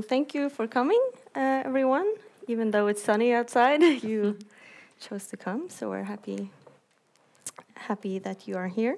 um, 0.00 0.08
thank 0.08 0.34
you 0.34 0.48
for 0.48 0.66
coming, 0.66 1.00
uh, 1.34 1.62
everyone. 1.64 2.06
Even 2.48 2.70
though 2.70 2.86
it's 2.88 3.02
sunny 3.02 3.34
outside, 3.34 3.82
you 4.02 4.38
chose 5.00 5.26
to 5.26 5.36
come, 5.36 5.68
so 5.68 5.90
we're 5.90 6.04
happy 6.04 6.50
happy 7.74 8.18
that 8.18 8.46
you 8.46 8.56
are 8.56 8.68
here. 8.68 8.96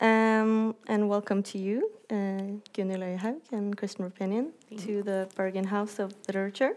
Um, 0.00 0.74
and 0.88 1.08
welcome 1.08 1.42
to 1.42 1.58
you, 1.58 1.90
uh, 2.10 2.58
Gunhild 2.74 3.02
Øyehaug 3.02 3.40
and 3.52 3.76
Kristen 3.76 4.04
Roupenian, 4.04 4.50
to 4.84 5.02
the 5.02 5.28
Bergen 5.36 5.64
House 5.64 5.98
of 5.98 6.12
Literature. 6.26 6.74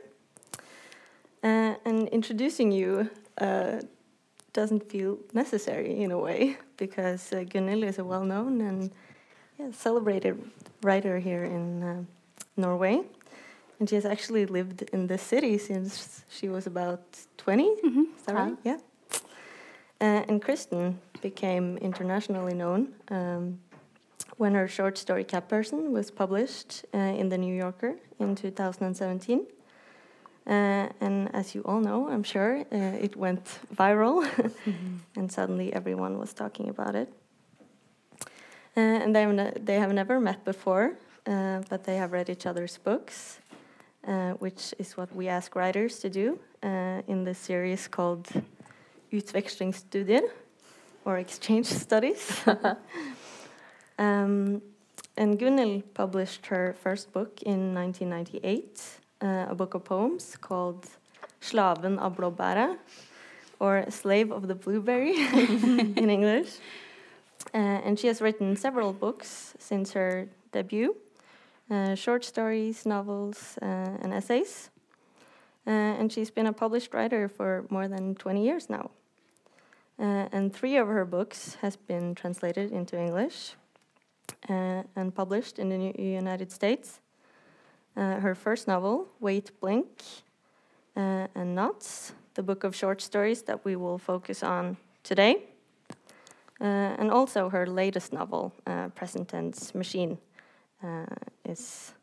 Uh, 1.44 1.76
and 1.86 2.08
introducing 2.10 2.72
you 2.72 3.10
uh, 3.42 3.80
doesn't 4.54 4.90
feel 4.92 5.18
necessary 5.34 6.02
in 6.04 6.12
a 6.12 6.18
way, 6.18 6.58
because 6.78 7.34
uh, 7.34 7.44
Gunhild 7.46 7.84
is 7.84 8.00
a 8.00 8.04
well 8.04 8.26
known 8.26 8.62
and 8.62 8.92
yeah, 9.58 9.72
celebrated 9.72 10.38
writer 10.84 11.20
here 11.20 11.46
in 11.46 11.84
uh, 11.84 12.04
Norway. 12.58 13.02
And 13.80 13.90
she 13.90 13.96
has 13.96 14.06
actually 14.06 14.46
lived 14.46 14.82
in 14.94 15.08
this 15.08 15.22
city 15.22 15.58
since 15.58 16.24
she 16.30 16.50
was 16.50 16.68
about 16.68 17.02
20. 17.38 17.64
Mm 17.84 17.94
-hmm. 17.94 18.06
Is 18.18 18.24
that 18.26 18.36
right? 18.36 18.58
Yeah. 18.64 18.80
Uh, 20.02 20.30
and 20.30 20.42
Kristen 20.42 21.00
became 21.22 21.78
internationally 21.78 22.54
known 22.54 22.94
um, 23.12 23.60
when 24.38 24.54
her 24.54 24.68
short 24.68 24.98
story 24.98 25.24
Cat 25.24 25.48
Person 25.48 25.92
was 25.92 26.12
published 26.12 26.86
uh, 26.94 27.20
in 27.20 27.30
The 27.30 27.38
New 27.38 27.54
Yorker 27.54 27.96
in 28.20 28.36
2017. 28.36 29.46
Uh, 30.48 30.88
and 31.02 31.30
as 31.36 31.54
you 31.54 31.62
all 31.66 31.82
know, 31.82 32.10
I'm 32.10 32.24
sure, 32.24 32.66
uh, 32.72 33.04
it 33.04 33.16
went 33.16 33.60
viral, 33.76 34.24
mm 34.38 34.52
-hmm. 34.66 35.20
and 35.20 35.32
suddenly 35.32 35.74
everyone 35.74 36.18
was 36.18 36.34
talking 36.34 36.70
about 36.70 36.96
it. 36.96 37.10
Uh, 38.78 39.04
and 39.04 39.14
they 39.14 39.24
have, 39.24 39.66
they 39.66 39.80
have 39.80 39.94
never 39.94 40.20
met 40.20 40.44
before, 40.44 40.92
uh, 41.28 41.60
but 41.70 41.84
they 41.84 41.98
have 41.98 42.12
read 42.12 42.30
each 42.30 42.46
other's 42.46 42.80
books, 42.84 43.40
uh, 44.08 44.32
which 44.40 44.74
is 44.80 44.98
what 44.98 45.14
we 45.16 45.28
ask 45.28 45.56
writers 45.56 46.00
to 46.00 46.10
do 46.10 46.40
uh, 46.64 47.02
in 47.08 47.24
this 47.24 47.38
series 47.38 47.88
called 47.88 48.28
Utvekslingsstudier, 49.12 50.22
or 51.06 51.18
exchange 51.18 51.66
studies. 51.66 52.42
um, 54.00 54.62
and 55.18 55.38
Gunhild 55.38 55.84
published 55.94 56.46
her 56.48 56.76
first 56.82 57.12
book 57.12 57.42
in 57.44 57.74
1998, 57.74 58.82
uh, 59.22 59.46
a 59.50 59.56
book 59.56 59.74
of 59.74 59.84
poems 59.84 60.38
called 60.38 60.88
Slaven 61.42 62.00
av 62.00 62.16
blåbæret, 62.16 62.78
or 63.60 63.86
Slave 63.90 64.32
of 64.32 64.48
the 64.48 64.56
Blueberry 64.56 65.16
in 65.98 66.10
English. 66.10 66.60
Uh, 67.54 67.58
and 67.84 68.00
she 68.00 68.08
has 68.08 68.22
written 68.22 68.56
several 68.56 68.94
books 68.94 69.56
since 69.60 69.94
her 69.94 70.30
debut 70.52 70.96
short 71.96 72.26
stories, 72.26 72.86
novels, 72.86 73.58
uh, 73.62 73.66
and 74.02 74.14
essays. 74.14 74.70
Uh, 75.68 75.72
and 75.72 76.12
she's 76.12 76.32
been 76.32 76.48
a 76.48 76.54
published 76.54 76.94
writer 76.94 77.28
for 77.28 77.66
more 77.70 77.88
than 77.88 78.16
20 78.16 78.44
years 78.44 78.70
now. 78.70 78.90
and 79.98 80.54
three 80.54 80.78
of 80.78 80.88
her 80.88 81.06
books 81.06 81.58
has 81.62 81.76
been 81.76 82.16
translated 82.16 82.72
into 82.72 82.98
English 82.98 83.56
and 84.48 85.14
published 85.14 85.60
in 85.60 85.70
the 85.70 85.94
United 86.02 86.52
States. 86.52 87.02
her 87.96 88.36
first 88.36 88.68
novel, 88.68 89.08
Wait 89.20 89.52
Blink, 89.60 89.88
and 90.96 91.56
Knots, 91.56 92.14
the 92.34 92.44
book 92.44 92.64
of 92.64 92.74
short 92.76 93.02
stories 93.02 93.44
that 93.44 93.66
we 93.66 93.76
will 93.76 93.98
focus 93.98 94.44
on 94.44 94.78
today. 95.04 95.50
Uh, 96.62 96.96
and 97.00 97.10
also 97.10 97.50
her 97.50 97.66
latest 97.66 98.12
novel, 98.12 98.54
uh, 98.68 98.90
Present 98.90 99.30
Tense 99.30 99.74
Machine, 99.74 100.12
uh, 100.12 100.29
is 101.46 101.94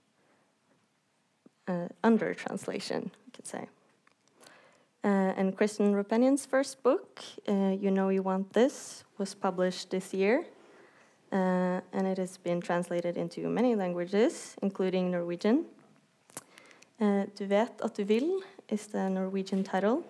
uh, 1.69 1.89
under 2.03 2.35
translation, 2.35 3.11
you 3.27 3.33
could 3.33 3.47
say. 3.47 3.69
Uh, 5.05 5.33
and 5.37 5.57
Kristen 5.57 5.95
Roupenian's 5.95 6.47
first 6.47 6.83
book, 6.83 7.23
You 7.47 7.91
Know 7.91 8.09
You 8.09 8.23
Want 8.23 8.53
This, 8.53 9.05
was 9.19 9.35
published 9.35 9.91
this 9.91 10.13
year. 10.13 10.45
Uh, 11.33 11.81
and 11.93 12.07
it 12.07 12.19
has 12.19 12.39
been 12.39 12.61
translated 12.61 13.17
into 13.17 13.49
many 13.49 13.75
languages, 13.75 14.57
including 14.63 15.11
Norwegian. 15.11 15.65
Uh, 17.01 17.27
du 17.35 17.47
vet 17.47 17.81
at 17.85 17.95
du 17.95 18.05
vil 18.05 18.41
is 18.69 18.87
the 18.87 19.09
Norwegian 19.11 19.63
title. 19.63 20.05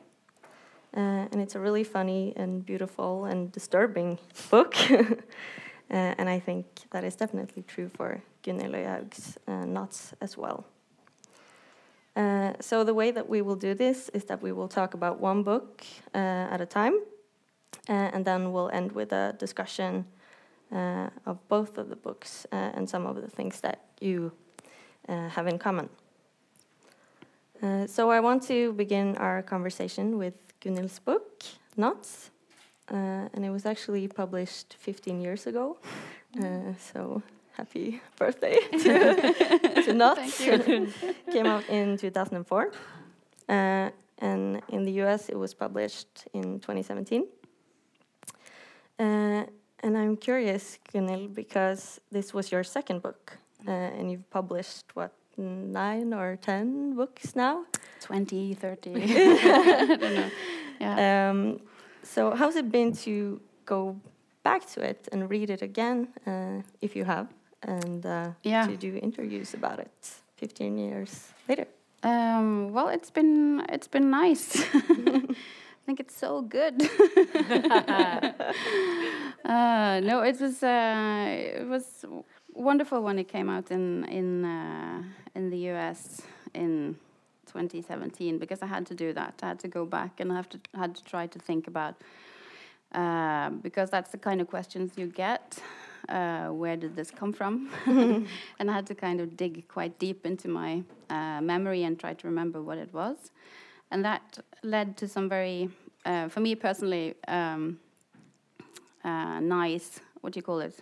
Uh, 0.97 1.27
and 1.31 1.41
it's 1.41 1.55
a 1.55 1.61
really 1.61 1.85
funny 1.85 2.33
and 2.37 2.65
beautiful 2.65 3.25
and 3.25 3.51
disturbing 3.53 4.19
book. 4.51 4.75
and 5.91 6.29
I 6.29 6.39
think 6.39 6.67
that 6.91 7.05
is 7.05 7.17
definitely 7.17 7.65
true 7.67 7.91
for 7.97 8.23
Gunhild 8.47 8.75
Øyehaug's 8.75 9.39
uh, 9.49 9.65
knots 9.65 10.15
as 10.21 10.39
well. 10.39 10.65
Uh, 12.17 12.53
so 12.61 12.85
the 12.85 12.95
way 12.95 13.11
that 13.11 13.29
we 13.29 13.43
will 13.43 13.57
do 13.57 13.75
this 13.75 14.09
is 14.15 14.25
that 14.25 14.41
we 14.41 14.53
will 14.53 14.69
talk 14.69 14.95
about 14.95 15.21
one 15.21 15.43
book 15.43 15.85
uh, 16.15 16.55
at 16.55 16.61
a 16.61 16.67
time, 16.67 16.95
uh, 17.89 18.15
and 18.15 18.25
then 18.25 18.53
we'll 18.53 18.71
end 18.71 18.93
with 18.93 19.13
a 19.13 19.35
discussion 19.39 20.07
uh, 20.73 21.09
of 21.27 21.37
both 21.49 21.77
of 21.77 21.89
the 21.89 21.97
books 21.97 22.47
uh, 22.53 22.71
and 22.75 22.89
some 22.89 23.07
of 23.07 23.17
the 23.17 23.29
things 23.29 23.61
that 23.61 23.81
you 24.01 24.33
have 25.09 25.47
in 25.47 25.59
common. 25.59 25.89
so 27.87 28.11
I 28.11 28.21
want 28.21 28.43
to 28.49 28.73
begin 28.73 29.17
our 29.17 29.43
conversation 29.43 30.19
with 30.19 30.35
Gunhild's 30.61 30.99
book, 30.99 31.45
Knots, 31.77 32.31
and 32.89 33.45
it 33.45 33.51
was 33.51 33.67
actually 33.67 34.09
published 34.09 34.75
15 34.79 35.21
years 35.21 35.47
ago. 35.47 35.77
so 36.93 37.23
happy 37.57 38.01
birthday 38.17 38.57
to, 38.73 39.83
to 39.83 39.93
Knots. 39.95 40.39
Came 41.33 41.47
out 41.47 41.69
in 41.69 41.97
2004. 41.97 42.73
Uh, 43.49 43.91
and 44.19 44.63
in 44.69 44.85
the 44.85 44.93
US, 45.03 45.29
it 45.29 45.37
was 45.37 45.55
published 45.55 46.27
in 46.33 46.61
2017. 46.61 47.27
Uh, 48.99 49.45
and 49.81 49.97
I'm 49.97 50.17
curious, 50.17 50.79
Gunhild, 50.93 51.35
because 51.35 52.01
this 52.11 52.33
was 52.33 52.51
your 52.51 52.65
second 52.65 53.03
book, 53.03 53.39
uh, 53.67 53.71
and 53.71 54.11
you've 54.11 54.29
published 54.31 54.85
what 54.95 55.13
nine 55.37 56.15
or 56.15 56.37
ten 56.37 56.95
books 56.97 57.37
now? 57.37 57.65
20, 58.01 58.55
30. 58.55 58.95
I 58.95 59.87
don't 59.87 60.01
know. 60.01 60.31
Yeah. 60.81 61.31
Um, 61.31 61.61
so, 62.03 62.35
how's 62.35 62.57
it 62.57 62.71
been 62.71 62.93
to 63.05 63.41
go 63.67 63.97
back 64.43 64.67
to 64.71 64.81
it 64.81 65.09
and 65.13 65.29
read 65.29 65.51
it 65.51 65.61
again, 65.61 66.09
uh, 66.27 66.63
if 66.81 66.97
you 66.97 67.05
have? 67.05 67.29
And 67.63 68.05
uh, 68.05 68.31
yeah. 68.43 68.67
to 68.67 68.77
do 68.77 68.99
interviews 69.03 69.55
about 69.55 69.79
it 69.79 70.11
15 70.37 70.79
years 70.79 71.33
later? 71.49 71.67
Um, 72.03 72.73
well, 72.73 72.89
it's 72.89 73.11
been 73.11 73.65
it's 73.69 73.89
been 73.89 74.11
nice. 74.11 74.65
I 74.75 75.87
think 75.87 76.01
it's 76.01 76.17
so 76.17 76.43
good. 76.43 76.83
uh, 79.45 80.01
no, 80.01 80.23
it 80.23 80.41
was 80.41 80.63
uh, 80.63 81.27
it 81.29 81.67
was 81.67 82.05
wonderful 82.53 83.03
when 83.03 83.19
it 83.19 83.29
came 83.29 83.49
out 83.49 83.71
in 83.71 84.05
in 84.05 84.45
uh, 84.45 85.03
in 85.35 85.51
the 85.51 85.59
U.S. 85.71 86.23
in 86.55 86.97
2017 87.47 88.39
because 88.39 88.63
I 88.63 88.67
had 88.67 88.87
to 88.87 88.95
do 88.95 89.13
that. 89.13 89.35
I 89.43 89.49
had 89.49 89.59
to 89.61 89.69
go 89.69 89.85
back 89.85 90.21
and 90.21 90.33
I 90.33 90.37
have 90.37 90.49
to 90.51 90.61
had 90.75 90.95
to 90.95 91.05
try 91.05 91.27
to 91.27 91.39
think 91.39 91.67
about 91.67 91.95
uh, 92.93 93.51
because 93.51 93.91
that's 93.91 94.11
the 94.11 94.19
kind 94.19 94.41
of 94.41 94.49
questions 94.49 94.93
you 94.97 95.07
get 95.07 95.61
uh, 96.09 96.49
where 96.49 96.77
did 96.77 96.97
this 96.97 97.11
come 97.11 97.33
from? 97.33 97.71
and 98.59 98.71
I 98.71 98.73
had 98.73 98.87
to 98.87 98.95
kind 98.95 99.21
of 99.21 99.37
dig 99.37 99.69
quite 99.69 99.99
deep 99.99 100.27
into 100.27 100.49
my 100.49 100.83
uh, 101.11 101.41
memory 101.41 101.85
and 101.85 101.99
try 101.99 102.15
to 102.15 102.27
remember 102.27 102.63
what 102.63 102.79
it 102.79 102.93
was. 102.93 103.31
And 103.91 104.05
that 104.05 104.39
led 104.63 104.97
to 104.99 105.09
some 105.09 105.29
very, 105.29 105.71
uh, 106.05 106.29
for 106.29 106.41
me 106.41 106.55
personally, 106.55 107.15
um, 107.29 107.79
uh, 109.05 109.41
nice, 109.41 110.01
what 110.21 110.33
do 110.33 110.39
you 110.39 110.43
call 110.43 110.61
it? 110.61 110.81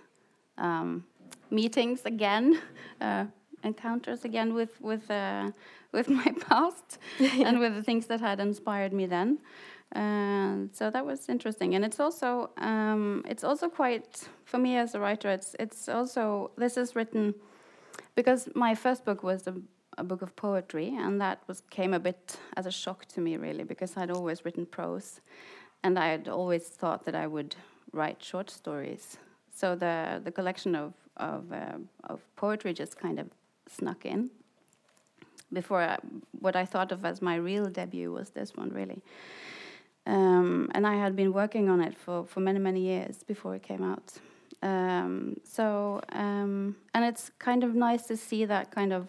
Um, 0.57 1.05
meetings 1.51 2.03
again, 2.05 2.61
uh, 3.01 3.27
encounters 3.63 4.25
again 4.25 4.55
with, 4.55 4.81
with, 4.81 5.11
uh, 5.11 5.51
with 5.93 6.09
my 6.09 6.34
past 6.48 6.98
and 7.19 7.60
with 7.60 7.75
the 7.75 7.83
things 7.83 8.07
that 8.07 8.21
had 8.21 8.41
inspired 8.41 8.93
me 8.93 9.07
then. 9.07 9.39
Uh, 9.95 10.67
so 10.73 10.91
that 10.91 11.07
was 11.07 11.29
interesting, 11.29 11.75
and 11.75 11.85
it's 11.85 12.01
also 12.01 12.51
um, 12.59 13.25
it's 13.29 13.45
also 13.45 13.69
quite 13.69 14.29
for 14.45 14.59
me 14.59 14.77
as 14.77 14.95
a 14.95 15.01
writer. 15.01 15.31
It's 15.31 15.55
it's 15.61 15.89
also 15.89 16.51
this 16.57 16.77
is 16.77 16.97
written 16.97 17.35
because 18.17 18.49
my 18.55 18.75
first 18.75 19.05
book 19.05 19.23
was 19.23 19.47
a, 19.47 19.55
a, 19.97 20.03
book 20.03 20.23
of 20.23 20.35
poetry, 20.35 20.93
and 20.99 21.21
that 21.21 21.43
was 21.47 21.63
came 21.71 21.95
a 21.95 22.01
bit 22.01 22.37
as 22.57 22.67
a 22.67 22.73
shock 22.73 23.07
to 23.07 23.21
me 23.21 23.37
really 23.37 23.63
because 23.63 23.97
I'd 23.97 24.11
always 24.11 24.45
written 24.45 24.67
prose, 24.67 25.21
and 25.85 25.97
I 25.97 26.09
had 26.09 26.29
always 26.29 26.65
thought 26.65 27.05
that 27.05 27.15
I 27.15 27.29
would 27.29 27.55
write 27.93 28.21
short 28.21 28.51
stories. 28.51 29.17
So 29.55 29.77
the 29.77 30.21
the 30.25 30.33
collection 30.33 30.75
of 30.75 30.93
of 31.17 31.53
uh, 31.53 31.79
of 32.05 32.21
poetry 32.35 32.73
just 32.73 32.99
kind 32.99 33.21
of 33.21 33.29
snuck 33.69 34.05
in. 34.05 34.31
Before 35.53 35.83
I, 35.83 35.99
what 36.41 36.57
I 36.57 36.65
thought 36.65 36.91
of 36.91 37.05
as 37.05 37.23
my 37.23 37.37
real 37.37 37.67
debut 37.67 38.11
was 38.11 38.31
this 38.31 38.57
one 38.57 38.71
really. 38.71 39.03
Um, 40.06 40.71
and 40.74 40.86
I 40.86 40.97
had 40.97 41.16
been 41.16 41.33
working 41.33 41.68
on 41.68 41.80
it 41.80 41.97
for, 41.97 42.27
for 42.27 42.41
many, 42.41 42.59
many 42.59 42.80
years 42.80 43.22
before 43.22 43.54
it 43.54 43.62
came 43.62 43.83
out. 43.83 44.12
Um, 44.62 45.36
so, 45.45 46.03
um, 46.12 46.77
and 46.95 47.04
it's 47.04 47.30
kind 47.39 47.65
of 47.65 47.74
nice 47.74 48.03
to 48.06 48.16
see 48.16 48.45
that 48.45 48.71
kind 48.71 48.92
of 48.92 49.09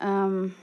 um, 0.00 0.54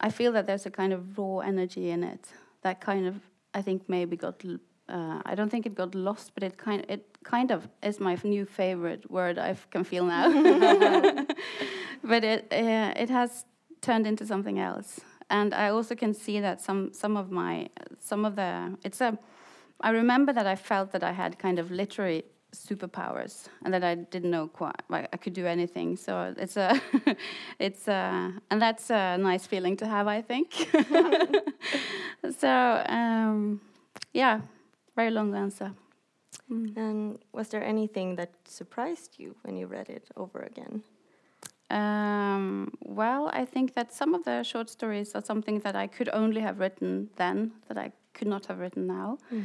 I 0.00 0.10
feel 0.10 0.32
that 0.32 0.46
there's 0.46 0.66
a 0.66 0.70
kind 0.70 0.92
of 0.92 1.18
raw 1.18 1.38
energy 1.38 1.90
in 1.90 2.04
it 2.04 2.28
that 2.62 2.80
kind 2.80 3.06
of 3.06 3.20
I 3.54 3.62
think 3.62 3.88
maybe 3.88 4.16
got 4.16 4.42
uh, 4.88 5.20
I 5.24 5.34
don't 5.34 5.50
think 5.50 5.66
it 5.66 5.74
got 5.74 5.94
lost, 5.94 6.32
but 6.34 6.42
it 6.42 6.56
kind 6.56 6.84
it 6.88 7.04
kind 7.24 7.50
of 7.50 7.68
is 7.82 8.00
my 8.00 8.16
new 8.24 8.46
favorite 8.46 9.10
word 9.10 9.38
I 9.38 9.56
can 9.70 9.84
feel 9.84 10.04
now. 10.04 10.30
but 12.04 12.24
it 12.24 12.46
uh, 12.52 12.92
it 12.96 13.10
has 13.10 13.44
turned 13.80 14.06
into 14.06 14.26
something 14.26 14.58
else, 14.58 15.00
and 15.30 15.54
I 15.54 15.68
also 15.68 15.94
can 15.94 16.14
see 16.14 16.40
that 16.40 16.60
some 16.60 16.92
some 16.92 17.16
of 17.16 17.30
my 17.30 17.68
some 17.98 18.24
of 18.24 18.36
the 18.36 18.76
it's 18.84 19.00
a 19.00 19.18
I 19.80 19.90
remember 19.90 20.32
that 20.32 20.46
I 20.46 20.56
felt 20.56 20.92
that 20.92 21.04
I 21.04 21.12
had 21.12 21.38
kind 21.38 21.58
of 21.58 21.70
literary 21.70 22.24
superpowers 22.52 23.48
and 23.62 23.74
that 23.74 23.84
I 23.84 23.94
didn't 23.94 24.30
know 24.30 24.48
quite 24.48 24.82
like 24.88 25.08
I 25.12 25.16
could 25.16 25.34
do 25.34 25.46
anything. 25.46 25.96
So 25.96 26.34
it's 26.36 26.56
a 26.56 26.80
it's 27.58 27.88
a 27.88 28.32
and 28.50 28.60
that's 28.60 28.90
a 28.90 29.18
nice 29.18 29.46
feeling 29.46 29.76
to 29.78 29.86
have, 29.86 30.06
I 30.06 30.22
think. 30.22 30.52
so 32.38 32.84
um, 32.88 33.60
yeah, 34.12 34.40
very 34.96 35.10
long 35.10 35.34
answer. 35.34 35.72
Mm. 36.50 36.76
And 36.76 37.18
was 37.32 37.48
there 37.48 37.62
anything 37.62 38.16
that 38.16 38.30
surprised 38.46 39.18
you 39.18 39.36
when 39.42 39.56
you 39.56 39.66
read 39.66 39.88
it 39.88 40.08
over 40.16 40.40
again? 40.40 40.82
Um, 41.70 42.72
well, 42.80 43.30
I 43.32 43.44
think 43.44 43.74
that 43.74 43.92
some 43.92 44.14
of 44.14 44.24
the 44.24 44.42
short 44.42 44.70
stories 44.70 45.14
are 45.14 45.22
something 45.22 45.60
that 45.60 45.76
I 45.76 45.86
could 45.86 46.08
only 46.12 46.40
have 46.40 46.58
written 46.58 47.10
then 47.16 47.52
that 47.68 47.76
I 47.76 47.92
could 48.14 48.28
not 48.28 48.46
have 48.46 48.58
written 48.58 48.86
now. 48.86 49.18
Mm. 49.32 49.44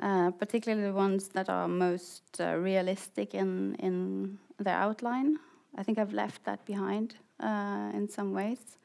Uh, 0.00 0.30
particularly 0.32 0.82
the 0.82 0.92
ones 0.92 1.28
that 1.28 1.48
are 1.48 1.68
most 1.68 2.40
uh, 2.40 2.56
realistic 2.56 3.34
in 3.34 3.76
in 3.76 4.38
their 4.58 4.76
outline. 4.76 5.38
I 5.78 5.82
think 5.82 5.98
I've 5.98 6.12
left 6.12 6.44
that 6.44 6.64
behind 6.64 7.14
uh, 7.40 7.90
in 7.94 8.08
some 8.08 8.32
ways. 8.32 8.78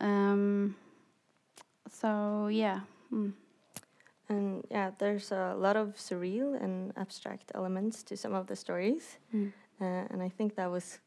Um, 0.00 0.74
so 1.88 2.48
yeah. 2.48 2.80
Mm. 3.12 3.32
And 4.28 4.64
yeah, 4.70 4.90
there's 4.98 5.32
a 5.32 5.54
lot 5.56 5.76
of 5.76 5.96
surreal 5.96 6.54
and 6.62 6.92
abstract 6.96 7.52
elements 7.54 8.02
to 8.04 8.16
some 8.16 8.34
of 8.34 8.46
the 8.46 8.56
stories. 8.56 9.18
Mm. 9.34 9.52
Uh, 9.80 10.06
and 10.10 10.22
I 10.22 10.28
think 10.28 10.54
that 10.54 10.70
was, 10.70 11.00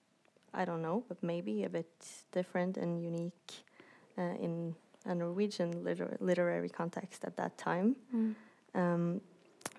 I 0.55 0.65
don't 0.65 0.81
know, 0.81 1.03
but 1.07 1.21
maybe 1.21 1.63
a 1.63 1.69
bit 1.69 1.91
different 2.31 2.77
and 2.77 3.01
unique 3.01 3.63
uh, 4.17 4.33
in 4.41 4.75
a 5.05 5.13
Norwegian 5.13 5.83
liter 5.83 6.17
literary 6.19 6.69
context 6.69 7.23
at 7.23 7.35
that 7.37 7.57
time. 7.57 7.95
Mm. 8.13 8.35
Um, 8.73 9.21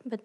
but 0.04 0.20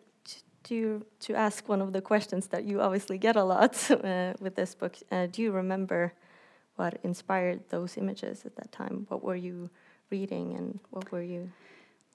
to 0.64 1.06
to 1.22 1.34
ask 1.34 1.68
one 1.68 1.82
of 1.82 1.94
the 1.94 2.02
questions 2.02 2.48
that 2.48 2.64
you 2.66 2.82
obviously 2.82 3.18
get 3.18 3.36
a 3.36 3.44
lot 3.44 3.92
uh, 3.92 4.34
with 4.40 4.56
this 4.56 4.76
book, 4.76 4.96
uh, 5.12 5.28
do 5.28 5.42
you 5.42 5.52
remember 5.52 6.14
what 6.76 7.00
inspired 7.04 7.62
those 7.70 7.98
images 7.98 8.46
at 8.46 8.56
that 8.56 8.72
time? 8.72 9.06
What 9.10 9.24
were 9.24 9.36
you 9.36 9.70
reading, 10.10 10.56
and 10.58 10.80
what 10.90 11.12
were 11.12 11.24
you? 11.24 11.52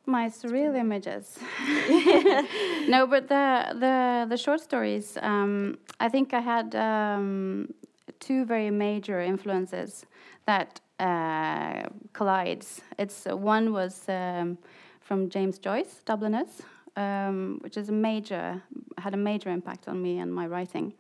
my 0.07 0.29
surreal 0.29 0.77
images. 0.77 1.39
no, 2.89 3.07
but 3.07 3.29
the 3.29 3.75
the 3.79 4.27
the 4.29 4.37
short 4.37 4.61
stories. 4.61 5.19
Um, 5.21 5.79
I 5.99 6.09
think 6.09 6.33
I 6.33 6.41
had 6.41 6.75
um, 6.75 7.75
two 8.21 8.45
very 8.45 8.71
major 8.71 9.21
influences 9.21 10.07
that 10.47 10.81
uh, 10.99 11.83
collides. 12.13 12.81
It's 12.99 13.27
uh, 13.27 13.37
one 13.37 13.73
was 13.73 14.09
um, 14.09 14.59
from 15.01 15.29
James 15.29 15.59
Joyce, 15.59 16.03
Dubliners, 16.05 16.63
um, 16.97 17.59
which 17.63 17.77
is 17.77 17.89
a 17.89 17.93
major 17.93 18.63
had 18.99 19.15
a 19.15 19.19
major 19.19 19.51
impact 19.51 19.89
on 19.89 20.03
me 20.03 20.19
and 20.19 20.33
my 20.35 20.47
writing 20.47 20.95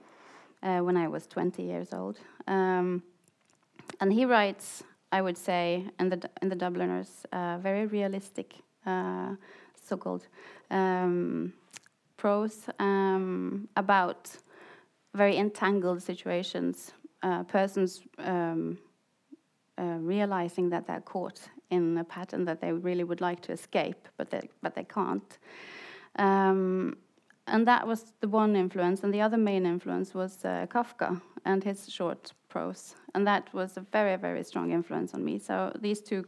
uh, 0.62 0.80
when 0.80 0.96
I 0.96 1.08
was 1.08 1.26
20 1.26 1.62
years 1.62 1.92
old. 1.92 2.18
Um, 2.46 3.02
and 4.00 4.12
he 4.12 4.24
writes, 4.24 4.82
I 5.12 5.22
would 5.22 5.38
say, 5.38 5.84
in 5.98 6.10
the 6.10 6.30
in 6.42 6.48
the 6.48 6.56
Dubliners, 6.56 7.24
uh, 7.32 7.58
very 7.58 7.86
realistic 7.86 8.54
uh, 8.84 9.34
so-called 9.88 10.26
um, 10.70 11.52
prose 12.16 12.68
um, 12.78 13.68
about 13.76 14.36
very 15.14 15.36
entangled 15.38 16.02
situations, 16.02 16.92
uh, 17.22 17.42
persons 17.44 18.02
um, 18.18 18.78
uh, 19.78 19.98
realizing 20.00 20.70
that 20.70 20.86
they're 20.86 21.00
caught 21.00 21.40
in 21.70 21.98
a 21.98 22.04
pattern 22.04 22.44
that 22.44 22.60
they 22.60 22.72
really 22.72 23.04
would 23.04 23.20
like 23.20 23.40
to 23.42 23.52
escape, 23.52 24.08
but 24.16 24.30
they, 24.30 24.48
but 24.62 24.74
they 24.74 24.84
can't. 24.84 25.38
Um, 26.18 26.96
and 27.46 27.66
that 27.66 27.86
was 27.86 28.12
the 28.20 28.28
one 28.28 28.56
influence, 28.56 29.04
and 29.04 29.14
the 29.14 29.20
other 29.20 29.36
main 29.36 29.66
influence 29.66 30.14
was 30.14 30.44
uh, 30.44 30.66
Kafka 30.68 31.20
and 31.44 31.62
his 31.62 31.88
short 31.88 32.32
prose, 32.48 32.96
and 33.14 33.26
that 33.26 33.52
was 33.54 33.76
a 33.76 33.80
very, 33.92 34.16
very 34.16 34.42
strong 34.42 34.72
influence 34.72 35.14
on 35.14 35.24
me. 35.24 35.38
So 35.38 35.72
these 35.80 36.00
two 36.00 36.24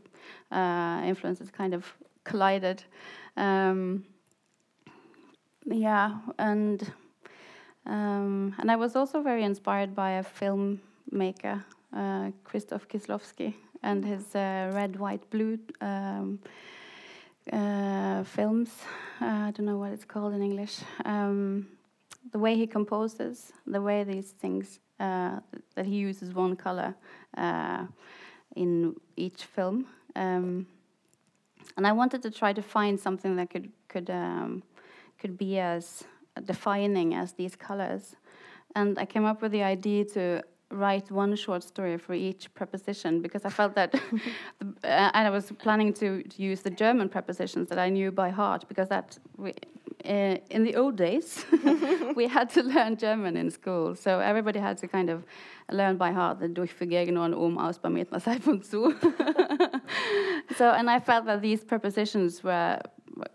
uh, 0.53 1.03
influences 1.05 1.51
kind 1.51 1.75
of 1.75 1.93
collided. 2.25 2.85
Um, 3.37 4.05
yeah, 5.65 6.19
and 6.39 6.93
um, 7.89 8.55
and 8.59 8.71
I 8.71 8.77
was 8.77 8.95
also 8.97 9.23
very 9.23 9.45
inspired 9.45 9.95
by 9.95 10.13
a 10.13 10.25
filmmaker, 10.25 11.65
uh, 11.93 12.31
Krzysztof 12.45 12.87
Kieślowski, 12.87 13.55
and 13.83 14.05
his 14.05 14.35
uh, 14.35 14.71
red, 14.75 14.97
white, 14.97 15.29
blue 15.31 15.59
um, 15.81 16.39
uh, 17.53 18.23
films. 18.25 18.71
Uh, 19.21 19.25
I 19.25 19.51
don't 19.53 19.67
know 19.67 19.79
what 19.79 19.93
it's 19.93 20.05
called 20.05 20.35
in 20.35 20.43
English. 20.43 20.81
Um, 21.05 21.67
the 22.33 22.39
way 22.39 22.57
he 22.57 22.67
composes, 22.67 23.53
the 23.67 23.81
way 23.81 24.05
these 24.05 24.33
things 24.33 24.81
uh, 25.01 25.41
that 25.75 25.87
he 25.87 25.97
uses 25.97 26.35
one 26.35 26.57
color 26.57 26.95
uh, 27.39 27.87
in 28.55 28.95
each 29.17 29.45
film. 29.45 29.87
Um, 30.15 30.67
and 31.77 31.87
I 31.87 31.93
wanted 31.93 32.23
to 32.23 32.31
try 32.31 32.53
to 32.53 32.63
find 32.63 32.99
something 32.99 33.37
that 33.37 33.51
could 33.51 33.71
could 33.89 34.11
um, 34.11 34.63
could 35.19 35.39
be 35.39 35.59
as 35.59 36.05
defining 36.45 37.15
as 37.15 37.33
these 37.33 37.57
colors, 37.57 38.17
and 38.75 38.99
I 38.99 39.07
came 39.07 39.25
up 39.25 39.43
with 39.43 39.53
the 39.53 39.63
idea 39.63 40.05
to 40.17 40.43
write 40.71 41.11
one 41.11 41.35
short 41.35 41.63
story 41.63 41.97
for 41.97 42.15
each 42.15 42.53
preposition 42.55 43.23
because 43.23 43.45
I 43.45 43.49
felt 43.49 43.75
that, 43.75 43.93
the, 44.59 44.67
uh, 44.85 45.11
and 45.15 45.27
I 45.27 45.31
was 45.31 45.51
planning 45.59 45.93
to, 45.95 46.23
to, 46.23 46.43
use 46.43 46.61
the 46.61 46.71
German 46.71 47.09
prepositions 47.09 47.69
that 47.71 47.79
I 47.79 47.89
knew 47.89 48.13
by 48.13 48.31
heart 48.31 48.67
because 48.69 48.89
that 48.89 49.19
we, 49.37 49.55
uh, 50.05 50.37
in 50.51 50.65
the 50.65 50.77
old 50.77 50.97
days 50.97 51.45
we 52.17 52.29
had 52.29 52.51
to 52.51 52.63
learn 52.63 52.97
German 52.97 53.37
in 53.37 53.51
school, 53.51 53.95
so 53.95 54.21
everybody 54.21 54.59
had 54.59 54.77
to 54.79 54.89
kind 54.89 55.09
of 55.09 55.25
learn 55.71 55.97
by 55.97 56.13
heart 56.13 56.39
the 56.41 56.49
Durchvergegen 56.49 57.17
und 57.17 57.35
um 57.35 57.59
aus 57.59 57.79
bei 57.79 57.89
und 57.89 58.65
zu. 58.65 58.95
so, 60.57 60.65
and 60.71 60.91
I 60.91 60.99
felt 61.01 61.27
that 61.27 61.41
these 61.41 61.65
prepositions 61.65 62.45
were 62.45 62.79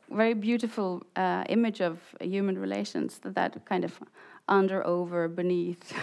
very 0.09 0.33
beautiful 0.33 1.03
uh, 1.15 1.43
image 1.49 1.81
of 1.81 1.99
human 2.21 2.57
relations 2.57 3.19
that 3.19 3.35
that 3.35 3.65
kind 3.65 3.83
of 3.83 3.99
under, 4.47 4.85
over, 4.85 5.27
beneath, 5.27 5.93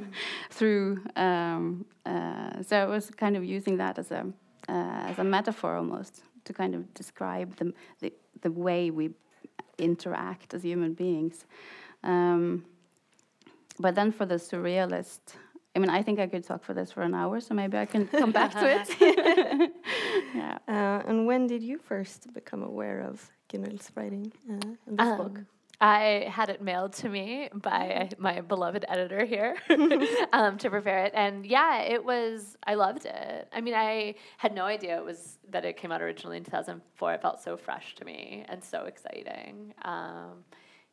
through. 0.50 1.00
Um, 1.16 1.84
uh, 2.04 2.62
so 2.62 2.76
I 2.76 2.86
was 2.86 3.10
kind 3.10 3.36
of 3.36 3.44
using 3.44 3.76
that 3.78 3.98
as 3.98 4.10
a 4.10 4.26
uh, 4.68 5.10
as 5.10 5.18
a 5.18 5.24
metaphor 5.24 5.76
almost 5.76 6.22
to 6.44 6.52
kind 6.52 6.74
of 6.74 6.92
describe 6.94 7.56
the 7.56 7.72
the, 8.00 8.12
the 8.42 8.50
way 8.50 8.90
we 8.90 9.10
interact 9.78 10.54
as 10.54 10.62
human 10.62 10.94
beings. 10.94 11.46
Um, 12.02 12.64
but 13.78 13.94
then 13.94 14.12
for 14.12 14.26
the 14.26 14.36
surrealist, 14.36 15.20
I 15.74 15.80
mean, 15.80 15.90
I 15.90 16.02
think 16.02 16.20
I 16.20 16.28
could 16.28 16.44
talk 16.44 16.62
for 16.62 16.72
this 16.72 16.92
for 16.92 17.02
an 17.02 17.14
hour, 17.14 17.40
so 17.40 17.54
maybe 17.54 17.76
I 17.76 17.86
can 17.86 18.06
come 18.06 18.30
back 18.30 18.52
to 18.52 18.80
it. 18.80 19.72
yeah. 20.34 20.58
Uh, 20.68 21.02
and 21.06 21.26
when 21.26 21.46
did 21.46 21.62
you 21.62 21.78
first 21.78 22.32
become 22.32 22.62
aware 22.62 23.00
of 23.00 23.30
Gunhild's 23.50 23.90
writing 23.94 24.32
uh, 24.50 24.68
in 24.86 24.96
this 24.96 25.06
um, 25.06 25.18
book? 25.18 25.40
I 25.80 26.26
had 26.30 26.48
it 26.48 26.62
mailed 26.62 26.92
to 26.94 27.08
me 27.08 27.48
by 27.52 28.08
my 28.18 28.40
beloved 28.40 28.84
editor 28.88 29.24
here 29.24 29.56
um, 30.32 30.56
to 30.58 30.70
prepare 30.70 31.04
it, 31.04 31.12
and 31.14 31.44
yeah, 31.44 31.82
it 31.82 32.04
was. 32.04 32.56
I 32.66 32.74
loved 32.74 33.06
it. 33.06 33.48
I 33.52 33.60
mean, 33.60 33.74
I 33.74 34.14
had 34.38 34.54
no 34.54 34.64
idea 34.64 34.96
it 34.96 35.04
was 35.04 35.38
that 35.50 35.64
it 35.64 35.76
came 35.76 35.92
out 35.92 36.00
originally 36.00 36.36
in 36.36 36.44
2004. 36.44 37.14
It 37.14 37.22
felt 37.22 37.42
so 37.42 37.56
fresh 37.56 37.94
to 37.96 38.04
me 38.04 38.44
and 38.48 38.62
so 38.62 38.84
exciting. 38.84 39.74
Um, 39.82 40.44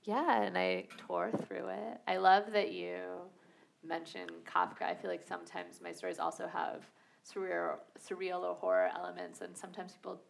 yeah, 0.03 0.41
and 0.41 0.57
I 0.57 0.87
tore 0.97 1.31
through 1.31 1.67
it. 1.69 2.01
I 2.07 2.17
love 2.17 2.51
that 2.53 2.71
you 2.71 2.97
mentioned 3.83 4.31
Kafka. 4.45 4.83
I 4.83 4.95
feel 4.95 5.11
like 5.11 5.23
sometimes 5.23 5.79
my 5.81 5.91
stories 5.91 6.19
also 6.19 6.47
have 6.47 6.83
surreal, 7.25 7.75
surreal 7.99 8.41
or 8.43 8.55
horror 8.55 8.89
elements, 8.95 9.41
and 9.41 9.55
sometimes 9.57 9.93
people 9.93 10.21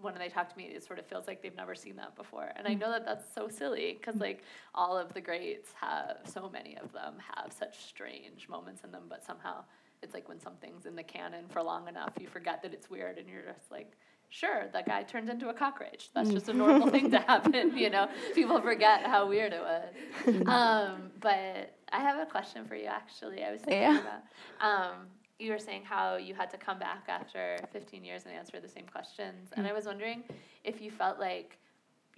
when 0.00 0.14
they 0.18 0.28
talk 0.28 0.50
to 0.52 0.58
me, 0.58 0.64
it 0.64 0.84
sort 0.84 0.98
of 0.98 1.06
feels 1.06 1.26
like 1.26 1.42
they've 1.42 1.56
never 1.56 1.74
seen 1.74 1.96
that 1.96 2.14
before. 2.16 2.52
And 2.56 2.68
I 2.68 2.74
mm. 2.74 2.80
know 2.80 2.90
that 2.90 3.04
that's 3.04 3.32
so 3.34 3.48
silly 3.48 3.96
because, 3.98 4.20
like, 4.20 4.42
all 4.74 4.96
of 4.98 5.14
the 5.14 5.20
greats 5.20 5.70
have, 5.80 6.18
so 6.24 6.50
many 6.52 6.76
of 6.76 6.92
them 6.92 7.14
have 7.34 7.52
such 7.52 7.86
strange 7.86 8.48
moments 8.48 8.82
in 8.84 8.92
them, 8.92 9.04
but 9.08 9.24
somehow 9.24 9.64
it's 10.02 10.12
like 10.12 10.28
when 10.28 10.38
something's 10.40 10.86
in 10.86 10.94
the 10.96 11.02
canon 11.02 11.46
for 11.48 11.62
long 11.62 11.88
enough, 11.88 12.12
you 12.20 12.28
forget 12.28 12.62
that 12.62 12.74
it's 12.74 12.90
weird 12.90 13.18
and 13.18 13.28
you're 13.28 13.42
just 13.42 13.70
like, 13.70 13.92
sure, 14.28 14.68
that 14.72 14.86
guy 14.86 15.02
turns 15.02 15.30
into 15.30 15.48
a 15.48 15.54
cockroach. 15.54 16.10
That's 16.14 16.30
just 16.30 16.48
a 16.48 16.52
mm. 16.52 16.56
normal 16.56 16.90
thing 16.90 17.10
to 17.12 17.18
happen, 17.26 17.76
you 17.76 17.88
know? 17.88 18.08
People 18.34 18.60
forget 18.60 19.06
how 19.06 19.26
weird 19.28 19.52
it 19.52 19.60
was. 19.60 19.94
Mm. 20.26 20.48
Um, 20.48 21.10
but 21.20 21.74
I 21.92 22.00
have 22.00 22.18
a 22.20 22.30
question 22.30 22.66
for 22.66 22.74
you, 22.74 22.86
actually. 22.86 23.42
I 23.42 23.52
was 23.52 23.62
thinking 23.62 23.82
yeah. 23.82 24.00
about. 24.00 24.90
Um, 24.90 25.06
you 25.38 25.52
were 25.52 25.58
saying 25.58 25.82
how 25.84 26.16
you 26.16 26.34
had 26.34 26.50
to 26.50 26.56
come 26.56 26.78
back 26.78 27.04
after 27.08 27.58
15 27.72 28.04
years 28.04 28.24
and 28.24 28.34
answer 28.34 28.60
the 28.60 28.68
same 28.68 28.86
questions. 28.90 29.50
And 29.52 29.66
mm. 29.66 29.70
I 29.70 29.72
was 29.72 29.86
wondering 29.86 30.24
if 30.64 30.80
you 30.80 30.90
felt 30.90 31.18
like 31.18 31.58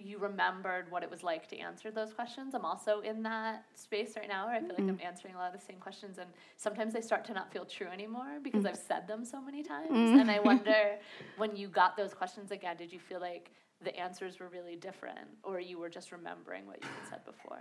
you 0.01 0.17
remembered 0.17 0.89
what 0.89 1.03
it 1.03 1.11
was 1.11 1.23
like 1.23 1.45
to 1.49 1.57
answer 1.57 1.91
those 1.91 2.13
questions. 2.13 2.55
I'm 2.55 2.63
also 2.63 3.01
in 3.01 3.21
that 3.23 3.65
space 3.75 4.13
right 4.15 4.29
now 4.29 4.47
where 4.47 4.55
I 4.55 4.59
feel 4.59 4.69
like 4.69 4.85
mm. 4.85 4.89
I'm 4.89 4.99
answering 5.03 5.35
a 5.35 5.37
lot 5.37 5.53
of 5.53 5.59
the 5.59 5.65
same 5.65 5.75
questions, 5.75 6.17
and 6.17 6.29
sometimes 6.55 6.93
they 6.93 7.01
start 7.01 7.25
to 7.25 7.33
not 7.33 7.51
feel 7.51 7.65
true 7.65 7.87
anymore 7.87 8.39
because 8.41 8.63
mm. 8.63 8.69
I've 8.69 8.77
said 8.77 9.07
them 9.07 9.25
so 9.25 9.41
many 9.41 9.61
times. 9.61 9.91
And 9.91 10.31
I 10.31 10.39
wonder 10.51 10.95
when 11.37 11.57
you 11.57 11.67
got 11.67 11.97
those 11.97 12.13
questions 12.13 12.51
again, 12.51 12.77
did 12.77 12.93
you 12.93 12.99
feel 12.99 13.19
like 13.19 13.51
the 13.83 13.95
answers 13.97 14.39
were 14.39 14.47
really 14.47 14.77
different, 14.77 15.27
or 15.43 15.59
you 15.59 15.77
were 15.77 15.89
just 15.89 16.13
remembering 16.13 16.65
what 16.65 16.81
you 16.81 16.87
had 16.87 17.09
said 17.09 17.25
before? 17.25 17.59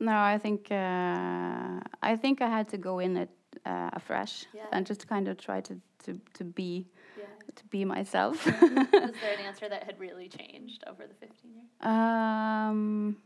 No, 0.00 0.16
I 0.18 0.38
think 0.38 0.68
uh, 0.70 1.80
I 2.02 2.16
think 2.16 2.40
I 2.40 2.48
had 2.48 2.68
to 2.68 2.78
go 2.78 3.00
in 3.00 3.16
it 3.18 3.30
uh, 3.64 3.90
afresh 3.92 4.44
Yeah. 4.54 4.62
and 4.72 4.86
just 4.86 5.06
kind 5.08 5.28
of 5.28 5.36
try 5.38 5.60
to 5.62 5.74
to 6.04 6.20
to 6.34 6.44
be 6.44 6.86
Yeah. 7.16 7.24
to 7.54 7.64
be 7.70 7.84
myself. 7.84 8.46
Was 8.46 9.14
there 9.20 9.34
an 9.38 9.46
answer 9.46 9.68
that 9.68 9.84
had 9.84 9.98
really 10.00 10.28
changed 10.28 10.84
over 10.86 11.06
the 11.06 11.14
15 11.14 11.52
years? 11.54 11.66
um, 11.80 13.16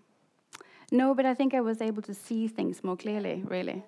no, 0.92 1.14
but 1.14 1.24
I 1.26 1.34
think 1.34 1.54
I 1.54 1.60
was 1.60 1.80
able 1.80 2.02
to 2.02 2.14
see 2.14 2.48
things 2.48 2.82
more 2.82 2.96
clearly, 2.96 3.42
really. 3.46 3.82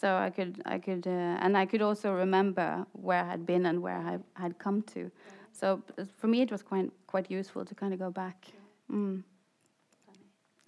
So 0.00 0.08
I 0.26 0.30
could 0.30 0.60
I 0.66 0.78
could 0.78 1.06
uh, 1.06 1.42
and 1.44 1.56
I 1.56 1.66
could 1.66 1.82
also 1.82 2.12
remember 2.12 2.86
where 2.92 3.22
I 3.24 3.28
had 3.30 3.44
been 3.46 3.66
and 3.66 3.80
where 3.82 3.98
I 3.98 4.18
had 4.40 4.58
come 4.58 4.82
to. 4.94 5.10
So 5.52 5.82
uh, 5.98 6.04
for 6.20 6.28
me, 6.28 6.40
it 6.42 6.50
was 6.50 6.62
quite 6.62 6.90
quite 7.06 7.30
useful 7.30 7.64
to 7.64 7.74
kind 7.74 7.92
of 7.92 7.98
go 7.98 8.10
back. 8.10 8.46
Mm. 8.90 9.22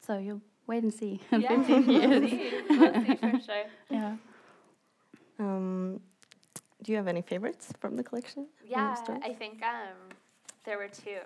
So 0.06 0.18
you'll 0.18 0.42
wait 0.66 0.82
and 0.82 0.92
see 0.94 1.20
in 1.32 1.42
15 1.42 1.86
we'll 1.86 2.22
years. 2.22 2.30
see. 2.30 2.50
We'll 2.70 2.94
see 3.04 3.16
for 3.16 3.40
sure. 3.40 3.64
Yeah. 3.90 4.16
Um, 5.40 6.00
do 6.82 6.92
you 6.92 6.98
have 6.98 7.08
any 7.08 7.22
favorites 7.22 7.72
from 7.80 7.96
the 7.96 8.02
collection? 8.02 8.46
Yeah, 8.66 8.94
stories? 8.94 9.22
I 9.24 9.32
think 9.32 9.62
um, 9.62 10.16
there 10.64 10.78
were 10.78 10.88
two. 10.88 11.18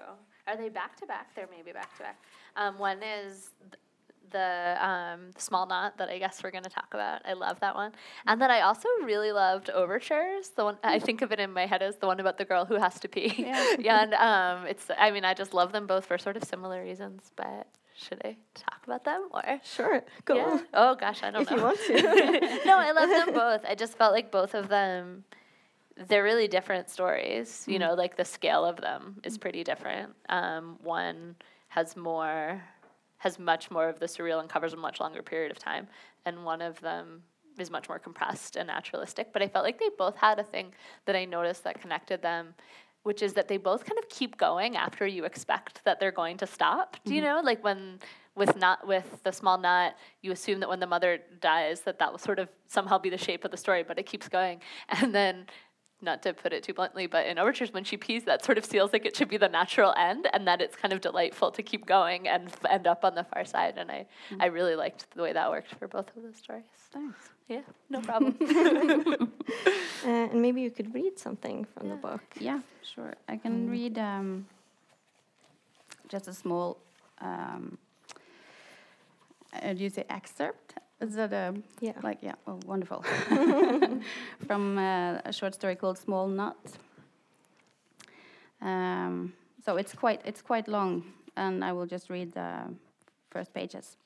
Are 0.47 0.57
they 0.57 0.69
back 0.69 0.97
to 1.01 1.07
back? 1.07 1.35
They're 1.35 1.49
maybe 1.51 1.73
back 1.73 1.97
to 1.97 2.03
back. 2.05 2.21
Um, 2.57 2.79
one 2.79 3.03
is 3.03 3.51
th- 3.61 3.81
the 4.31 4.77
um, 4.81 5.31
small 5.37 5.67
knot 5.67 5.97
that 5.99 6.09
I 6.09 6.19
guess 6.19 6.43
we're 6.43 6.51
going 6.51 6.65
to 6.65 6.71
talk 6.71 6.89
about. 6.93 7.23
I 7.25 7.33
love 7.35 7.61
that 7.61 7.75
one, 7.75 7.93
and 8.27 8.41
then 8.41 8.51
I 8.51 8.61
also 8.61 8.89
really 9.03 9.33
loved 9.33 9.71
overtures. 9.71 10.51
The 10.51 10.65
one 10.65 10.79
I 10.83 10.99
think 10.99 11.23
of 11.23 11.33
it 11.33 11.41
in 11.41 11.53
my 11.53 11.67
head 11.67 11.83
as 11.83 11.97
the 11.97 12.07
one 12.07 12.21
about 12.21 12.39
the 12.39 12.45
girl 12.45 12.65
who 12.65 12.75
has 12.75 13.01
to 13.01 13.09
pee. 13.09 13.35
Yeah. 13.39 13.75
yeah, 13.79 14.03
and 14.03 14.15
um, 14.15 14.67
it's. 14.67 14.91
I 14.97 15.11
mean, 15.11 15.25
I 15.25 15.35
just 15.35 15.55
love 15.55 15.73
them 15.73 15.87
both 15.87 16.07
for 16.07 16.19
sort 16.19 16.37
of 16.37 16.45
similar 16.45 16.83
reasons. 16.83 17.33
But 17.37 17.69
should 17.95 18.21
I 18.25 18.37
talk 18.55 18.81
about 18.85 19.05
them 19.05 19.29
or? 19.33 19.61
Sure, 19.65 20.03
go 20.25 20.37
Yeah. 20.37 20.61
Oh 20.75 20.95
gosh, 20.95 21.23
I 21.23 21.31
don't 21.31 21.43
If 21.43 21.51
know. 21.51 21.57
you 21.57 21.63
want 21.63 21.79
to. 21.87 22.61
no, 22.67 22.79
I 22.79 22.93
love 22.93 23.09
them 23.11 23.35
both. 23.35 23.65
I 23.69 23.75
just 23.75 23.97
felt 23.97 24.13
like 24.13 24.31
both 24.31 24.55
of 24.55 24.69
them 24.69 25.25
they're 25.97 26.25
really 26.25 26.49
different 26.49 26.91
stories. 26.91 27.65
You 27.69 27.79
know, 27.79 27.95
like 27.95 28.17
the 28.17 28.25
scale 28.25 28.65
of 28.65 28.77
them 28.79 29.21
is 29.23 29.39
pretty 29.39 29.63
different. 29.63 30.13
Um, 30.29 30.77
one 30.83 31.37
has 31.69 31.97
more 31.97 32.63
has 33.19 33.39
much 33.39 33.71
more 33.71 33.89
of 33.89 33.99
the 34.01 34.07
surreal 34.07 34.41
and 34.41 34.49
covers 34.51 34.75
a 34.75 34.77
much 34.77 35.01
longer 35.01 35.23
period 35.23 35.51
of 35.51 35.59
time, 35.59 35.87
and 36.27 36.45
one 36.45 36.61
of 36.61 36.81
them 36.81 37.23
is 37.59 37.71
much 37.71 37.89
more 37.89 37.99
compressed 37.99 38.57
and 38.57 38.67
naturalistic. 38.67 39.33
But 39.33 39.41
I 39.43 39.49
felt 39.49 39.65
like 39.65 39.79
they 39.79 39.89
both 39.97 40.17
had 40.17 40.39
a 40.39 40.43
thing 40.43 40.73
that 41.07 41.15
I 41.17 41.25
noticed 41.25 41.63
that 41.65 41.81
connected 41.81 42.21
them, 42.21 42.55
which 43.05 43.23
is 43.23 43.35
that 43.35 43.49
they 43.49 43.57
both 43.57 43.85
kind 43.85 43.99
of 43.99 44.09
keep 44.09 44.37
going 44.37 44.77
after 44.77 45.07
you 45.07 45.25
expect 45.25 45.85
that 45.85 46.01
they're 46.01 46.13
going 46.13 46.37
to 46.39 46.47
stop. 46.47 46.97
Do 47.05 47.15
you 47.15 47.23
mm-hmm. 47.23 47.37
know, 47.37 47.41
like 47.43 47.63
when 47.63 48.01
with 48.35 48.57
not 48.57 48.87
with 48.87 49.23
the 49.23 49.31
small 49.31 49.57
knot, 49.59 49.95
you 50.23 50.33
assume 50.33 50.61
that 50.61 50.69
when 50.69 50.81
the 50.81 50.87
mother 50.87 51.21
dies, 51.41 51.83
that 51.83 51.99
that 52.01 52.11
will 52.11 52.19
sort 52.19 52.39
of 52.39 52.49
somehow 52.67 52.99
be 52.99 53.11
the 53.11 53.19
shape 53.19 53.45
of 53.45 53.51
the 53.51 53.57
story, 53.57 53.85
but 53.85 53.99
it 53.99 54.07
keeps 54.07 54.29
going, 54.29 54.61
and 54.89 55.15
then. 55.15 55.47
Not 56.05 56.23
to 56.25 56.35
put 56.35 56.53
it 56.53 56.63
too 56.63 56.75
bluntly, 56.75 57.07
but 57.07 57.27
in 57.27 57.39
overtures, 57.39 57.73
when 57.73 57.83
she 57.83 57.97
pees, 57.97 58.25
that 58.25 58.45
sort 58.45 58.59
of 58.59 58.67
feels 58.67 58.93
like 58.93 59.07
it 59.07 59.17
should 59.17 59.29
be 59.31 59.39
the 59.39 59.49
natural 59.49 59.95
end, 59.97 60.29
and 60.35 60.47
that 60.47 60.61
it's 60.61 60.77
kind 60.77 60.93
of 60.93 61.01
delightful 61.01 61.51
to 61.53 61.63
keep 61.63 61.87
going 61.87 62.29
and 62.29 62.49
f- 62.49 62.67
end 62.71 62.87
up 62.87 63.05
on 63.07 63.15
the 63.15 63.25
far 63.25 63.45
side. 63.47 63.75
And 63.79 63.91
I, 63.91 64.05
I 64.39 64.47
really 64.47 64.77
liked 64.77 65.07
the 65.17 65.23
way 65.23 65.33
that 65.33 65.51
worked 65.51 65.75
for 65.77 65.89
both 65.89 66.15
of 66.15 66.23
those 66.23 66.37
stories. 66.37 66.65
Thanks. 66.93 67.31
Yeah, 67.49 67.63
no 67.89 68.01
problem. 68.01 68.37
Uh, 70.05 70.29
and 70.31 70.43
maybe 70.43 70.61
you 70.61 70.71
could 70.71 70.93
read 70.93 71.19
something 71.19 71.65
from 71.73 71.89
the 71.89 71.95
book. 71.95 72.21
Yeah, 72.39 72.61
sure. 72.83 73.15
I 73.27 73.39
can 73.39 73.71
read 73.71 73.97
um, 73.97 74.45
just 76.09 76.29
a 76.29 76.35
small. 76.35 76.77
Um, 77.23 77.79
uh, 79.63 79.73
do 79.73 79.83
you 79.83 79.89
say 79.89 80.05
excerpt? 80.11 80.75
Is 81.01 81.15
that 81.17 81.33
a 81.33 81.55
Yeah. 81.81 81.93
like 82.03 82.19
yeah? 82.23 82.35
Oh, 82.47 82.59
wonderful. 82.67 83.03
From 84.47 84.79
uh, 84.79 85.19
a 85.25 85.33
short 85.33 85.55
story 85.55 85.77
called 85.77 85.99
Small 85.99 86.29
Knot. 86.29 86.57
Um, 88.61 89.33
so 89.65 89.77
it's 89.77 89.95
quite 89.95 90.21
it's 90.25 90.43
quite 90.43 90.69
long, 90.69 91.03
and 91.37 91.65
I 91.65 91.73
will 91.73 91.87
just 91.87 92.11
read 92.11 92.33
the 92.33 92.75
first 93.31 93.53
pages. 93.53 93.97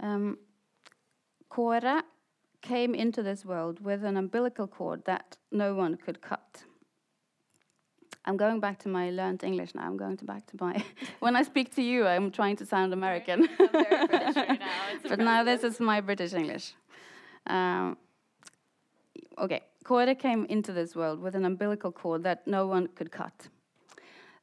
Um, 0.00 0.38
Kåre 1.50 2.02
came 2.62 2.94
into 2.94 3.22
this 3.22 3.44
world 3.44 3.80
with 3.80 4.04
an 4.04 4.16
umbilical 4.16 4.66
cord 4.66 5.04
that 5.04 5.36
no 5.50 5.74
one 5.74 5.96
could 5.96 6.20
cut. 6.20 6.64
I'm 8.28 8.36
going 8.36 8.60
back 8.60 8.78
to 8.80 8.90
my 8.90 9.08
learned 9.08 9.42
English 9.42 9.74
now. 9.74 9.84
I'm 9.84 9.96
going 9.96 10.18
to 10.18 10.24
back 10.26 10.44
to 10.48 10.56
my. 10.60 10.84
when 11.20 11.34
I 11.34 11.42
speak 11.42 11.74
to 11.76 11.82
you, 11.82 12.06
I'm 12.06 12.30
trying 12.30 12.56
to 12.56 12.66
sound 12.66 12.92
American. 12.92 13.48
I'm 13.58 13.68
very 13.72 14.06
British 14.06 14.36
right 14.36 14.60
now. 14.60 15.08
But 15.08 15.18
now 15.18 15.44
this 15.44 15.64
is 15.64 15.80
my 15.80 16.02
British 16.02 16.34
English. 16.34 16.74
Um, 17.46 17.96
okay, 19.38 19.62
Kåre 19.82 20.14
came 20.18 20.44
into 20.50 20.74
this 20.74 20.94
world 20.94 21.22
with 21.22 21.34
an 21.36 21.46
umbilical 21.46 21.90
cord 21.90 22.22
that 22.24 22.46
no 22.46 22.66
one 22.66 22.88
could 22.88 23.10
cut. 23.10 23.48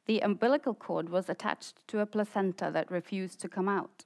The 0.06 0.18
umbilical 0.18 0.74
cord 0.74 1.08
was 1.08 1.28
attached 1.28 1.74
to 1.86 2.00
a 2.00 2.06
placenta 2.06 2.72
that 2.72 2.90
refused 2.90 3.38
to 3.42 3.48
come 3.48 3.68
out. 3.68 4.04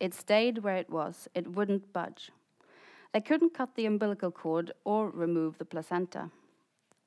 It 0.00 0.12
stayed 0.12 0.58
where 0.58 0.76
it 0.76 0.90
was, 0.90 1.28
it 1.36 1.46
wouldn't 1.46 1.92
budge. 1.92 2.32
They 3.12 3.20
couldn't 3.20 3.54
cut 3.54 3.76
the 3.76 3.86
umbilical 3.86 4.32
cord 4.32 4.72
or 4.84 5.08
remove 5.08 5.58
the 5.58 5.64
placenta. 5.64 6.30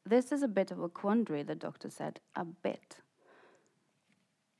This 0.06 0.32
is 0.32 0.44
a 0.44 0.48
bit 0.48 0.72
of 0.72 0.80
a 0.80 0.90
quandary, 0.90 1.44
the 1.44 1.56
doctor 1.56 1.90
said. 1.90 2.20
A 2.36 2.44
bit. 2.44 2.98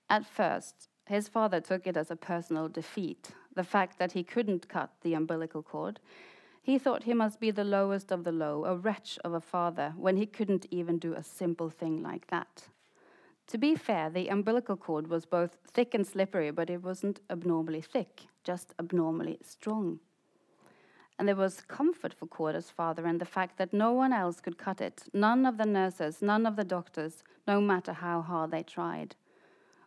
At 0.10 0.26
first, 0.26 0.90
his 1.06 1.28
father 1.28 1.60
took 1.60 1.86
it 1.86 1.98
as 1.98 2.10
a 2.10 2.16
personal 2.16 2.70
defeat, 2.70 3.32
the 3.56 3.64
fact 3.64 4.00
that 4.00 4.14
he 4.14 4.24
couldn't 4.24 4.70
cut 4.70 4.92
the 5.02 5.14
umbilical 5.14 5.62
cord. 5.62 6.00
He 6.62 6.78
thought 6.78 7.04
he 7.04 7.14
must 7.14 7.42
be 7.42 7.52
the 7.52 7.66
lowest 7.66 8.12
of 8.12 8.24
the 8.24 8.32
low, 8.32 8.64
a 8.64 8.76
wretch 8.78 9.20
of 9.26 9.34
a 9.34 9.42
father, 9.42 9.94
when 9.98 10.16
he 10.16 10.26
couldn't 10.26 10.66
even 10.72 10.98
do 10.98 11.14
a 11.14 11.24
simple 11.24 11.70
thing 11.70 12.02
like 12.02 12.28
that. 12.28 12.70
To 13.48 13.58
be 13.58 13.76
fair, 13.76 14.10
the 14.10 14.30
umbilical 14.30 14.78
cord 14.78 15.08
was 15.08 15.26
both 15.26 15.58
thick 15.68 15.94
and 15.94 16.08
slippery, 16.08 16.52
but 16.52 16.70
it 16.70 16.82
wasn't 16.82 17.20
abnormally 17.30 17.82
thick, 17.82 18.22
just 18.46 18.74
abnormally 18.80 19.40
strong. 19.44 20.00
And 21.24 21.30
there 21.30 21.38
was 21.38 21.62
comfort 21.62 22.14
for 22.14 22.26
Kåre's 22.26 22.70
father 22.70 23.08
in 23.08 23.18
the 23.18 23.24
fact 23.24 23.58
that 23.58 23.72
no 23.72 23.94
one 23.94 24.12
else 24.12 24.42
could 24.42 24.58
cut 24.58 24.82
it, 24.82 25.04
none 25.14 25.46
of 25.46 25.56
the 25.58 25.66
nurses, 25.66 26.22
none 26.22 26.46
of 26.46 26.58
the 26.58 26.66
doctors, 26.66 27.24
no 27.48 27.62
matter 27.62 27.94
how 27.94 28.20
hard 28.20 28.52
they 28.52 28.62
tried. 28.62 29.16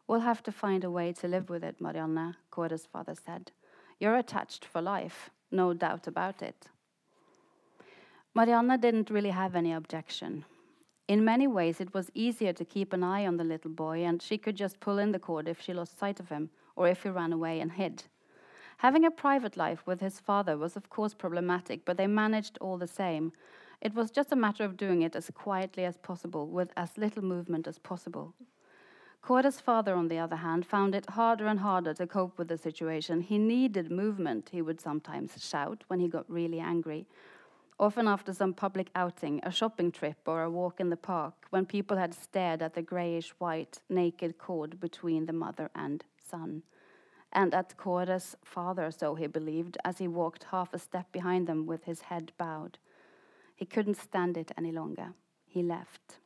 We'll 0.06 0.20
have 0.20 0.42
to 0.44 0.50
find 0.50 0.82
a 0.82 0.90
way 0.90 1.12
to 1.12 1.28
live 1.28 1.50
with 1.50 1.62
it, 1.62 1.78
Marianne, 1.78 2.36
Kåre's 2.50 2.86
father 2.86 3.14
said. 3.14 3.52
You're 4.00 4.16
attached 4.16 4.64
for 4.64 4.80
life, 4.80 5.28
no 5.50 5.74
doubt 5.74 6.06
about 6.06 6.40
it. 6.40 6.68
Marianne 8.34 8.80
didn't 8.80 9.10
really 9.10 9.28
have 9.28 9.54
any 9.54 9.74
objection. 9.74 10.46
In 11.06 11.22
many 11.22 11.46
ways, 11.46 11.82
it 11.82 11.92
was 11.92 12.10
easier 12.14 12.54
to 12.54 12.64
keep 12.64 12.94
an 12.94 13.02
eye 13.02 13.26
on 13.26 13.36
the 13.36 13.44
little 13.44 13.72
boy, 13.72 14.04
and 14.04 14.22
she 14.22 14.38
could 14.38 14.56
just 14.56 14.80
pull 14.80 14.98
in 14.98 15.12
the 15.12 15.18
cord 15.18 15.48
if 15.48 15.60
she 15.60 15.74
lost 15.74 15.98
sight 15.98 16.18
of 16.18 16.30
him 16.30 16.48
or 16.76 16.88
if 16.88 17.02
he 17.02 17.10
ran 17.10 17.34
away 17.34 17.60
and 17.60 17.72
hid. 17.72 18.04
Having 18.78 19.06
a 19.06 19.10
private 19.10 19.56
life 19.56 19.86
with 19.86 20.00
his 20.00 20.20
father 20.20 20.58
was, 20.58 20.76
of 20.76 20.90
course, 20.90 21.14
problematic, 21.14 21.84
but 21.84 21.96
they 21.96 22.06
managed 22.06 22.58
all 22.60 22.76
the 22.76 22.86
same. 22.86 23.32
It 23.80 23.94
was 23.94 24.10
just 24.10 24.32
a 24.32 24.36
matter 24.36 24.64
of 24.64 24.76
doing 24.76 25.02
it 25.02 25.16
as 25.16 25.30
quietly 25.34 25.84
as 25.84 25.96
possible, 25.96 26.46
with 26.46 26.72
as 26.76 26.98
little 26.98 27.24
movement 27.24 27.66
as 27.66 27.78
possible. 27.78 28.34
Kåre's 29.24 29.60
father, 29.60 29.94
on 29.94 30.08
the 30.08 30.18
other 30.18 30.36
hand, 30.36 30.64
found 30.66 30.94
it 30.94 31.10
harder 31.10 31.46
and 31.46 31.60
harder 31.60 31.94
to 31.94 32.06
cope 32.06 32.38
with 32.38 32.48
the 32.48 32.58
situation. 32.58 33.22
He 33.22 33.38
needed 33.38 33.90
movement, 33.90 34.50
he 34.52 34.62
would 34.62 34.80
sometimes 34.80 35.32
shout 35.42 35.82
when 35.88 35.98
he 35.98 36.06
got 36.08 36.30
really 36.30 36.60
angry. 36.60 37.06
Often 37.80 38.08
after 38.08 38.32
some 38.32 38.54
public 38.54 38.88
outing, 38.94 39.40
a 39.42 39.50
shopping 39.50 39.90
trip, 39.90 40.18
or 40.26 40.42
a 40.42 40.50
walk 40.50 40.80
in 40.80 40.90
the 40.90 40.96
park, 40.96 41.34
when 41.50 41.66
people 41.66 41.96
had 41.96 42.14
stared 42.14 42.62
at 42.62 42.74
the 42.74 42.82
greyish 42.82 43.30
white, 43.38 43.80
naked 43.88 44.38
cord 44.38 44.78
between 44.80 45.26
the 45.26 45.32
mother 45.32 45.70
and 45.74 46.04
son. 46.30 46.62
And 47.36 47.52
at 47.52 47.76
Kåre's 47.76 48.34
father, 48.42 48.90
so 48.90 49.14
he 49.14 49.26
believed, 49.26 49.76
as 49.84 49.98
he 49.98 50.08
walked 50.08 50.44
half 50.44 50.72
a 50.72 50.78
step 50.78 51.12
behind 51.12 51.46
them 51.46 51.66
with 51.66 51.84
his 51.84 52.00
head 52.00 52.32
bowed. 52.38 52.78
He 53.54 53.66
couldn't 53.66 53.98
stand 53.98 54.38
it 54.38 54.52
any 54.56 54.72
longer. 54.72 55.12
He 55.46 55.62
left. 55.62 56.16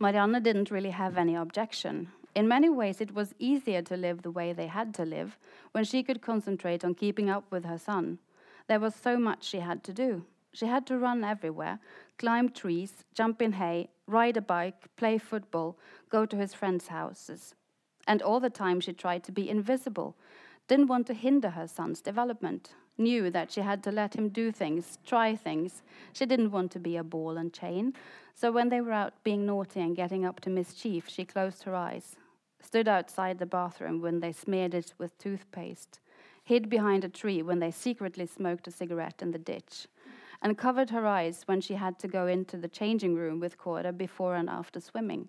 Marianne 0.00 0.42
didn't 0.42 0.70
really 0.70 0.92
have 0.92 1.18
any 1.18 1.34
objection. 1.34 2.08
In 2.34 2.48
many 2.48 2.70
ways, 2.70 3.02
it 3.02 3.14
was 3.14 3.34
easier 3.38 3.82
to 3.82 3.98
live 3.98 4.22
the 4.22 4.30
way 4.30 4.54
they 4.54 4.68
had 4.68 4.94
to 4.94 5.04
live 5.04 5.36
when 5.72 5.84
she 5.84 6.02
could 6.02 6.22
concentrate 6.22 6.82
on 6.82 6.94
keeping 6.94 7.28
up 7.28 7.44
with 7.50 7.66
her 7.66 7.78
son. 7.78 8.20
There 8.66 8.80
was 8.80 8.94
so 8.94 9.18
much 9.18 9.44
she 9.44 9.58
had 9.58 9.84
to 9.84 9.92
do. 9.92 10.24
She 10.54 10.66
had 10.66 10.86
to 10.86 10.96
run 10.96 11.22
everywhere, 11.22 11.80
climb 12.16 12.48
trees, 12.48 13.04
jump 13.12 13.42
in 13.42 13.52
hay, 13.52 13.90
ride 14.06 14.38
a 14.38 14.40
bike, 14.40 14.88
play 14.96 15.18
football, 15.18 15.76
go 16.08 16.24
to 16.24 16.36
his 16.36 16.54
friends' 16.54 16.88
houses. 16.88 17.54
And 18.08 18.22
all 18.22 18.40
the 18.40 18.50
time 18.50 18.80
she 18.80 18.94
tried 18.94 19.22
to 19.24 19.32
be 19.32 19.50
invisible, 19.50 20.16
didn't 20.66 20.86
want 20.86 21.06
to 21.08 21.14
hinder 21.14 21.50
her 21.50 21.68
son's 21.68 22.00
development, 22.00 22.72
knew 22.96 23.30
that 23.30 23.52
she 23.52 23.60
had 23.60 23.82
to 23.82 23.92
let 23.92 24.16
him 24.16 24.30
do 24.30 24.50
things, 24.50 24.98
try 25.06 25.36
things. 25.36 25.82
She 26.14 26.24
didn't 26.24 26.50
want 26.50 26.72
to 26.72 26.80
be 26.80 26.96
a 26.96 27.04
ball 27.04 27.36
and 27.36 27.52
chain. 27.52 27.92
So 28.34 28.50
when 28.50 28.70
they 28.70 28.80
were 28.80 28.92
out 28.92 29.12
being 29.24 29.44
naughty 29.44 29.80
and 29.80 29.94
getting 29.94 30.24
up 30.24 30.40
to 30.40 30.50
mischief, 30.50 31.06
she 31.06 31.26
closed 31.26 31.64
her 31.64 31.74
eyes, 31.74 32.16
stood 32.60 32.88
outside 32.88 33.38
the 33.38 33.46
bathroom 33.46 34.00
when 34.00 34.20
they 34.20 34.32
smeared 34.32 34.74
it 34.74 34.94
with 34.96 35.18
toothpaste, 35.18 36.00
hid 36.42 36.70
behind 36.70 37.04
a 37.04 37.10
tree 37.10 37.42
when 37.42 37.58
they 37.58 37.70
secretly 37.70 38.24
smoked 38.26 38.66
a 38.66 38.70
cigarette 38.70 39.20
in 39.20 39.32
the 39.32 39.38
ditch, 39.38 39.86
and 40.40 40.56
covered 40.56 40.88
her 40.90 41.06
eyes 41.06 41.42
when 41.44 41.60
she 41.60 41.74
had 41.74 41.98
to 41.98 42.08
go 42.08 42.26
into 42.26 42.56
the 42.56 42.68
changing 42.68 43.14
room 43.14 43.38
with 43.38 43.58
Kåre 43.58 43.94
before 43.94 44.34
and 44.34 44.48
after 44.48 44.80
swimming. 44.80 45.28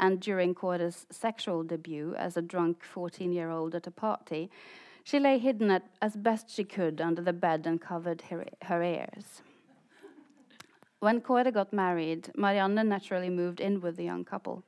And 0.00 0.18
during 0.18 0.54
Kåre's 0.54 1.06
sexual 1.10 1.62
debut 1.62 2.14
as 2.16 2.38
a 2.38 2.42
drunk 2.42 2.82
14 2.82 3.32
year 3.32 3.50
old 3.50 3.74
at 3.74 3.86
a 3.86 3.90
party, 3.90 4.50
she 5.04 5.20
lay 5.20 5.36
hidden 5.38 5.70
at, 5.70 5.82
as 6.00 6.16
best 6.16 6.48
she 6.48 6.64
could 6.64 7.02
under 7.02 7.20
the 7.20 7.34
bed 7.34 7.66
and 7.66 7.78
covered 7.78 8.22
her, 8.22 8.46
her 8.62 8.82
ears. 8.82 9.42
When 11.00 11.20
Kåre 11.20 11.52
got 11.52 11.74
married, 11.74 12.30
Marianne 12.34 12.88
naturally 12.88 13.28
moved 13.28 13.60
in 13.60 13.82
with 13.82 13.96
the 13.96 14.04
young 14.04 14.24
couple. 14.24 14.64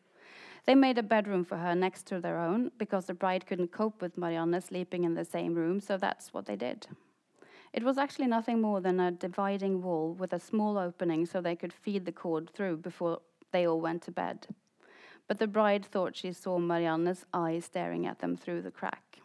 They 0.67 0.75
made 0.75 0.99
a 0.99 1.03
bedroom 1.03 1.45
for 1.45 1.57
her 1.57 1.75
next 1.75 2.07
to 2.09 2.21
their 2.21 2.39
own 2.39 2.71
because 2.77 3.07
the 3.07 3.15
bride 3.15 3.47
couldn't 3.47 3.73
cope 3.73 4.03
with 4.03 4.19
Marianne 4.19 4.61
sleeping 4.61 5.05
in 5.05 5.15
the 5.15 5.25
same 5.25 5.55
room, 5.55 5.81
so 5.81 5.97
that's 5.97 6.35
what 6.35 6.45
they 6.45 6.57
did. 6.57 6.87
It 7.73 7.83
was 7.83 7.97
actually 7.97 8.27
nothing 8.27 8.61
more 8.61 8.83
than 8.83 9.01
a 9.01 9.11
dividing 9.11 9.83
wall 9.83 10.13
with 10.13 10.35
a 10.35 10.39
small 10.39 10.77
opening 10.77 11.25
so 11.25 11.41
they 11.41 11.57
could 11.57 11.73
feed 11.73 12.05
the 12.05 12.13
cord 12.13 12.51
through 12.51 12.77
before 12.79 13.21
they 13.51 13.67
all 13.67 13.81
went 13.81 14.03
to 14.03 14.11
bed. 14.11 14.47
But 15.33 15.39
the 15.39 15.47
bride 15.47 15.87
thought 15.87 16.15
she 16.15 16.31
saw 16.31 16.59
Marianne's 16.59 17.25
eyes 17.33 17.65
staring 17.65 18.07
at 18.07 18.19
them 18.19 18.37
through 18.37 18.61
the 18.61 18.71
crack. 18.71 19.21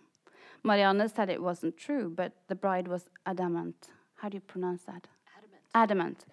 Marianne 0.64 1.06
said 1.10 1.30
it 1.30 1.44
wasn't 1.44 1.76
true, 1.76 2.10
but 2.10 2.32
the 2.48 2.56
bride 2.56 2.88
was 2.88 3.10
adamant. 3.26 3.90
How 4.16 4.30
do 4.30 4.36
you 4.36 4.40
pronounce 4.40 4.84
that? 4.84 5.06
Adamant. 5.36 5.64
Adamant. 5.76 6.26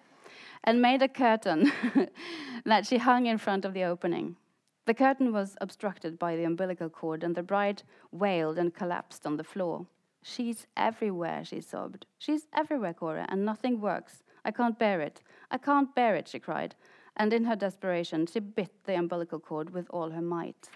And 0.63 0.81
made 0.81 1.01
a 1.01 1.09
curtain 1.09 1.73
that 2.65 2.87
she 2.87 2.99
hung 2.99 3.25
in 3.25 3.37
front 3.37 3.65
of 3.65 3.73
the 3.73 3.83
opening. 3.83 4.37
The 4.85 4.93
curtain 4.93 5.33
was 5.33 5.57
obstructed 5.59 6.17
by 6.17 6.37
the 6.37 6.45
umbilical 6.45 6.89
cord, 6.89 7.21
and 7.21 7.35
the 7.35 7.43
bride 7.43 7.83
wailed 8.13 8.57
and 8.57 8.73
collapsed 8.73 9.25
on 9.25 9.35
the 9.35 9.43
floor. 9.43 9.87
She's 10.23 10.67
everywhere, 10.77 11.43
she 11.43 11.59
sobbed. 11.59 12.05
She's 12.17 12.47
everywhere, 12.53 12.93
Kåre, 12.93 13.25
and 13.27 13.43
nothing 13.43 13.81
works. 13.81 14.23
I 14.45 14.51
can't 14.51 14.79
bear 14.79 15.01
it. 15.01 15.21
I 15.51 15.57
can't 15.57 15.93
bear 15.93 16.15
it, 16.15 16.29
she 16.29 16.39
cried. 16.39 16.75
And 17.17 17.33
in 17.33 17.45
her 17.45 17.55
desperation, 17.55 18.25
she 18.27 18.39
bit 18.39 18.71
the 18.85 18.95
umbilical 18.95 19.39
cord 19.39 19.69
with 19.69 19.87
all 19.89 20.09
her 20.11 20.21
might. 20.21 20.69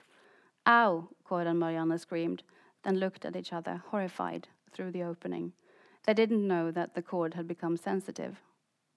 Ow, 0.65 1.10
Kåre 1.27 1.48
and 1.48 1.60
Marianne 1.60 1.98
screamed, 1.98 2.43
then 2.84 2.98
looked 2.98 3.25
at 3.25 3.36
each 3.36 3.51
other, 3.51 3.84
horrified, 3.89 4.48
through 4.72 4.91
the 4.91 5.03
opening. 5.03 5.51
They 6.05 6.13
didn't 6.13 6.48
know 6.48 6.72
that 6.72 6.93
the 6.96 7.01
cord 7.01 7.34
had 7.34 7.48
become 7.48 7.75
sensitive. 7.75 8.41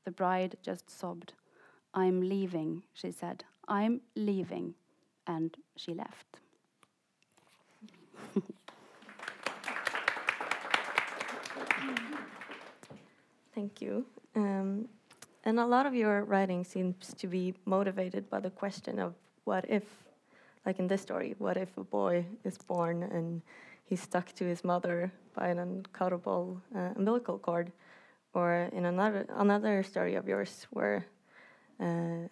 The 0.05 0.13
bride 0.13 0.57
just 0.63 0.91
sobbed. 0.91 1.33
I'm 1.95 2.21
leaving, 2.21 2.85
she 2.93 3.11
said. 3.11 3.45
I'm 3.69 4.01
leaving 4.15 4.75
and 5.27 5.57
she 5.77 5.95
left. 5.95 6.39
Thank 13.55 13.83
you. 13.83 14.07
Um, 14.35 14.89
and 15.45 15.59
a 15.59 15.67
lot 15.67 15.87
of 15.87 15.95
your 15.95 16.25
writing 16.25 16.65
seems 16.65 17.15
to 17.15 17.27
be 17.27 17.55
motivated 17.65 18.29
by 18.31 18.41
the 18.41 18.51
question 18.51 18.99
of 18.99 19.15
what 19.45 19.65
if, 19.69 19.85
like 20.67 20.79
in 20.79 20.89
this 20.89 21.03
story, 21.03 21.35
what 21.39 21.57
if 21.57 21.77
a 21.77 21.85
boy 21.85 22.25
is 22.45 22.59
born 22.59 23.03
and 23.03 23.43
he's 23.85 24.01
stuck 24.01 24.33
to 24.35 24.45
his 24.45 24.65
mother 24.65 25.13
by 25.35 25.49
an 25.49 25.59
uncuttable 25.59 26.61
uh, 26.75 26.91
umbilical 26.97 27.39
cord, 27.39 27.73
or 28.35 28.69
in 28.73 28.85
another 28.85 29.27
another 29.37 29.83
story 29.83 30.15
of 30.15 30.27
yours 30.29 30.67
where 30.71 31.05
uh, 31.81 32.29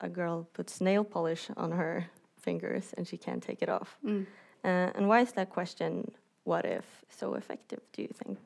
a 0.00 0.08
girl 0.08 0.48
puts 0.52 0.80
nail 0.80 1.04
polish 1.04 1.48
on 1.56 1.72
her 1.72 2.06
fingers 2.40 2.94
and 2.96 3.06
she 3.06 3.16
can't 3.16 3.42
take 3.42 3.62
it 3.62 3.68
off. 3.68 3.98
Mm. 4.04 4.26
Uh, 4.64 4.90
and 4.96 5.08
why 5.08 5.20
is 5.20 5.32
that 5.32 5.50
question, 5.50 6.10
what 6.44 6.64
if, 6.64 6.84
so 7.08 7.34
effective, 7.34 7.80
do 7.92 8.02
you 8.02 8.08
think? 8.08 8.38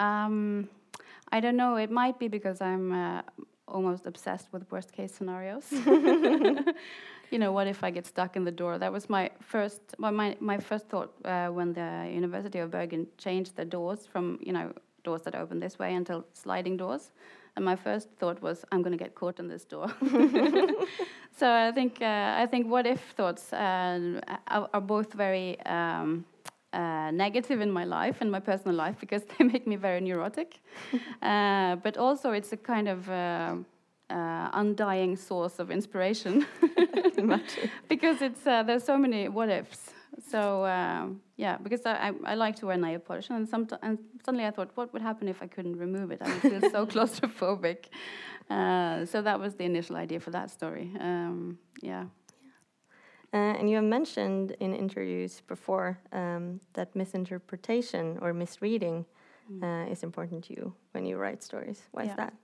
Um, 0.00 0.68
I 1.32 1.40
don't 1.40 1.56
know. 1.56 1.76
It 1.76 1.90
might 1.90 2.18
be 2.18 2.28
because 2.28 2.60
I'm 2.60 2.92
uh, 2.92 3.22
almost 3.66 4.06
obsessed 4.06 4.52
with 4.52 4.70
worst 4.70 4.92
case 4.92 5.12
scenarios. 5.14 5.66
you 7.32 7.38
know, 7.38 7.52
what 7.52 7.66
if 7.66 7.82
I 7.82 7.90
get 7.90 8.06
stuck 8.06 8.36
in 8.36 8.44
the 8.44 8.52
door? 8.52 8.78
That 8.78 8.92
was 8.92 9.08
my 9.08 9.30
first, 9.40 9.80
well, 9.98 10.12
my, 10.12 10.36
my 10.40 10.58
first 10.58 10.88
thought 10.88 11.14
uh, 11.24 11.48
when 11.48 11.72
the 11.72 12.10
University 12.12 12.58
of 12.58 12.70
Bergen 12.70 13.06
changed 13.16 13.56
the 13.56 13.64
doors 13.64 14.06
from, 14.06 14.38
you 14.42 14.52
know, 14.52 14.72
doors 15.02 15.22
that 15.22 15.34
open 15.34 15.58
this 15.58 15.78
way 15.78 15.94
until 15.94 16.24
sliding 16.34 16.76
doors. 16.76 17.10
And 17.56 17.64
my 17.64 17.76
first 17.76 18.08
thought 18.18 18.40
was, 18.42 18.64
I'm 18.70 18.82
going 18.82 18.96
to 18.96 19.02
get 19.02 19.14
caught 19.14 19.38
in 19.38 19.48
this 19.48 19.64
door. 19.64 19.88
so 21.36 21.50
I 21.50 21.70
think 21.72 22.00
uh, 22.00 22.34
I 22.38 22.46
think 22.46 22.66
what 22.66 22.86
if 22.86 23.00
thoughts 23.14 23.52
uh, 23.52 24.20
are, 24.48 24.70
are, 24.72 24.80
both 24.80 25.12
very 25.12 25.60
um, 25.66 26.24
uh, 26.72 27.10
negative 27.10 27.60
in 27.60 27.70
my 27.70 27.84
life 27.84 28.16
and 28.20 28.30
my 28.30 28.40
personal 28.40 28.76
life 28.76 28.96
because 28.98 29.22
they 29.38 29.44
make 29.44 29.66
me 29.66 29.76
very 29.76 30.00
neurotic. 30.00 30.60
Uh, 31.22 31.76
but 31.76 31.96
also 31.96 32.32
it's 32.32 32.52
a 32.52 32.56
kind 32.56 32.88
of 32.88 33.08
uh, 33.08 33.54
uh, 34.10 34.48
undying 34.54 35.16
source 35.16 35.60
of 35.60 35.70
inspiration 35.70 36.44
because 37.88 38.20
it's 38.20 38.42
there's 38.42 38.82
so 38.82 38.98
many 38.98 39.28
what 39.28 39.48
ifs. 39.48 39.92
So 40.28 40.66
um, 40.66 41.20
yeah, 41.36 41.56
because 41.58 41.86
I, 41.86 42.08
I, 42.08 42.32
I, 42.32 42.34
like 42.34 42.56
to 42.56 42.66
wear 42.66 42.76
nail 42.76 42.98
polish, 42.98 43.30
and, 43.30 43.48
and 43.82 43.98
suddenly 44.24 44.44
I 44.44 44.50
thought, 44.50 44.70
what 44.74 44.92
would 44.92 45.02
happen 45.02 45.28
if 45.28 45.42
I 45.42 45.46
couldn't 45.46 45.76
remove 45.76 46.10
it? 46.10 46.20
I 46.20 46.28
would 46.28 46.42
feel 46.42 46.70
so 46.70 46.86
claustrophobic. 46.86 47.86
Uh, 48.50 49.06
so 49.06 49.22
that 49.22 49.38
was 49.40 49.54
the 49.54 49.64
initial 49.64 49.96
idea 49.96 50.20
for 50.20 50.30
that 50.30 50.50
story. 50.50 50.90
Um, 51.00 51.58
yeah. 51.80 52.04
Uh, 53.34 53.58
and 53.58 53.70
you 53.70 53.76
have 53.76 53.84
mentioned 53.84 54.56
in 54.60 54.74
interviews 54.74 55.42
before 55.48 55.98
um, 56.12 56.60
that 56.74 56.94
misinterpretation 56.94 58.18
or 58.20 58.34
misreading 58.34 59.06
mm. 59.50 59.62
uh, 59.62 59.90
is 59.90 60.02
important 60.02 60.44
to 60.44 60.52
you 60.52 60.72
when 60.92 61.06
you 61.06 61.16
write 61.16 61.42
stories. 61.42 61.82
Why 61.92 62.02
yeah. 62.02 62.10
is 62.10 62.16
that? 62.16 62.34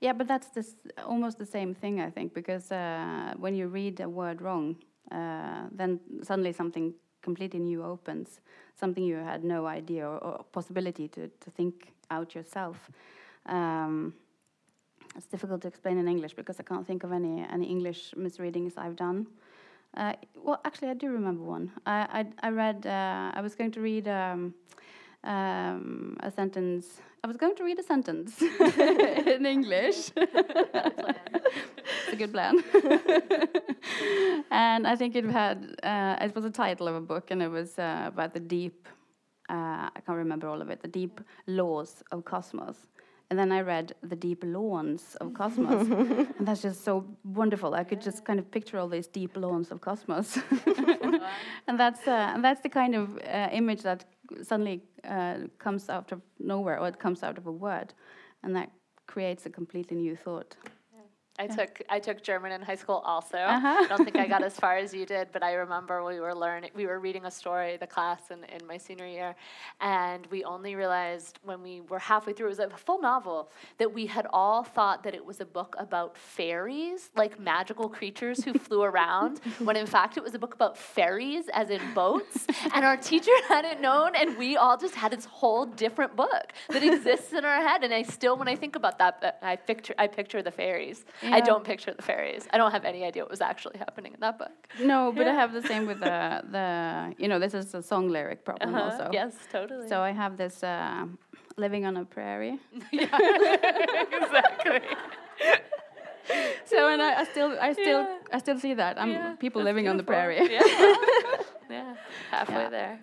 Yeah, 0.00 0.12
but 0.12 0.28
that's 0.28 0.48
this, 0.48 0.76
almost 1.04 1.38
the 1.38 1.46
same 1.46 1.74
thing, 1.74 2.00
I 2.00 2.10
think, 2.10 2.32
because 2.32 2.70
uh, 2.72 3.34
when 3.38 3.54
you 3.54 3.66
read 3.68 4.00
a 4.00 4.08
word 4.08 4.40
wrong, 4.40 4.76
uh, 5.10 5.64
then 5.72 6.00
suddenly 6.22 6.52
something 6.52 6.94
completely 7.22 7.60
new 7.60 7.82
opens, 7.82 8.40
something 8.76 9.04
you 9.04 9.16
had 9.16 9.44
no 9.44 9.66
idea 9.66 10.08
or, 10.08 10.18
or 10.18 10.44
possibility 10.52 11.08
to, 11.08 11.28
to 11.28 11.50
think 11.50 11.92
out 12.10 12.34
yourself. 12.34 12.90
Um, 13.46 14.14
it's 15.16 15.26
difficult 15.26 15.60
to 15.62 15.68
explain 15.68 15.98
in 15.98 16.08
English 16.08 16.34
because 16.34 16.60
I 16.60 16.62
can't 16.62 16.86
think 16.86 17.02
of 17.04 17.12
any 17.12 17.44
any 17.52 17.66
English 17.66 18.14
misreadings 18.16 18.74
I've 18.76 18.96
done. 18.96 19.26
Uh, 19.96 20.12
well, 20.36 20.60
actually, 20.64 20.88
I 20.88 20.94
do 20.94 21.08
remember 21.10 21.42
one. 21.42 21.72
I 21.86 22.24
I, 22.42 22.48
I 22.48 22.50
read. 22.50 22.86
Uh, 22.86 23.32
I 23.34 23.40
was 23.40 23.54
going 23.54 23.72
to 23.72 23.80
read 23.80 24.06
um, 24.08 24.54
um, 25.24 26.16
a 26.20 26.30
sentence. 26.30 27.00
I 27.22 27.26
was 27.26 27.36
going 27.36 27.54
to 27.56 27.64
read 27.64 27.78
a 27.78 27.82
sentence 27.82 28.40
in 29.26 29.44
English. 29.44 30.10
it's 30.16 32.12
a 32.12 32.16
good 32.16 32.32
plan. 32.32 32.62
and 34.50 34.86
I 34.86 34.96
think 34.96 35.16
it 35.16 35.24
had. 35.24 35.74
Uh, 35.82 36.16
it 36.20 36.34
was 36.34 36.44
a 36.44 36.50
title 36.50 36.88
of 36.88 36.94
a 36.94 37.00
book, 37.00 37.30
and 37.30 37.42
it 37.42 37.48
was 37.48 37.78
uh, 37.78 38.04
about 38.06 38.32
the 38.32 38.40
deep. 38.40 38.88
Uh, 39.48 39.90
I 39.96 40.00
can't 40.06 40.18
remember 40.18 40.46
all 40.48 40.62
of 40.62 40.70
it. 40.70 40.80
The 40.80 40.88
deep 40.88 41.20
laws 41.46 42.02
of 42.12 42.24
cosmos. 42.24 42.86
And 43.30 43.38
then 43.38 43.52
I 43.52 43.60
read 43.60 43.94
The 44.02 44.16
Deep 44.16 44.42
Lawns 44.44 45.14
of 45.20 45.34
Cosmos. 45.34 45.86
and 46.38 46.46
that's 46.48 46.62
just 46.62 46.84
so 46.84 47.06
wonderful. 47.22 47.74
I 47.74 47.84
could 47.84 48.00
just 48.00 48.24
kind 48.24 48.40
of 48.40 48.50
picture 48.50 48.76
all 48.76 48.88
these 48.88 49.06
deep 49.06 49.36
lawns 49.36 49.70
of 49.70 49.80
cosmos. 49.80 50.36
and 51.68 51.78
that's 51.78 52.08
uh, 52.08 52.32
and 52.34 52.42
that's 52.42 52.60
the 52.60 52.68
kind 52.68 52.96
of 52.96 53.16
uh, 53.18 53.48
image 53.52 53.82
that 53.82 54.04
suddenly 54.42 54.82
uh, 55.04 55.38
comes 55.58 55.88
out 55.88 56.10
of 56.10 56.20
nowhere, 56.40 56.80
or 56.80 56.88
it 56.88 56.98
comes 56.98 57.22
out 57.22 57.38
of 57.38 57.46
a 57.46 57.52
word, 57.52 57.94
and 58.42 58.56
that 58.56 58.70
creates 59.06 59.46
a 59.46 59.50
completely 59.50 59.96
new 59.96 60.16
thought. 60.16 60.56
I 61.40 61.46
took 61.46 61.82
I 61.88 61.98
took 61.98 62.22
German 62.22 62.52
in 62.52 62.60
high 62.60 62.74
school 62.74 63.02
also. 63.04 63.38
Uh-huh. 63.38 63.84
I 63.84 63.86
don't 63.88 64.04
think 64.04 64.16
I 64.16 64.26
got 64.26 64.42
as 64.42 64.56
far 64.64 64.76
as 64.76 64.92
you 64.92 65.06
did, 65.06 65.28
but 65.32 65.42
I 65.42 65.54
remember 65.54 66.04
we 66.04 66.20
were 66.20 66.34
learning 66.34 66.70
we 66.74 66.86
were 66.86 67.00
reading 67.00 67.24
a 67.24 67.30
story, 67.30 67.76
the 67.78 67.86
class 67.86 68.30
in, 68.30 68.44
in 68.44 68.66
my 68.66 68.76
senior 68.76 69.06
year, 69.06 69.34
and 69.80 70.26
we 70.26 70.44
only 70.44 70.74
realized 70.74 71.38
when 71.42 71.62
we 71.62 71.80
were 71.80 71.98
halfway 71.98 72.32
through, 72.34 72.46
it 72.46 72.50
was 72.50 72.58
a 72.58 72.68
full 72.70 73.00
novel, 73.00 73.50
that 73.78 73.92
we 73.92 74.06
had 74.06 74.26
all 74.32 74.62
thought 74.62 75.02
that 75.04 75.14
it 75.14 75.24
was 75.24 75.40
a 75.40 75.46
book 75.46 75.74
about 75.78 76.16
fairies, 76.16 77.10
like 77.16 77.40
magical 77.40 77.88
creatures 77.88 78.44
who 78.44 78.52
flew 78.52 78.82
around, 78.82 79.38
when 79.60 79.76
in 79.76 79.86
fact 79.86 80.16
it 80.18 80.22
was 80.22 80.34
a 80.34 80.38
book 80.38 80.54
about 80.54 80.76
fairies, 80.76 81.44
as 81.54 81.70
in 81.70 81.80
boats. 81.94 82.46
And 82.74 82.84
our 82.84 82.96
teacher 82.96 83.32
hadn't 83.48 83.80
known, 83.80 84.14
and 84.14 84.36
we 84.36 84.56
all 84.56 84.76
just 84.76 84.94
had 84.94 85.12
this 85.12 85.24
whole 85.24 85.64
different 85.64 86.16
book 86.16 86.52
that 86.68 86.82
exists 86.82 87.32
in 87.32 87.44
our 87.44 87.62
head. 87.62 87.82
And 87.84 87.94
I 87.94 88.02
still, 88.02 88.36
when 88.36 88.48
I 88.48 88.56
think 88.56 88.76
about 88.76 88.98
that, 88.98 89.38
I 89.42 89.56
picture 89.56 89.94
I 89.98 90.06
picture 90.06 90.42
the 90.42 90.50
fairies. 90.50 91.04
Yeah. 91.38 91.44
don't 91.44 91.64
picture 91.64 91.92
the 91.94 92.02
fairies. 92.02 92.46
I 92.52 92.58
don't 92.58 92.72
have 92.72 92.84
any 92.84 93.04
idea 93.04 93.22
what 93.22 93.30
was 93.30 93.40
actually 93.40 93.78
happening 93.78 94.12
in 94.14 94.20
that 94.20 94.38
book. 94.38 94.68
No, 94.80 95.12
but 95.16 95.26
I 95.28 95.32
have 95.34 95.52
the 95.52 95.62
same 95.62 95.86
with 95.86 96.00
the 96.00 96.42
the 96.56 97.14
you 97.18 97.28
know 97.28 97.38
this 97.38 97.54
is 97.54 97.74
a 97.74 97.82
song 97.82 98.08
lyric 98.08 98.44
problem 98.44 98.74
Uh-huh. 98.74 98.84
also. 98.90 99.10
Yes, 99.12 99.34
totally. 99.52 99.88
So 99.88 100.00
I 100.02 100.12
have 100.12 100.36
this 100.36 100.62
uh, 100.62 101.06
living 101.56 101.84
on 101.86 101.96
a 101.96 102.04
prairie. 102.04 102.58
exactly. 102.92 104.80
So 106.64 106.86
and 106.88 107.02
I, 107.02 107.20
I 107.22 107.24
still 107.24 107.56
I 107.60 107.72
still 107.72 108.02
Yeah. 108.02 108.18
I 108.36 108.38
still 108.38 108.58
see 108.58 108.74
that. 108.74 109.00
I'm 109.00 109.10
Yeah, 109.10 109.34
people 109.40 109.60
that's 109.64 109.70
living 109.70 109.88
on 109.88 109.96
the 109.96 110.04
prairie. 110.04 110.36
Yeah. 110.36 110.62
yeah. 111.70 111.94
Halfway 112.30 112.54
Yeah. 112.62 112.68
there. 112.70 112.98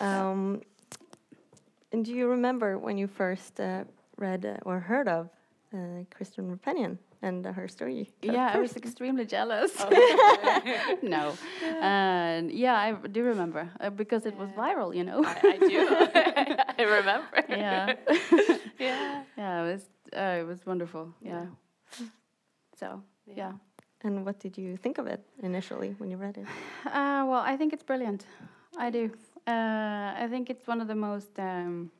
Um, 0.00 0.60
and 1.92 2.04
do 2.04 2.12
you 2.12 2.28
remember 2.28 2.76
when 2.78 2.98
you 2.98 3.06
first 3.06 3.60
uh, 3.60 3.84
read 4.18 4.44
uh, 4.44 4.56
or 4.68 4.80
heard 4.80 5.08
of 5.08 5.30
uh, 5.74 6.04
Kristen 6.14 6.50
Roupenian 6.50 6.98
and 7.22 7.46
uh, 7.46 7.52
her 7.52 7.68
story? 7.68 8.10
Yeah, 8.22 8.50
I 8.54 8.58
was 8.58 8.76
extremely 8.76 9.24
jealous. 9.26 9.72
Oh, 9.80 10.98
no, 11.02 11.32
and 11.80 12.50
yeah, 12.52 12.74
I 12.76 12.92
do 13.08 13.22
remember 13.24 13.68
uh, 13.80 13.90
because 13.90 14.26
it 14.26 14.36
was 14.36 14.48
viral, 14.50 14.94
you 14.94 15.04
know. 15.04 15.22
I, 15.24 15.36
I 15.54 15.58
do. 15.58 15.86
I 16.78 16.82
remember. 16.82 17.44
yeah, 17.48 17.94
Yeah. 18.78 19.22
yeah, 19.36 19.62
it 19.62 19.72
was 19.72 19.82
uh, 20.16 20.40
it 20.40 20.46
was 20.46 20.64
wonderful. 20.66 21.08
Yeah. 21.20 21.46
So 22.78 23.02
Yeah. 23.26 23.34
yeah. 23.36 23.52
And 24.04 24.24
what 24.26 24.40
did 24.40 24.58
you 24.58 24.76
think 24.76 24.98
of 24.98 25.06
it 25.06 25.20
initially 25.42 25.94
when 25.98 26.10
you 26.10 26.16
read 26.16 26.36
it? 26.36 26.46
Uh, 26.86 27.22
well, 27.28 27.42
I 27.52 27.56
think 27.56 27.72
it's 27.72 27.84
brilliant. 27.84 28.26
I 28.76 28.90
do. 28.90 29.10
Uh, 29.46 30.24
I 30.24 30.26
think 30.30 30.50
it's 30.50 30.66
one 30.66 30.80
of 30.80 30.88
the 30.88 30.94
most. 30.94 31.38
Um, 31.38 31.90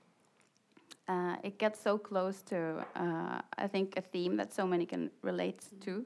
uh, 1.08 1.36
it 1.42 1.58
gets 1.58 1.80
so 1.80 1.98
close 1.98 2.42
to, 2.42 2.84
uh, 2.96 3.40
I 3.58 3.66
think, 3.68 3.96
a 3.96 4.00
theme 4.02 4.36
that 4.36 4.52
so 4.52 4.66
many 4.66 4.86
can 4.86 5.10
relate 5.22 5.60
to. 5.80 6.04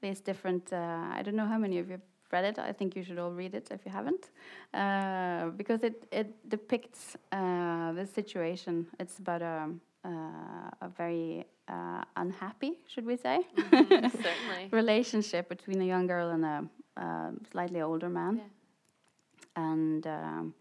These 0.00 0.20
different. 0.20 0.72
Uh, 0.72 1.18
I 1.18 1.22
don't 1.22 1.36
know 1.36 1.46
how 1.46 1.58
many 1.58 1.78
of 1.78 1.86
you 1.86 1.92
have 1.92 2.02
read 2.32 2.44
it. 2.44 2.58
I 2.58 2.72
think 2.72 2.94
you 2.96 3.02
should 3.02 3.18
all 3.18 3.32
read 3.32 3.54
it 3.54 3.68
if 3.70 3.80
you 3.86 3.92
haven't, 3.92 4.30
uh, 4.74 5.50
because 5.56 5.82
it 5.82 6.06
it 6.12 6.28
depicts 6.48 7.16
uh, 7.32 7.92
the 7.92 8.06
situation. 8.06 8.86
It's 9.00 9.18
about 9.18 9.42
a 9.42 9.68
uh, 10.04 10.70
a 10.86 10.88
very 10.98 11.46
uh, 11.68 12.04
unhappy, 12.16 12.72
should 12.86 13.06
we 13.06 13.16
say, 13.16 13.40
Certainly. 13.70 14.68
relationship 14.72 15.48
between 15.48 15.80
a 15.80 15.84
young 15.84 16.06
girl 16.06 16.30
and 16.30 16.44
a 16.44 17.32
slightly 17.50 17.80
older 17.80 18.10
man, 18.10 18.36
Yeah. 18.36 18.48
and 19.56 20.06
um, 20.06 20.54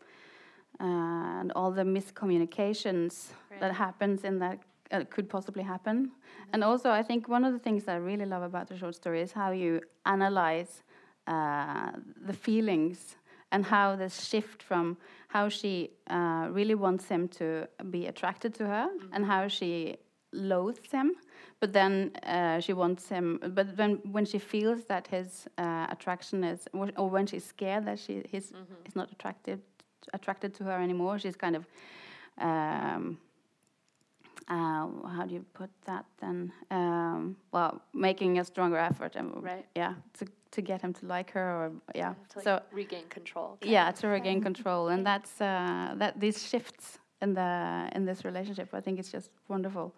and 0.79 1.51
all 1.55 1.71
the 1.71 1.83
miscommunications 1.83 3.31
Right. 3.51 3.59
that 3.61 3.73
happens 3.73 4.23
in 4.23 4.39
that 4.39 4.59
uh, 4.91 5.03
could 5.09 5.29
possibly 5.29 5.63
happen. 5.63 6.11
And 6.53 6.63
also, 6.63 6.89
I 6.89 7.03
think 7.03 7.27
one 7.27 7.43
of 7.45 7.53
the 7.53 7.59
things 7.59 7.83
that 7.85 7.93
I 7.93 7.97
really 7.97 8.25
love 8.25 8.43
about 8.43 8.67
the 8.67 8.77
short 8.77 8.95
story 8.95 9.21
is 9.21 9.31
how 9.31 9.51
you 9.51 9.81
analyze 10.05 10.83
uh, 11.27 11.91
the 12.25 12.33
feelings 12.33 13.15
and 13.51 13.65
how 13.65 13.95
this 13.95 14.25
shift 14.27 14.61
from 14.63 14.97
how 15.27 15.49
she 15.49 15.91
uh, 16.09 16.47
really 16.51 16.75
wants 16.75 17.07
him 17.07 17.27
to 17.27 17.67
be 17.89 18.07
attracted 18.07 18.53
to 18.55 18.65
her 18.67 18.87
and 19.13 19.25
how 19.25 19.47
she 19.47 19.95
loathes 20.33 20.91
him 20.91 21.13
but 21.59 21.71
then 21.71 22.11
uh, 22.23 22.59
she 22.59 22.73
wants 22.73 23.07
him 23.07 23.39
but 23.53 23.77
then 23.77 23.99
when 24.11 24.25
she 24.25 24.39
feels 24.39 24.85
that 24.85 25.05
his 25.07 25.47
uh, 25.59 25.85
attraction 25.91 26.43
is 26.43 26.67
or 26.97 27.07
when 27.09 27.25
she's 27.27 27.45
scared 27.45 27.85
that 27.85 27.99
she 27.99 28.23
he's, 28.31 28.51
he's 28.83 28.95
not 28.95 29.11
attracted 29.11 29.61
attracted 30.13 30.53
to 30.55 30.63
her 30.63 30.77
anymore 30.81 31.17
she's 31.19 31.35
kind 31.35 31.55
of 31.55 31.65
um, 32.39 33.17
uh, 34.49 34.87
how 35.15 35.25
do 35.27 35.33
you 35.35 35.45
put 35.53 35.69
that 35.85 36.05
then 36.19 36.51
um, 36.71 37.35
well 37.51 37.81
making 37.93 38.39
a 38.39 38.43
stronger 38.43 38.77
effort 38.77 39.15
and 39.15 39.43
Right. 39.43 39.65
yeah 39.75 39.93
to, 40.19 40.25
to 40.51 40.61
get 40.61 40.81
him 40.81 40.93
to 40.93 41.05
like 41.05 41.31
her 41.31 41.47
or 41.59 41.71
yeah 41.95 42.13
To 42.29 42.37
like 42.39 42.43
so 42.43 42.59
regain 42.71 43.07
control. 43.09 43.57
yeah 43.61 43.91
to 43.91 44.07
regain 44.07 44.41
control 44.41 44.89
and 44.89 45.05
that's 45.05 45.39
uh, 45.41 45.93
that 45.97 46.19
these 46.19 46.45
shifts 46.49 46.99
in 47.21 47.33
the 47.33 47.89
in 47.95 48.05
this 48.05 48.25
relationship 48.25 48.69
i 48.73 48.81
think 48.81 48.99
it's 48.99 49.11
just 49.11 49.29
wonderful 49.47 49.93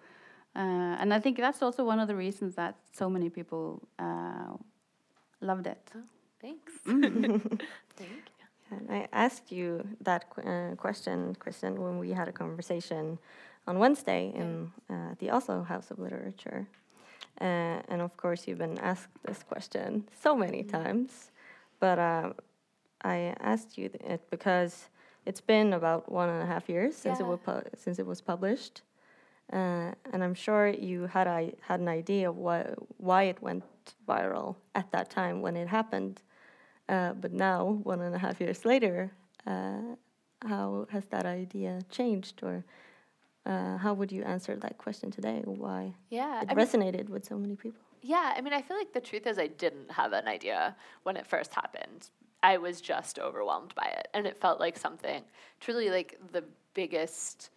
uh, 0.56 1.02
and 1.02 1.12
i 1.13 1.20
think 1.20 1.38
that's 1.38 1.62
also 1.63 1.84
one 1.84 2.00
of 2.00 2.08
the 2.08 2.15
reasons 2.15 2.54
that 2.56 2.76
so 2.94 3.10
many 3.10 3.30
people 3.30 3.82
uh, 4.00 4.54
loved 5.41 5.68
it 5.68 5.91
Thanks. 6.41 6.74
Mm-hmm. 6.86 7.32
Thank 7.98 8.12
you. 8.30 8.35
And 8.71 8.89
I 8.89 9.08
asked 9.13 9.51
you 9.51 9.88
that 10.01 10.30
qu- 10.30 10.41
uh, 10.41 10.75
question, 10.75 11.36
Kristen, 11.36 11.82
when 11.82 11.99
we 11.99 12.12
had 12.12 12.28
a 12.28 12.32
conversation 12.32 13.19
on 13.67 13.80
Wednesday 13.80 14.32
in 14.36 14.71
uh, 14.89 15.15
the 15.19 15.30
Oslo 15.32 15.63
House 15.63 15.91
of 15.91 15.99
Literature. 15.99 16.67
Uh, 17.41 17.82
and 17.89 18.01
of 18.01 18.15
course, 18.17 18.47
you've 18.47 18.58
been 18.58 18.78
asked 18.80 19.10
this 19.25 19.43
question 19.43 20.08
so 20.21 20.36
many 20.36 20.63
times. 20.63 21.32
But 21.80 21.99
uh, 21.99 22.34
I 23.04 23.36
asked 23.39 23.78
you 23.78 23.89
it 23.93 24.30
because 24.30 24.89
it's 25.25 25.41
been 25.41 25.73
about 25.73 26.12
one 26.12 26.30
and 26.30 26.41
a 26.41 26.45
half 26.45 26.69
years 26.69 26.95
since 26.95 27.19
it 27.19 27.25
was 27.25 27.39
pu- 27.39 27.69
since 27.78 27.99
it 27.99 28.06
was 28.06 28.21
published, 28.21 28.82
uh, 29.51 29.91
and 30.12 30.23
I'm 30.23 30.34
sure 30.34 30.67
you 30.67 31.08
had 31.08 31.28
I 31.28 31.54
had 31.62 31.80
an 31.80 31.88
idea 31.88 32.30
of 32.30 32.38
why 32.38 32.73
why 32.97 33.23
it 33.23 33.41
went 33.41 33.63
viral 34.08 34.56
at 34.73 34.91
that 34.91 35.10
time 35.10 35.41
when 35.41 35.56
it 35.56 35.67
happened. 35.67 36.21
Uh, 36.88 37.13
but 37.13 37.34
now, 37.34 37.80
one 37.84 38.02
and 38.02 38.13
a 38.13 38.17
half 38.17 38.39
years 38.39 38.65
later, 38.65 39.12
uh, 39.48 39.95
how 40.41 40.86
has 40.91 41.06
that 41.06 41.26
idea 41.26 41.82
changed, 41.89 42.41
or 42.43 42.63
uh, 43.45 43.78
how 43.78 43.93
would 43.93 44.12
you 44.12 44.24
answer 44.24 44.56
that 44.56 44.78
question 44.78 45.10
today? 45.12 45.41
Why 45.45 45.95
Yeah. 46.10 46.41
it 46.41 46.48
I 46.50 46.54
mean, 46.54 46.65
resonated 46.65 47.10
with 47.10 47.26
so 47.26 47.38
many 47.38 47.56
people? 47.56 47.82
Yeah, 48.02 48.34
I 48.38 48.41
mean, 48.41 48.54
I 48.54 48.62
feel 48.62 48.78
like 48.78 48.93
the 48.93 49.02
truth 49.02 49.26
is 49.26 49.39
I 49.39 49.48
didn't 49.48 49.91
have 49.91 50.13
an 50.13 50.28
idea 50.28 50.76
when 51.04 51.17
it 51.17 51.26
first 51.26 51.54
happened. 51.56 52.10
I 52.43 52.58
was 52.58 52.80
just 52.80 53.17
overwhelmed 53.17 53.74
by 53.74 53.88
it, 53.88 54.08
and 54.13 54.28
it 54.28 54.38
felt 54.38 54.60
like 54.60 54.78
something 54.78 55.24
truly 55.60 55.89
like 55.89 56.19
the 56.32 56.43
biggest, 56.76 57.50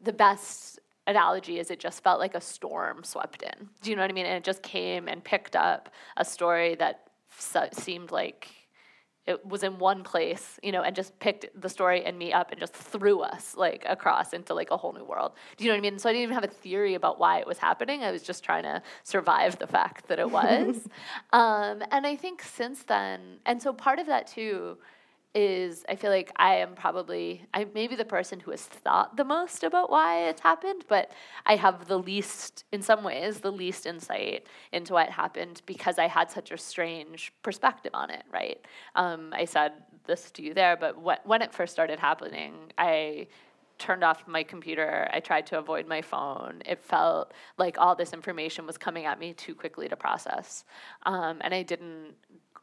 the 0.00 0.12
best 0.12 0.80
analogy 1.06 1.58
is 1.60 1.70
it 1.70 1.78
just 1.78 2.02
felt 2.02 2.18
like 2.18 2.34
a 2.34 2.40
storm 2.40 3.04
swept 3.04 3.42
in. 3.42 3.68
Do 3.82 3.90
you 3.90 3.96
know 3.96 4.02
what 4.02 4.10
I 4.10 4.14
mean? 4.14 4.26
And 4.26 4.36
it 4.36 4.44
just 4.44 4.62
came 4.62 5.06
and 5.06 5.22
picked 5.22 5.54
up 5.54 5.90
a 6.16 6.24
story 6.24 6.74
that 6.76 7.08
seemed 7.72 8.10
like 8.10 8.48
it 9.26 9.46
was 9.46 9.62
in 9.62 9.78
one 9.78 10.02
place, 10.02 10.58
you 10.62 10.72
know, 10.72 10.82
and 10.82 10.96
just 10.96 11.16
picked 11.20 11.46
the 11.60 11.68
story 11.68 12.04
and 12.04 12.18
me 12.18 12.32
up 12.32 12.50
and 12.50 12.58
just 12.58 12.74
threw 12.74 13.20
us 13.20 13.56
like 13.56 13.84
across 13.88 14.32
into 14.32 14.52
like 14.52 14.70
a 14.72 14.76
whole 14.76 14.92
new 14.92 15.04
world. 15.04 15.32
Do 15.56 15.64
you 15.64 15.70
know 15.70 15.76
what 15.76 15.86
I 15.86 15.90
mean? 15.90 15.98
So 15.98 16.08
I 16.08 16.12
didn't 16.12 16.24
even 16.24 16.34
have 16.34 16.44
a 16.44 16.48
theory 16.48 16.94
about 16.94 17.20
why 17.20 17.38
it 17.38 17.46
was 17.46 17.58
happening. 17.58 18.02
I 18.02 18.10
was 18.10 18.22
just 18.22 18.42
trying 18.42 18.64
to 18.64 18.82
survive 19.04 19.58
the 19.58 19.66
fact 19.68 20.08
that 20.08 20.18
it 20.18 20.30
was. 20.30 20.88
um, 21.32 21.82
and 21.92 22.04
I 22.04 22.16
think 22.16 22.42
since 22.42 22.82
then, 22.82 23.38
and 23.46 23.62
so 23.62 23.72
part 23.72 24.00
of 24.00 24.06
that 24.06 24.26
too 24.26 24.78
is 25.34 25.84
I 25.88 25.96
feel 25.96 26.10
like 26.10 26.30
I 26.36 26.56
am 26.56 26.74
probably 26.74 27.46
I 27.54 27.64
may 27.74 27.86
be 27.86 27.96
the 27.96 28.04
person 28.04 28.40
who 28.40 28.50
has 28.50 28.62
thought 28.62 29.16
the 29.16 29.24
most 29.24 29.64
about 29.64 29.90
why 29.90 30.28
it's 30.28 30.40
happened, 30.42 30.84
but 30.88 31.10
I 31.46 31.56
have 31.56 31.86
the 31.86 31.98
least, 31.98 32.64
in 32.72 32.82
some 32.82 33.02
ways, 33.02 33.40
the 33.40 33.52
least 33.52 33.86
insight 33.86 34.46
into 34.72 34.94
why 34.94 35.04
it 35.04 35.10
happened 35.10 35.62
because 35.66 35.98
I 35.98 36.08
had 36.08 36.30
such 36.30 36.50
a 36.50 36.58
strange 36.58 37.32
perspective 37.42 37.92
on 37.94 38.10
it. 38.10 38.24
Right? 38.32 38.64
Um, 38.94 39.32
I 39.32 39.44
said 39.46 39.72
this 40.06 40.30
to 40.32 40.42
you 40.42 40.54
there, 40.54 40.76
but 40.76 40.96
wh- 40.96 41.26
when 41.26 41.42
it 41.42 41.52
first 41.52 41.72
started 41.72 41.98
happening, 41.98 42.72
I 42.76 43.28
turned 43.78 44.04
off 44.04 44.28
my 44.28 44.42
computer. 44.42 45.08
I 45.12 45.20
tried 45.20 45.46
to 45.46 45.58
avoid 45.58 45.88
my 45.88 46.02
phone. 46.02 46.62
It 46.66 46.78
felt 46.78 47.32
like 47.58 47.78
all 47.78 47.94
this 47.96 48.12
information 48.12 48.66
was 48.66 48.78
coming 48.78 49.06
at 49.06 49.18
me 49.18 49.32
too 49.32 49.54
quickly 49.54 49.88
to 49.88 49.96
process, 49.96 50.64
um, 51.04 51.38
and 51.40 51.54
I 51.54 51.62
didn't 51.62 52.14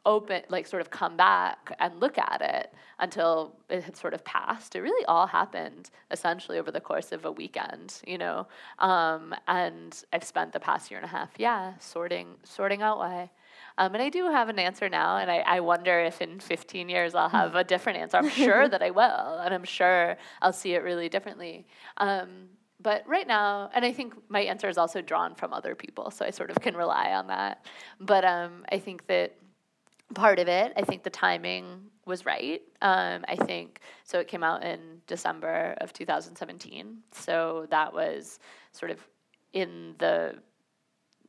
open 0.05 0.41
like 0.49 0.65
sort 0.65 0.81
of 0.81 0.89
come 0.89 1.17
back 1.17 1.75
and 1.79 1.99
look 1.99 2.17
at 2.17 2.41
it 2.41 2.73
until 2.99 3.55
it 3.69 3.83
had 3.83 3.95
sort 3.95 4.13
of 4.13 4.23
passed 4.23 4.75
it 4.75 4.81
really 4.81 5.05
all 5.05 5.27
happened 5.27 5.89
essentially 6.11 6.57
over 6.57 6.71
the 6.71 6.79
course 6.79 7.11
of 7.11 7.25
a 7.25 7.31
weekend 7.31 8.01
you 8.07 8.17
know 8.17 8.47
um, 8.79 9.35
and 9.47 10.03
i've 10.13 10.23
spent 10.23 10.53
the 10.53 10.59
past 10.59 10.89
year 10.89 10.99
and 10.99 11.05
a 11.05 11.09
half 11.09 11.29
yeah 11.37 11.73
sorting 11.79 12.27
sorting 12.43 12.81
out 12.81 12.97
why 12.97 13.29
um, 13.77 13.93
and 13.93 14.03
I 14.03 14.09
do 14.09 14.29
have 14.29 14.49
an 14.49 14.59
answer 14.59 14.89
now, 14.89 15.17
and 15.17 15.31
I, 15.31 15.37
I 15.37 15.61
wonder 15.61 16.01
if 16.01 16.21
in 16.21 16.41
15 16.41 16.89
years 16.89 17.15
I'll 17.15 17.29
have 17.29 17.55
a 17.55 17.63
different 17.63 17.99
answer. 17.99 18.17
I'm 18.17 18.29
sure 18.45 18.67
that 18.67 18.83
I 18.83 18.89
will, 18.89 19.39
and 19.39 19.53
I'm 19.53 19.63
sure 19.63 20.17
I'll 20.41 20.51
see 20.51 20.73
it 20.73 20.83
really 20.83 21.07
differently. 21.07 21.65
Um, 21.95 22.49
but 22.81 23.07
right 23.07 23.27
now, 23.27 23.69
and 23.73 23.85
I 23.85 23.93
think 23.93 24.15
my 24.29 24.41
answer 24.41 24.67
is 24.67 24.77
also 24.77 25.01
drawn 25.01 25.33
from 25.33 25.53
other 25.53 25.75
people, 25.75 26.11
so 26.11 26.25
I 26.25 26.29
sort 26.29 26.49
of 26.49 26.59
can 26.59 26.75
rely 26.75 27.11
on 27.11 27.27
that. 27.27 27.65
But 28.01 28.25
um, 28.25 28.65
I 28.69 28.79
think 28.79 29.07
that 29.07 29.35
part 30.13 30.39
of 30.39 30.47
it, 30.47 30.73
I 30.75 30.81
think 30.81 31.03
the 31.03 31.09
timing 31.09 31.81
was 32.05 32.25
right. 32.25 32.61
Um, 32.81 33.23
I 33.27 33.35
think 33.35 33.81
so. 34.03 34.19
It 34.19 34.27
came 34.27 34.43
out 34.43 34.63
in 34.63 35.01
December 35.07 35.75
of 35.79 35.93
2017, 35.93 36.97
so 37.11 37.67
that 37.69 37.93
was 37.93 38.39
sort 38.71 38.91
of 38.91 38.99
in 39.53 39.95
the 39.99 40.35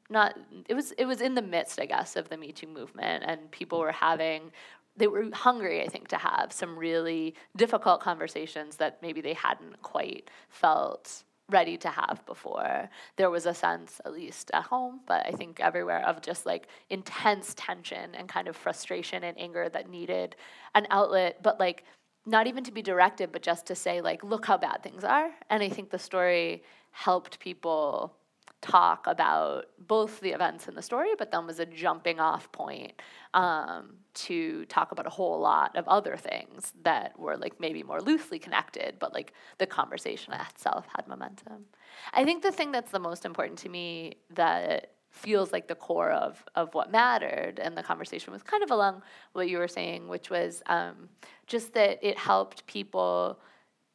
not 0.09 0.37
it 0.69 0.75
was 0.75 0.93
it 0.93 1.05
was 1.05 1.21
in 1.21 1.35
the 1.35 1.43
midst, 1.43 1.81
I 1.81 1.87
guess, 1.87 2.17
of 2.17 2.29
the 2.29 2.37
Me 2.37 2.53
Too 2.53 2.67
movement, 2.67 3.25
and 3.27 3.51
people 3.51 3.79
were 3.79 3.93
having 3.93 4.51
they 4.97 5.07
were 5.07 5.29
hungry, 5.33 5.83
I 5.83 5.87
think, 5.87 6.09
to 6.09 6.17
have 6.17 6.53
some 6.53 6.77
really 6.77 7.35
difficult 7.57 8.01
conversations 8.01 8.77
that 8.77 8.99
maybe 9.01 9.21
they 9.21 9.35
hadn't 9.35 9.81
quite 9.83 10.29
felt 10.49 11.23
ready 11.51 11.77
to 11.79 11.89
have 11.89 12.23
before. 12.27 12.89
There 13.17 13.31
was 13.31 13.47
a 13.47 13.55
sense, 13.55 14.01
at 14.05 14.13
least 14.13 14.51
at 14.55 14.65
home, 14.65 15.01
but 15.07 15.27
I 15.27 15.33
think 15.33 15.61
everywhere, 15.61 16.05
of 16.07 16.23
just 16.23 16.47
like 16.47 16.69
intense 16.89 17.55
tension 17.57 18.15
and 18.15 18.29
kind 18.29 18.49
of 18.49 18.57
frustration 18.57 19.25
and 19.25 19.39
anger 19.39 19.69
that 19.69 19.91
needed 19.91 20.37
an 20.75 20.87
outlet, 20.91 21.43
but 21.43 21.61
like 21.61 21.85
not 22.27 22.47
even 22.47 22.65
to 22.65 22.73
be 22.73 22.83
directed, 22.83 23.33
but 23.33 23.43
just 23.43 23.67
to 23.67 23.75
say, 23.75 24.01
like, 24.01 24.23
look 24.23 24.47
how 24.47 24.57
bad 24.57 24.83
things 24.83 25.05
are. 25.05 25.31
And 25.49 25.63
I 25.63 25.69
think 25.69 25.91
the 25.91 25.99
story 25.99 26.63
helped 26.93 27.41
people 27.41 28.15
talk 28.61 29.07
about 29.07 29.67
both 29.79 30.21
the 30.21 30.31
events 30.31 30.69
in 30.69 30.75
the 30.75 30.83
story, 30.83 31.11
but 31.19 31.31
then 31.31 31.47
was 31.47 31.59
a 31.59 31.67
jumping 31.67 32.21
off 32.21 32.51
point 32.53 32.93
um, 33.33 33.95
to 34.13 34.65
talk 34.67 34.93
about 34.93 35.07
a 35.07 35.11
whole 35.11 35.41
lot 35.41 35.77
of 35.77 35.89
other 35.89 36.17
things 36.17 36.73
that 36.83 37.19
were 37.19 37.37
like 37.37 37.59
maybe 37.59 37.83
more 37.83 38.01
loosely 38.01 38.39
connected, 38.39 38.97
but 38.99 39.15
like 39.15 39.33
the 39.59 39.67
conversation 39.67 40.33
itself 40.35 40.87
had 40.95 41.07
momentum. 41.09 41.65
I 42.13 42.25
think 42.25 42.43
the 42.43 42.53
thing 42.53 42.73
that's 42.73 42.91
the 42.91 42.99
most 42.99 43.25
important 43.25 43.59
to 43.61 43.69
me 43.69 44.17
that 44.35 44.93
feels 45.11 45.53
like 45.53 45.67
the 45.67 45.75
core 45.75 46.11
of 46.11 46.45
of 46.55 46.73
what 46.75 46.91
mattered 46.91 47.59
and 47.61 47.77
the 47.77 47.83
conversation 47.83 48.33
was 48.33 48.43
kind 48.43 48.63
of 48.63 48.71
along 48.71 49.03
what 49.33 49.49
you 49.49 49.59
were 49.59 49.69
saying 49.69 50.07
which 50.07 50.31
was 50.31 50.63
um, 50.67 51.09
just 51.49 51.75
that 51.75 51.99
it 52.01 52.17
helped 52.17 52.65
people 52.67 53.37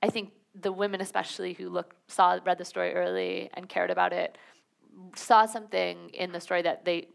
i 0.04 0.10
think 0.10 0.34
the 0.60 0.72
women 0.72 1.00
especially 1.00 1.54
who 1.54 1.70
looked 1.70 1.96
saw 2.12 2.38
read 2.46 2.58
the 2.58 2.66
story 2.66 2.94
early 2.94 3.50
and 3.54 3.70
cared 3.70 3.90
about 3.90 4.12
it 4.12 4.38
saw 5.16 5.46
something 5.46 6.10
in 6.10 6.32
the 6.32 6.40
story 6.40 6.62
that 6.62 6.86
they 6.86 7.08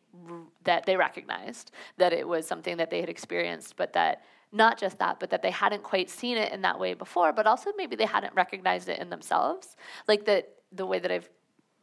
that 0.65 0.87
they 0.87 0.97
recognized 0.97 1.71
that 1.97 2.13
it 2.13 2.27
was 2.27 2.47
something 2.47 2.77
that 2.77 2.91
they 2.91 3.01
had 3.01 3.09
experienced, 3.09 3.77
but 3.77 3.93
that 3.93 4.23
not 4.53 4.79
just 4.79 4.99
that, 4.99 5.21
but 5.21 5.31
that 5.31 5.43
they 5.43 5.51
hadn't 5.51 5.83
quite 5.83 6.11
seen 6.11 6.37
it 6.37 6.53
in 6.53 6.63
that 6.63 6.79
way 6.79 6.95
before, 6.95 7.33
but 7.33 7.47
also 7.47 7.71
maybe 7.77 7.95
they 7.95 8.05
hadn't 8.05 8.35
recognized 8.35 8.89
it 8.89 8.99
in 8.99 9.09
themselves. 9.09 9.77
Like 10.09 10.25
that 10.25 10.55
the 10.73 10.87
way 10.87 10.99
that 10.99 11.11
I've 11.11 11.31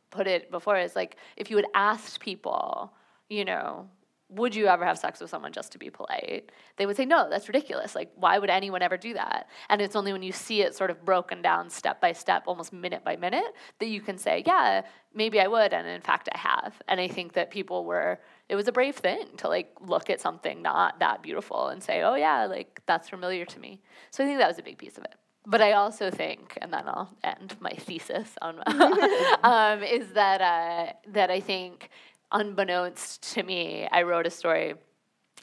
put 0.09 0.27
it 0.27 0.51
before 0.51 0.77
is 0.77 0.95
like 0.95 1.17
if 1.37 1.49
you 1.49 1.55
had 1.55 1.67
asked 1.73 2.19
people, 2.19 2.93
you 3.29 3.45
know, 3.45 3.89
would 4.29 4.53
you 4.55 4.67
ever 4.67 4.83
have 4.85 4.97
sex 4.97 5.21
with 5.21 5.29
someone 5.29 5.53
just 5.53 5.71
to 5.71 5.77
be 5.77 5.89
polite? 5.89 6.51
They 6.75 6.85
would 6.85 6.97
say, 6.97 7.05
no, 7.05 7.29
that's 7.29 7.47
ridiculous. 7.47 7.95
Like, 7.95 8.11
why 8.15 8.39
would 8.39 8.49
anyone 8.49 8.81
ever 8.81 8.97
do 8.97 9.13
that? 9.13 9.47
And 9.69 9.81
it's 9.81 9.95
only 9.95 10.11
when 10.11 10.21
you 10.21 10.33
see 10.33 10.61
it 10.61 10.75
sort 10.75 10.89
of 10.89 11.05
broken 11.05 11.41
down 11.41 11.69
step 11.69 12.01
by 12.01 12.11
step, 12.11 12.43
almost 12.45 12.73
minute 12.73 13.05
by 13.05 13.15
minute, 13.15 13.53
that 13.79 13.87
you 13.87 14.01
can 14.01 14.17
say, 14.17 14.43
yeah, 14.45 14.81
maybe 15.13 15.39
I 15.39 15.47
would. 15.47 15.73
And 15.73 15.87
in 15.87 16.01
fact, 16.01 16.27
I 16.33 16.37
have. 16.37 16.73
And 16.89 16.99
I 16.99 17.07
think 17.07 17.33
that 17.33 17.51
people 17.51 17.85
were, 17.85 18.19
it 18.49 18.55
was 18.55 18.67
a 18.67 18.73
brave 18.73 18.97
thing 18.97 19.25
to 19.37 19.47
like 19.47 19.71
look 19.79 20.09
at 20.09 20.19
something 20.19 20.61
not 20.61 20.99
that 20.99 21.23
beautiful 21.23 21.67
and 21.67 21.81
say, 21.81 22.01
oh, 22.01 22.15
yeah, 22.15 22.45
like 22.45 22.81
that's 22.85 23.09
familiar 23.09 23.45
to 23.45 23.59
me. 23.59 23.81
So 24.11 24.23
I 24.23 24.27
think 24.27 24.39
that 24.39 24.47
was 24.49 24.59
a 24.59 24.63
big 24.63 24.77
piece 24.77 24.97
of 24.97 25.05
it. 25.05 25.15
But 25.49 25.61
I 25.61 25.71
also 25.71 26.11
think, 26.11 26.57
and 26.61 26.73
then 26.73 26.83
I'll 26.85 27.15
end 27.23 27.55
my 27.61 27.71
thesis 27.71 28.35
on, 28.41 28.61
um, 29.43 29.81
is 29.81 30.09
that 30.11 30.41
uh, 30.41 30.91
that 31.13 31.31
I 31.31 31.39
think 31.39 31.89
unbeknownst 32.31 33.33
to 33.33 33.43
me, 33.43 33.87
I 33.91 34.03
wrote 34.03 34.27
a 34.27 34.31
story. 34.31 34.75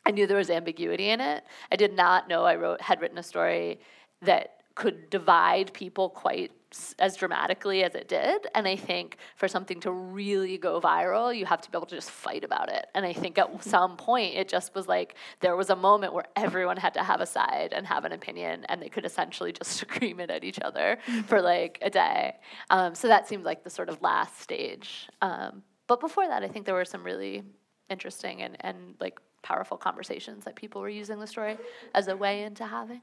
I 0.07 0.11
knew 0.11 0.27
there 0.27 0.37
was 0.37 0.51
ambiguity 0.51 1.11
in 1.11 1.21
it. 1.21 1.45
I 1.73 1.77
did 1.77 1.95
not 1.95 2.29
know 2.29 2.45
I 2.45 2.57
wrote 2.57 2.81
had 2.81 3.01
written 3.01 3.19
a 3.19 3.23
story 3.23 3.81
that 4.23 4.57
could 4.75 5.09
divide 5.09 5.73
people 5.73 6.11
quite 6.11 6.51
as 6.99 7.17
dramatically 7.17 7.85
as 7.85 7.95
it 7.95 8.09
did. 8.09 8.47
And 8.55 8.67
I 8.67 8.77
think 8.77 9.19
for 9.37 9.47
something 9.47 9.81
to 9.81 9.93
really 9.93 10.59
go 10.59 10.81
viral, 10.81 11.37
you 11.37 11.47
have 11.47 11.61
to 11.63 11.71
be 11.71 11.79
able 11.79 11.87
to 11.87 11.95
just 11.95 12.11
fight 12.11 12.45
about 12.45 12.69
it. 12.69 12.87
And 12.95 13.07
I 13.07 13.13
think 13.13 13.39
at 13.39 13.63
some 13.63 13.97
point, 13.97 14.35
it 14.35 14.49
just 14.49 14.75
was 14.75 14.89
like 14.89 15.15
there 15.41 15.57
was 15.57 15.71
a 15.71 15.77
moment 15.77 16.13
where 16.13 16.25
everyone 16.37 16.77
had 16.77 16.95
to 16.95 17.03
have 17.03 17.21
a 17.21 17.27
side 17.27 17.73
and 17.73 17.87
have 17.87 18.05
an 18.05 18.13
opinion, 18.13 18.65
and 18.69 18.83
they 18.83 18.89
could 18.89 19.05
essentially 19.05 19.53
just 19.53 19.73
scream 19.81 20.21
it 20.21 20.31
at 20.31 20.45
each 20.45 20.59
other 20.61 20.99
for 21.27 21.41
like 21.41 21.79
a 21.83 21.91
day. 21.91 22.35
Um, 22.71 22.95
so 22.95 23.09
that 23.09 23.29
seemed 23.29 23.45
like 23.45 23.63
the 23.63 23.71
sort 23.71 23.89
of 23.89 24.03
last 24.03 24.41
stage. 24.41 25.09
Um, 25.23 25.63
but 25.87 26.01
before 26.01 26.27
that, 26.27 26.43
I 26.43 26.49
think 26.49 26.67
there 26.67 26.75
were 26.75 26.85
some 26.85 27.05
really 27.05 27.43
interesting 27.91 28.43
and, 28.43 28.57
and 28.61 28.95
like 29.01 29.19
powerful 29.43 29.77
conversations 29.77 30.45
that 30.45 30.57
people 30.57 30.81
were 30.81 30.89
using 30.89 31.19
the 31.21 31.27
story 31.27 31.57
as 31.95 32.09
a 32.09 32.17
way 32.17 32.43
into 32.43 32.67
having. 32.67 33.03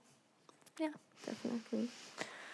Yeah, 0.79 0.89
definitely. 1.25 1.89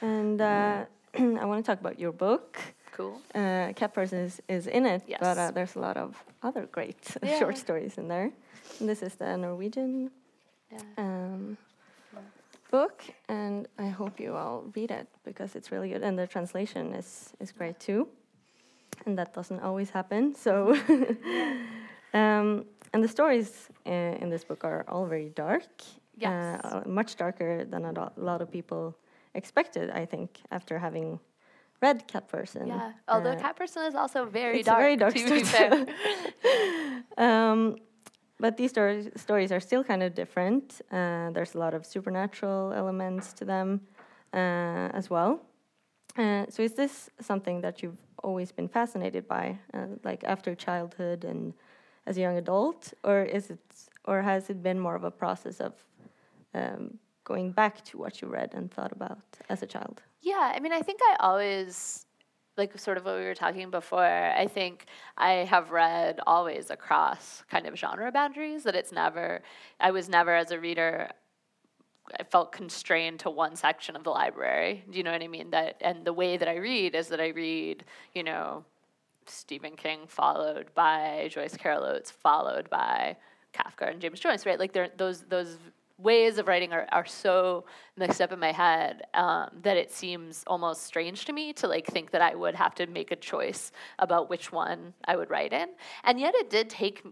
And 0.02 0.42
uh, 0.42 0.86
I 1.18 1.46
want 1.46 1.64
to 1.66 1.72
talk 1.72 1.80
about 1.80 2.00
your 2.00 2.12
book. 2.12 2.60
Cool. 2.92 3.22
Uh, 3.34 3.74
Cat 3.76 3.94
Person 3.94 4.20
is, 4.20 4.42
is 4.50 4.68
in 4.68 4.86
it, 4.86 5.04
yes. 5.08 5.20
but 5.22 5.38
uh, 5.38 5.52
there's 5.52 5.76
a 5.76 5.80
lot 5.80 5.98
of 5.98 6.22
other 6.44 6.68
great 6.72 6.98
yeah. 7.24 7.40
short 7.40 7.58
stories 7.58 7.98
in 7.98 8.08
there. 8.08 8.32
And 8.80 8.90
this 8.90 9.02
is 9.02 9.16
the 9.16 9.38
Norwegian 9.38 10.12
yeah. 10.72 10.80
um, 10.98 11.58
book, 12.72 13.04
and 13.30 13.68
I 13.78 13.88
hope 13.88 14.20
you 14.20 14.36
all 14.36 14.66
read 14.76 14.92
it 14.92 15.08
because 15.24 15.56
it's 15.56 15.72
really 15.72 15.90
good, 15.90 16.02
and 16.02 16.18
the 16.18 16.28
translation 16.28 16.94
is 16.94 17.34
is 17.40 17.52
great 17.52 17.80
too 17.80 18.08
and 19.06 19.18
that 19.18 19.34
doesn't 19.34 19.60
always 19.62 19.90
happen. 19.90 20.36
So, 20.36 20.76
um, 22.14 22.66
and 22.94 23.04
the 23.04 23.08
stories 23.08 23.70
uh, 23.86 23.92
in 24.22 24.30
this 24.30 24.44
book 24.44 24.64
are 24.64 24.86
all 24.88 25.06
very 25.06 25.30
dark. 25.30 25.70
Yes. 26.18 26.64
Uh, 26.64 26.82
much 26.86 27.16
darker 27.16 27.64
than 27.64 27.86
a 27.86 28.12
lot 28.18 28.42
of 28.42 28.52
people 28.52 28.98
expected, 29.36 29.92
I 29.92 30.06
think, 30.06 30.40
after 30.52 30.80
having 30.80 31.20
read 31.82 32.08
Cat 32.08 32.28
Person. 32.28 32.68
Yeah, 32.68 32.94
although 33.08 33.32
uh, 33.32 33.40
Cat 33.40 33.56
Person 33.56 33.84
is 33.84 33.96
also 33.96 34.26
very 34.26 34.60
it's 34.60 34.66
dark. 34.66 34.80
very 34.80 34.96
dark 34.98 35.14
to 35.14 35.30
be 35.30 35.44
fair. 35.44 35.86
um, 37.18 37.78
but 38.40 38.58
these 38.58 38.72
stories 38.72 39.10
stories 39.16 39.52
are 39.52 39.60
still 39.60 39.84
kind 39.84 40.02
of 40.04 40.14
different. 40.14 40.82
Uh, 40.92 41.30
there's 41.32 41.56
a 41.56 41.60
lot 41.60 41.74
of 41.74 41.86
supernatural 41.86 42.74
elements 42.74 43.34
to 43.34 43.46
them 43.46 43.82
uh, 44.34 44.90
as 45.00 45.10
well. 45.10 45.42
Uh, 46.18 46.46
so, 46.50 46.64
is 46.64 46.74
this 46.74 47.10
something 47.20 47.62
that 47.62 47.84
you've 47.84 47.98
always 48.24 48.52
been 48.52 48.68
fascinated 48.68 49.28
by, 49.28 49.58
uh, 49.74 49.88
like 50.04 50.24
after 50.24 50.56
childhood 50.56 51.24
and 51.24 51.54
as 52.06 52.18
a 52.18 52.22
young 52.22 52.38
adult, 52.38 52.94
or 53.04 53.24
is 53.24 53.50
it, 53.50 53.60
or 54.06 54.22
has 54.22 54.50
it 54.50 54.64
been 54.64 54.80
more 54.80 54.96
of 54.96 55.04
a 55.04 55.12
process 55.12 55.60
of 55.60 55.74
um, 56.54 56.98
going 57.24 57.52
back 57.52 57.84
to 57.86 57.98
what 57.98 58.22
you 58.22 58.28
read 58.28 58.54
and 58.54 58.72
thought 58.72 58.92
about 58.92 59.20
as 59.50 59.62
a 59.62 59.68
child? 59.68 60.02
Yeah, 60.22 60.54
I 60.56 60.60
mean, 60.60 60.72
I 60.72 60.82
think 60.82 61.00
I 61.04 61.18
always 61.20 62.06
like 62.58 62.78
sort 62.80 62.98
of 62.98 63.06
what 63.06 63.16
we 63.16 63.24
were 63.24 63.36
talking 63.36 63.70
before, 63.70 64.04
I 64.04 64.48
think 64.48 64.86
I 65.18 65.32
have 65.46 65.72
read 65.72 66.20
always 66.26 66.70
across 66.72 67.44
kind 67.50 67.68
of 67.68 67.76
genre 67.76 68.12
boundaries 68.12 68.64
that 68.64 68.76
it's 68.76 68.92
never, 68.92 69.44
I 69.80 69.92
was 69.92 70.10
never 70.10 70.36
as 70.36 70.52
a 70.52 70.60
reader, 70.60 71.10
I 72.20 72.24
felt 72.24 72.52
constrained 72.52 73.20
to 73.22 73.30
one 73.30 73.56
section 73.56 73.96
of 73.96 74.04
the 74.04 74.10
library. 74.10 74.84
Do 74.90 74.98
you 74.98 75.04
know 75.04 75.12
what 75.12 75.22
I 75.22 75.28
mean? 75.28 75.50
That 75.52 75.78
and 75.82 76.06
the 76.06 76.14
way 76.14 76.38
that 76.38 76.48
I 76.48 76.56
read 76.56 76.96
is 76.96 77.08
that 77.10 77.20
I 77.20 77.30
read, 77.30 77.84
you 78.14 78.24
know, 78.24 78.64
Stephen 79.26 79.76
King 79.76 80.02
followed 80.08 80.74
by 80.74 81.30
Joyce 81.32 81.58
Carol 81.58 81.84
Oates, 81.84 82.12
followed 82.12 82.70
by 82.70 83.18
Kafka 83.54 83.92
and 83.92 84.02
James 84.02 84.20
Joyce, 84.20 84.46
right? 84.46 84.60
Like 84.60 84.74
those 84.98 85.22
those 85.30 85.58
ways 86.00 86.38
of 86.38 86.48
writing 86.48 86.74
are, 86.74 86.88
are 86.92 87.06
so 87.06 87.66
mixed 87.98 88.22
up 88.22 88.32
in 88.32 88.40
my 88.40 88.52
head 88.52 89.02
um, 89.16 89.50
that 89.64 89.78
it 89.78 89.92
seems 89.92 90.44
almost 90.46 90.84
strange 90.84 91.26
to 91.26 91.34
me 91.34 91.52
to 91.54 91.68
like 91.68 91.88
think 91.88 92.12
that 92.12 92.22
I 92.22 92.36
would 92.36 92.54
have 92.54 92.76
to 92.76 92.86
make 92.86 93.12
a 93.12 93.16
choice 93.16 93.72
about 93.98 94.30
which 94.30 94.52
one 94.52 94.94
I 95.06 95.16
would 95.16 95.30
write 95.30 95.54
in. 95.54 95.70
And 96.04 96.20
yet 96.20 96.36
it 96.36 96.50
did 96.50 96.70
take 96.70 97.04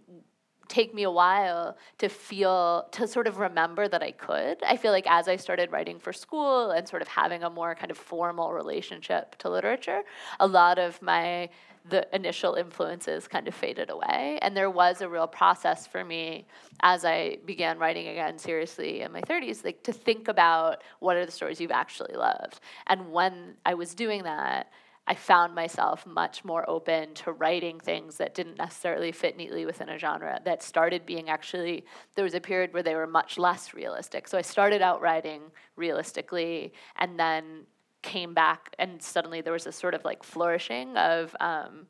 take 0.68 0.94
me 0.94 1.04
a 1.04 1.12
while 1.12 1.78
to 1.98 2.10
feel 2.10 2.88
to 2.92 3.08
sort 3.08 3.28
of 3.28 3.40
remember 3.40 3.88
that 3.88 4.02
I 4.02 4.12
could. 4.12 4.64
I 4.64 4.78
feel 4.78 4.92
like 4.92 5.08
as 5.08 5.28
I 5.28 5.36
started 5.36 5.72
writing 5.72 6.00
for 6.00 6.14
school 6.14 6.72
and 6.72 6.88
sort 6.88 7.02
of 7.02 7.08
having 7.08 7.44
a 7.44 7.50
more 7.50 7.76
kind 7.76 7.92
of 7.92 7.98
formal 7.98 8.52
relationship 8.54 9.38
to 9.40 9.50
literature, 9.50 10.02
a 10.40 10.48
lot 10.48 10.80
of 10.80 11.02
my 11.02 11.50
the 11.88 12.08
initial 12.16 12.56
influences 12.56 13.28
kind 13.28 13.48
of 13.48 13.54
faded 13.54 13.92
away 13.92 14.40
and 14.42 14.58
there 14.58 14.72
was 14.72 15.02
a 15.02 15.08
real 15.08 15.28
process 15.28 15.86
for 15.86 16.04
me 16.04 16.44
as 16.82 17.06
I 17.06 17.38
began 17.46 17.78
writing 17.78 18.08
again 18.08 18.40
seriously 18.40 19.02
in 19.02 19.12
my 19.12 19.22
30s 19.22 19.64
like 19.64 19.84
to 19.84 19.94
think 19.94 20.28
about 20.28 20.82
what 21.00 21.16
are 21.16 21.28
the 21.28 21.32
stories 21.32 21.62
you've 21.62 21.70
actually 21.70 22.16
loved. 22.16 22.60
And 22.88 23.12
when 23.12 23.54
I 23.66 23.76
was 23.76 23.94
doing 23.94 24.24
that, 24.24 24.72
I 25.08 25.14
found 25.14 25.54
myself 25.54 26.06
much 26.06 26.44
more 26.44 26.68
open 26.68 27.14
to 27.16 27.32
writing 27.32 27.80
things 27.80 28.18
that 28.18 28.34
didn't 28.34 28.58
necessarily 28.58 29.12
fit 29.12 29.38
neatly 29.38 29.66
within 29.66 29.90
a 29.90 30.00
genre, 30.00 30.42
that 30.46 30.64
started 30.64 31.06
being 31.06 31.30
actually, 31.30 31.86
there 32.16 32.24
was 32.24 32.34
a 32.34 32.42
period 32.42 32.74
where 32.74 32.82
they 32.82 32.96
were 32.96 33.06
much 33.06 33.38
less 33.38 33.74
realistic. 33.74 34.28
So 34.28 34.38
I 34.38 34.42
started 34.42 34.82
out 34.82 35.02
writing 35.02 35.44
realistically 35.76 36.74
and 36.96 37.20
then 37.20 37.66
came 38.02 38.34
back 38.34 38.76
and 38.80 39.02
suddenly 39.02 39.42
there 39.42 39.54
was 39.54 39.68
a 39.68 39.72
sort 39.72 39.94
of 39.94 40.04
like 40.06 40.24
flourishing 40.24 40.96
of 40.98 41.36
um, 41.40 41.88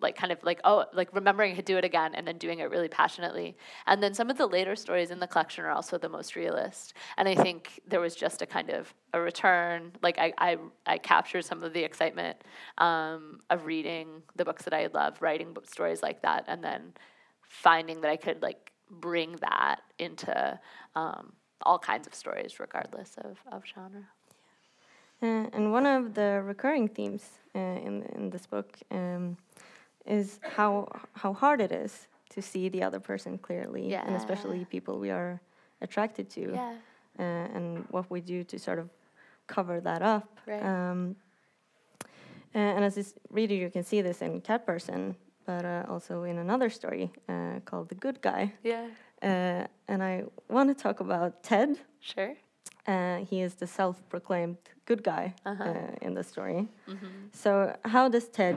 like 0.00 0.16
kind 0.16 0.32
of 0.32 0.42
like 0.42 0.60
oh 0.64 0.84
like 0.92 1.14
remembering 1.14 1.56
to 1.56 1.62
do 1.62 1.76
it 1.76 1.84
again 1.84 2.14
and 2.14 2.26
then 2.26 2.38
doing 2.38 2.58
it 2.60 2.70
really 2.70 2.88
passionately. 2.88 3.56
And 3.86 4.02
then 4.02 4.14
some 4.14 4.30
of 4.30 4.38
the 4.38 4.46
later 4.46 4.76
stories 4.76 5.10
in 5.10 5.20
the 5.20 5.26
collection 5.26 5.64
are 5.64 5.70
also 5.70 5.98
the 5.98 6.08
most 6.08 6.36
realist. 6.36 6.94
And 7.16 7.28
i 7.28 7.34
think 7.34 7.80
there 7.86 8.00
was 8.00 8.14
just 8.14 8.42
a 8.42 8.46
kind 8.46 8.70
of 8.70 8.92
a 9.12 9.20
return 9.20 9.92
like 10.02 10.18
i 10.18 10.32
i, 10.38 10.56
I 10.86 10.98
captured 10.98 11.44
some 11.44 11.62
of 11.62 11.72
the 11.72 11.82
excitement 11.82 12.36
um, 12.78 13.40
of 13.50 13.66
reading 13.66 14.22
the 14.36 14.44
books 14.44 14.64
that 14.64 14.74
i 14.74 14.88
love 14.92 15.20
writing 15.20 15.56
stories 15.64 16.02
like 16.02 16.22
that 16.22 16.44
and 16.48 16.62
then 16.62 16.92
finding 17.42 18.00
that 18.02 18.10
i 18.10 18.16
could 18.16 18.42
like 18.42 18.72
bring 18.90 19.36
that 19.36 19.80
into 19.98 20.58
um, 20.94 21.32
all 21.62 21.78
kinds 21.78 22.06
of 22.06 22.14
stories 22.14 22.58
regardless 22.58 23.16
of, 23.18 23.38
of 23.52 23.62
genre. 23.64 24.08
Uh, 25.22 25.46
and 25.52 25.70
one 25.70 25.86
of 25.86 26.14
the 26.14 26.42
recurring 26.44 26.88
themes 26.88 27.38
uh, 27.54 27.58
in 27.58 28.02
in 28.16 28.30
this 28.30 28.46
book 28.46 28.78
um, 28.90 29.36
is 30.06 30.40
how 30.56 30.88
how 31.12 31.32
hard 31.32 31.60
it 31.60 31.72
is 31.72 32.06
to 32.34 32.40
see 32.42 32.68
the 32.68 32.82
other 32.82 33.00
person 33.00 33.38
clearly, 33.38 33.90
Yeah. 33.90 34.06
and 34.06 34.16
especially 34.16 34.64
people 34.64 34.98
we 35.00 35.10
are 35.10 35.40
attracted 35.80 36.28
to, 36.30 36.40
yeah 36.40 36.74
uh, 37.18 37.56
and 37.56 37.84
what 37.90 38.10
we 38.10 38.20
do 38.20 38.44
to 38.44 38.58
sort 38.58 38.78
of 38.78 38.88
cover 39.46 39.80
that 39.80 40.02
up. 40.02 40.38
Right. 40.46 40.62
Um, 40.62 41.16
and 42.54 42.84
as 42.84 42.96
a 42.98 43.04
reader, 43.30 43.54
you 43.54 43.70
can 43.70 43.84
see 43.84 44.02
this 44.02 44.22
in 44.22 44.40
Cat 44.40 44.64
Person, 44.66 45.14
but 45.46 45.64
uh, 45.64 45.84
also 45.88 46.24
in 46.24 46.38
another 46.38 46.70
story 46.70 47.10
uh, 47.28 47.60
called 47.64 47.88
The 47.88 47.94
Good 47.94 48.20
Guy. 48.20 48.52
yeah 48.62 48.86
Uh, 49.22 49.66
and 49.88 50.02
I 50.02 50.24
want 50.48 50.68
to 50.76 50.82
talk 50.82 51.00
about 51.00 51.42
Ted. 51.42 51.78
sure 52.00 52.34
Uh, 52.86 53.18
he 53.30 53.40
is 53.42 53.54
the 53.54 53.66
self-proclaimed 53.66 54.56
good 54.86 55.02
guy 55.02 55.34
Uh-huh. 55.44 55.64
uh, 55.64 56.06
in 56.06 56.14
the 56.14 56.22
story. 56.22 56.66
mm-hmm. 56.88 57.06
So 57.32 57.76
how 57.84 58.08
does 58.08 58.28
Ted 58.28 58.56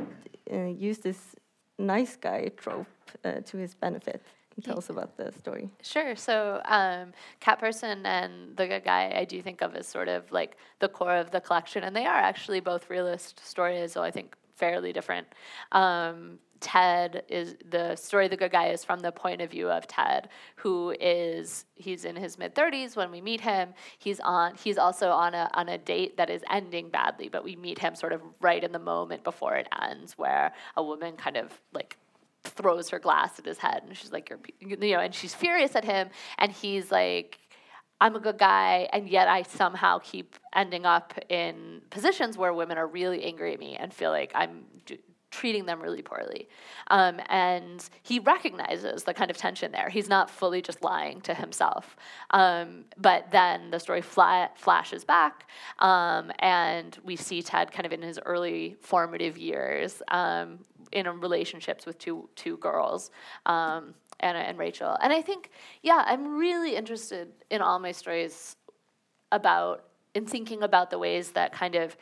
uh, 0.52 0.58
use 0.90 1.00
this 1.00 1.36
nice 1.78 2.16
guy 2.16 2.50
trope 2.58 2.88
uh, 3.24 3.42
to 3.46 3.58
his 3.58 3.76
benefit? 3.76 4.22
Tell 4.64 4.78
us 4.78 4.90
about 4.90 5.18
the 5.18 5.32
story. 5.32 5.70
Sure. 5.82 6.16
So, 6.16 6.62
um, 6.66 7.12
Cat 7.40 7.60
Person 7.60 8.06
and 8.06 8.56
The 8.56 8.68
Good 8.68 8.84
Guy, 8.84 9.12
I 9.22 9.26
do 9.26 9.42
think 9.42 9.62
of 9.64 9.76
as 9.76 9.88
sort 9.88 10.08
of 10.08 10.32
like 10.32 10.58
the 10.80 10.88
core 10.88 11.16
of 11.18 11.32
the 11.32 11.42
collection, 11.42 11.84
and 11.84 11.96
they 11.96 12.06
are 12.06 12.22
actually 12.30 12.60
both 12.62 12.88
realist 12.90 13.40
stories, 13.44 13.94
though 13.94 14.04
I 14.04 14.12
think 14.12 14.36
fairly 14.56 14.94
different. 14.94 15.26
Um, 15.72 16.38
Ted 16.64 17.24
is 17.28 17.56
the 17.70 17.96
story. 17.96 18.28
The 18.28 18.38
good 18.38 18.52
guy 18.52 18.70
is 18.70 18.84
from 18.84 19.02
the 19.02 19.12
point 19.12 19.42
of 19.42 19.52
view 19.52 19.70
of 19.70 19.86
Ted, 19.88 20.30
who 20.56 20.96
is 21.00 21.66
he's 21.76 22.06
in 22.06 22.16
his 22.16 22.40
mid 22.40 22.56
thirties 22.56 22.96
when 22.96 23.12
we 23.12 23.22
meet 23.22 23.42
him. 23.42 23.74
He's 24.00 24.20
on. 24.22 24.56
He's 24.56 24.78
also 24.78 25.12
on 25.12 25.36
a 25.36 25.50
on 25.54 25.70
a 25.70 25.78
date 25.78 26.18
that 26.18 26.30
is 26.30 26.42
ending 26.50 26.90
badly, 26.90 27.30
but 27.30 27.44
we 27.44 27.56
meet 27.56 27.78
him 27.78 27.94
sort 27.96 28.14
of 28.14 28.22
right 28.40 28.64
in 28.64 28.72
the 28.72 28.80
moment 28.80 29.24
before 29.24 29.56
it 29.56 29.68
ends, 29.88 30.18
where 30.18 30.54
a 30.78 30.84
woman 30.84 31.18
kind 31.18 31.38
of 31.38 31.52
like 31.74 31.98
throws 32.46 32.90
her 32.90 33.00
glass 33.00 33.40
at 33.40 33.46
his 33.46 33.58
head 33.58 33.84
and 33.88 33.96
she's 33.96 34.12
like 34.12 34.30
you 34.60 34.76
know 34.76 35.00
and 35.00 35.16
she's 35.16 35.34
furious 35.34 35.78
at 35.78 35.86
him 35.86 36.10
and 36.38 36.52
he's 36.52 36.92
like 36.92 37.40
I'm 38.02 38.18
a 38.18 38.20
good 38.20 38.38
guy 38.38 38.90
and 38.92 39.08
yet 39.08 39.30
I 39.30 39.44
somehow 39.44 40.00
keep 40.00 40.36
ending 40.54 40.86
up 40.86 41.18
in 41.30 41.82
positions 41.90 42.38
where 42.38 42.54
women 42.54 42.78
are 42.78 42.88
really 42.88 43.24
angry 43.24 43.54
at 43.54 43.60
me 43.60 43.78
and 43.78 43.94
feel 43.94 44.12
like 44.12 44.34
I'm 44.36 44.66
d- 44.86 45.00
treating 45.34 45.66
them 45.66 45.82
really 45.82 46.02
poorly. 46.02 46.48
Um, 46.92 47.20
and 47.28 47.84
he 48.04 48.20
recognizes 48.20 49.04
the 49.04 49.14
kind 49.14 49.32
of 49.32 49.38
tension 49.38 49.72
there. 49.72 49.90
He's 49.90 50.08
not 50.08 50.30
fully 50.30 50.62
just 50.62 50.84
lying 50.84 51.22
to 51.22 51.34
himself. 51.34 51.96
Um, 52.30 52.86
but 52.98 53.32
then 53.32 53.72
the 53.72 53.80
story 53.80 54.02
fla- 54.02 54.52
flashes 54.56 55.04
back 55.04 55.50
um, 55.80 56.32
and 56.40 56.98
we 57.04 57.16
see 57.16 57.42
ted 57.42 57.72
kind 57.72 57.86
of 57.86 57.92
in 57.92 58.02
his 58.02 58.20
early 58.26 58.76
formative 58.80 59.38
years 59.38 60.02
um, 60.10 60.60
in 60.92 61.08
relationships 61.20 61.86
with 61.88 61.98
two 61.98 62.30
two 62.36 62.58
girls, 62.58 63.10
um, 63.48 63.96
Anna 64.20 64.40
and 64.40 64.60
Rachel. 64.60 64.96
And 65.02 65.12
I 65.12 65.22
think, 65.22 65.50
yeah, 65.82 66.04
I'm 66.06 66.38
really 66.38 66.76
interested 66.76 67.30
in 67.50 67.62
all 67.62 67.80
my 67.80 67.92
stories 67.92 68.56
about 69.32 69.86
in 70.14 70.28
thinking 70.28 70.62
about 70.62 70.92
the 70.92 71.00
ways 71.00 71.32
that 71.32 71.52
kind 71.52 71.76
of 71.76 71.98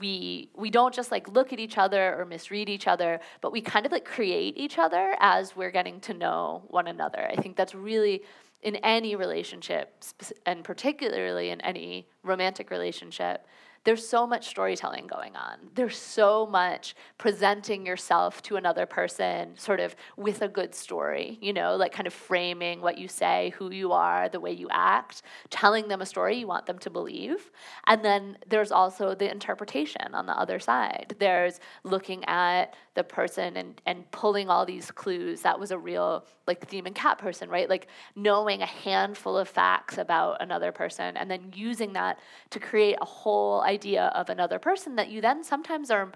we 0.00 0.50
we 0.54 0.70
don't 0.70 0.94
just 0.94 1.10
like 1.10 1.28
look 1.28 1.52
at 1.52 1.58
each 1.58 1.78
other 1.78 2.18
or 2.18 2.24
misread 2.24 2.68
each 2.68 2.86
other, 2.86 3.20
but 3.40 3.52
we 3.52 3.60
kind 3.60 3.86
of 3.86 3.92
like 3.92 4.04
create 4.04 4.56
each 4.56 4.78
other 4.78 5.16
as 5.20 5.56
we're 5.56 5.70
getting 5.70 6.00
to 6.00 6.14
know 6.14 6.62
one 6.68 6.86
another. 6.86 7.28
I 7.30 7.36
think 7.36 7.56
that's 7.56 7.74
really 7.74 8.22
in 8.62 8.76
any 8.76 9.14
relationship, 9.14 10.02
and 10.44 10.64
particularly 10.64 11.50
in 11.50 11.60
any 11.60 12.08
romantic 12.22 12.70
relationship, 12.70 13.46
there's 13.86 14.06
so 14.06 14.26
much 14.26 14.48
storytelling 14.48 15.06
going 15.06 15.36
on. 15.36 15.58
There's 15.76 15.96
so 15.96 16.44
much 16.44 16.96
presenting 17.18 17.86
yourself 17.86 18.42
to 18.42 18.56
another 18.56 18.84
person, 18.84 19.56
sort 19.56 19.78
of 19.78 19.94
with 20.16 20.42
a 20.42 20.48
good 20.48 20.74
story, 20.74 21.38
you 21.40 21.52
know, 21.52 21.76
like 21.76 21.92
kind 21.92 22.08
of 22.08 22.12
framing 22.12 22.80
what 22.80 22.98
you 22.98 23.06
say, 23.06 23.52
who 23.56 23.70
you 23.70 23.92
are, 23.92 24.28
the 24.28 24.40
way 24.40 24.50
you 24.50 24.66
act, 24.72 25.22
telling 25.50 25.86
them 25.86 26.02
a 26.02 26.06
story 26.06 26.36
you 26.36 26.48
want 26.48 26.66
them 26.66 26.80
to 26.80 26.90
believe. 26.90 27.52
And 27.86 28.04
then 28.04 28.38
there's 28.48 28.72
also 28.72 29.14
the 29.14 29.30
interpretation 29.30 30.14
on 30.14 30.26
the 30.26 30.36
other 30.36 30.58
side. 30.58 31.14
There's 31.20 31.60
looking 31.84 32.24
at 32.24 32.74
the 32.96 33.04
person 33.04 33.56
and, 33.56 33.80
and 33.86 34.10
pulling 34.10 34.50
all 34.50 34.66
these 34.66 34.90
clues. 34.90 35.42
That 35.42 35.60
was 35.60 35.70
a 35.70 35.78
real 35.78 36.24
like 36.48 36.66
theme 36.66 36.86
and 36.86 36.94
cat 36.94 37.18
person, 37.18 37.48
right? 37.48 37.68
Like 37.68 37.86
knowing 38.16 38.62
a 38.62 38.66
handful 38.66 39.38
of 39.38 39.48
facts 39.48 39.98
about 39.98 40.42
another 40.42 40.72
person 40.72 41.16
and 41.16 41.30
then 41.30 41.52
using 41.54 41.92
that 41.92 42.18
to 42.50 42.58
create 42.58 42.96
a 43.00 43.04
whole 43.04 43.60
idea 43.60 44.06
of 44.16 44.28
another 44.30 44.58
person 44.58 44.96
that 44.96 45.08
you 45.08 45.20
then 45.20 45.44
sometimes 45.44 45.90
are 45.90 46.10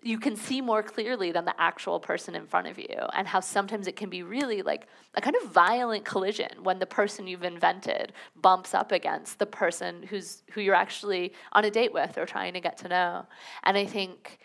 you 0.00 0.18
can 0.18 0.36
see 0.36 0.60
more 0.60 0.80
clearly 0.80 1.32
than 1.32 1.44
the 1.44 1.60
actual 1.60 1.98
person 1.98 2.36
in 2.36 2.46
front 2.46 2.68
of 2.68 2.78
you 2.78 2.94
and 3.16 3.26
how 3.26 3.40
sometimes 3.40 3.88
it 3.88 3.96
can 3.96 4.08
be 4.08 4.22
really 4.22 4.62
like 4.62 4.86
a 5.14 5.20
kind 5.20 5.34
of 5.42 5.50
violent 5.50 6.04
collision 6.04 6.48
when 6.62 6.78
the 6.78 6.86
person 6.86 7.26
you've 7.26 7.42
invented 7.42 8.12
bumps 8.36 8.74
up 8.74 8.92
against 8.92 9.40
the 9.40 9.46
person 9.46 10.04
who's 10.04 10.44
who 10.52 10.60
you're 10.60 10.74
actually 10.74 11.32
on 11.52 11.64
a 11.64 11.70
date 11.70 11.92
with 11.92 12.16
or 12.16 12.26
trying 12.26 12.52
to 12.52 12.60
get 12.60 12.78
to 12.78 12.86
know 12.86 13.26
and 13.64 13.76
i 13.76 13.84
think 13.84 14.38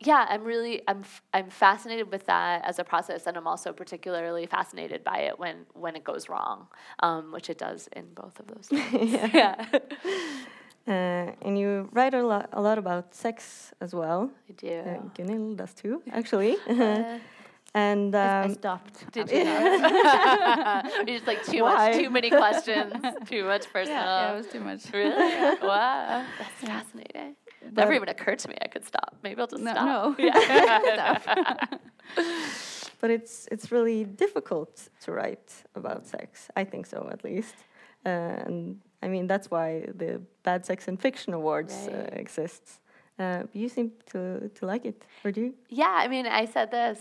yeah 0.00 0.26
i'm 0.28 0.44
really 0.44 0.80
i'm 0.88 1.00
f- 1.00 1.22
i'm 1.34 1.50
fascinated 1.50 2.10
with 2.12 2.24
that 2.26 2.64
as 2.64 2.78
a 2.78 2.84
process 2.84 3.26
and 3.26 3.36
i'm 3.36 3.46
also 3.46 3.72
particularly 3.72 4.46
fascinated 4.46 5.02
by 5.04 5.18
it 5.18 5.38
when 5.38 5.66
when 5.74 5.96
it 5.96 6.04
goes 6.04 6.28
wrong 6.28 6.68
um, 7.00 7.32
which 7.32 7.48
it 7.50 7.58
does 7.58 7.88
in 7.96 8.04
both 8.14 8.38
of 8.40 8.46
those 8.46 8.66
stories. 8.66 9.12
yeah 9.34 9.64
Uh, 10.88 11.32
and 11.42 11.58
you 11.58 11.86
write 11.92 12.14
a 12.14 12.22
lot, 12.26 12.48
a 12.54 12.62
lot 12.62 12.78
about 12.78 13.14
sex 13.14 13.72
as 13.82 13.94
well. 13.94 14.30
i 14.48 14.52
do 14.52 14.68
Uh, 14.68 14.96
Gunhild 15.14 15.56
does 15.58 15.74
too, 15.74 16.02
actually. 16.12 16.56
Uh, 16.68 17.18
and 17.74 18.14
I 18.14 18.44
um, 18.46 18.54
stopped. 18.54 19.04
Did 19.12 19.30
you? 19.30 19.44
that. 19.44 20.90
You're 21.06 21.16
just 21.18 21.26
like 21.26 21.44
too 21.44 21.62
Why? 21.62 21.90
much, 21.90 21.96
too 22.00 22.08
many 22.10 22.30
questions, 22.30 22.94
too 23.26 23.44
much 23.44 23.64
personal. 23.70 24.00
yeah, 24.16 24.32
it 24.32 24.36
was 24.38 24.46
too 24.46 24.60
much. 24.60 24.90
really? 24.94 25.58
wow, 25.60 26.24
that's 26.38 26.62
Yeah. 26.62 26.80
fascinating. 26.80 27.36
But- 27.62 27.74
Never 27.74 27.92
even 27.94 28.08
occurred 28.08 28.38
to 28.40 28.48
me 28.48 28.56
I 28.62 28.68
could 28.68 28.84
stop. 28.84 29.16
Maybe 29.22 29.40
I'll 29.40 29.46
just 29.46 29.62
No, 29.62 29.72
stop. 29.72 30.18
no. 30.18 30.24
Yeah. 30.26 31.58
but 33.00 33.10
it's 33.10 33.46
it's 33.52 33.70
really 33.72 34.04
difficult 34.04 34.88
to 35.04 35.12
write 35.12 35.52
about 35.74 36.06
sex. 36.06 36.48
I 36.56 36.64
think 36.64 36.86
so, 36.86 37.08
at 37.12 37.24
least. 37.24 37.54
Uh, 38.06 38.08
and 38.46 38.80
I 39.02 39.08
mean 39.08 39.26
that's 39.26 39.50
why 39.50 39.86
the 39.94 40.20
Bad 40.42 40.64
Sex 40.66 40.88
in 40.88 40.96
Fiction 40.96 41.34
Awards 41.34 41.74
uh, 41.88 42.08
exists. 42.12 42.80
Uh, 43.18 43.42
you 43.52 43.68
seem 43.68 43.92
to 44.12 44.48
to 44.54 44.66
like 44.66 44.84
it, 44.84 45.04
or 45.24 45.32
do 45.32 45.40
you? 45.40 45.54
yeah, 45.68 45.94
I 46.04 46.08
mean, 46.08 46.26
I 46.26 46.44
said 46.46 46.70
this 46.70 46.98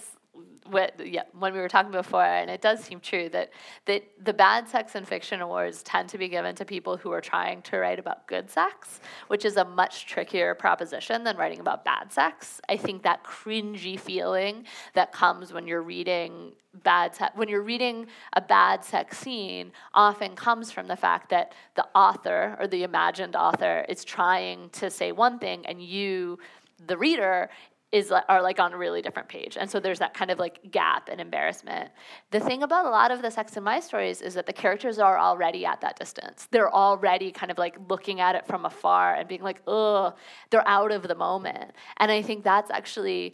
what, 0.69 1.00
yeah, 1.06 1.23
when 1.38 1.54
we 1.54 1.60
were 1.60 1.69
talking 1.69 1.91
before, 1.91 2.23
and 2.23 2.50
it 2.50 2.62
does 2.62 2.84
seem 2.84 3.00
true 3.00 3.30
that 3.30 3.52
that 3.86 4.04
the 4.23 4.34
bad 4.34 4.67
sex 4.67 4.95
in 4.95 5.06
fiction 5.06 5.41
awards 5.41 5.82
tend 5.84 6.10
to 6.10 6.17
be 6.17 6.28
given 6.28 6.56
to 6.56 6.65
people 6.65 6.97
who 6.97 7.12
are 7.12 7.21
trying 7.21 7.62
to 7.63 7.78
write 7.78 8.00
about 8.00 8.28
good 8.28 8.50
sex, 8.50 9.00
which 9.28 9.45
is 9.45 9.58
a 9.58 9.65
much 9.65 10.06
trickier 10.06 10.54
proposition 10.56 11.23
than 11.23 11.38
writing 11.38 11.60
about 11.60 11.86
bad 11.86 12.12
sex. 12.12 12.60
I 12.69 12.78
think 12.78 13.04
that 13.04 13.23
cringy 13.23 14.00
feeling 14.00 14.65
that 14.93 15.12
comes 15.12 15.54
when 15.54 15.67
you're 15.67 15.82
reading 15.82 16.54
bad 16.84 17.15
se- 17.15 17.30
when 17.36 17.50
you're 17.50 17.63
reading 17.63 18.08
a 18.34 18.41
bad 18.41 18.84
sex 18.84 19.17
scene 19.17 19.71
often 19.93 20.36
comes 20.36 20.71
from 20.71 20.88
the 20.88 20.95
fact 20.95 21.30
that 21.30 21.54
the 21.76 21.86
author 21.95 22.56
or 22.60 22.67
the 22.67 22.84
imagined 22.84 23.36
author 23.36 23.86
is 23.89 24.04
trying 24.04 24.69
to 24.69 24.89
say 24.89 25.12
one 25.12 25.39
thing 25.39 25.65
and 25.65 25.82
you 25.82 26.38
the 26.86 26.97
reader 26.97 27.50
is 27.91 28.12
are 28.12 28.41
like 28.41 28.60
on 28.60 28.73
a 28.73 28.78
really 28.78 29.02
different 29.02 29.30
page. 29.30 29.58
And 29.58 29.69
so 29.69 29.80
there's 29.80 30.00
that 30.00 30.13
kind 30.13 30.30
of 30.30 30.39
like 30.39 30.71
gap 30.71 31.08
and 31.10 31.21
embarrassment. 31.21 31.89
The 32.32 32.39
thing 32.39 32.63
about 32.63 32.86
a 32.86 32.89
lot 32.89 33.12
of 33.12 33.21
the 33.21 33.32
sex 33.32 33.56
in 33.56 33.63
my 33.63 33.80
stories 33.80 34.21
is 34.21 34.34
that 34.34 34.45
the 34.45 34.54
characters 34.54 35.00
are 35.00 35.17
already 35.17 35.65
at 35.65 35.80
that 35.82 35.97
distance. 35.97 36.47
They're 36.52 36.73
already 36.73 37.32
kind 37.32 37.50
of 37.50 37.58
like 37.58 37.78
looking 37.88 38.19
at 38.19 38.36
it 38.36 38.45
from 38.45 38.65
afar 38.65 39.16
and 39.16 39.28
being 39.28 39.41
like 39.41 39.62
ugh 39.68 40.16
they're 40.49 40.68
out 40.68 40.91
of 40.91 41.03
the 41.07 41.16
moment. 41.16 41.72
And 41.97 42.12
i 42.12 42.22
think 42.22 42.43
that's 42.43 42.72
actually 42.72 43.34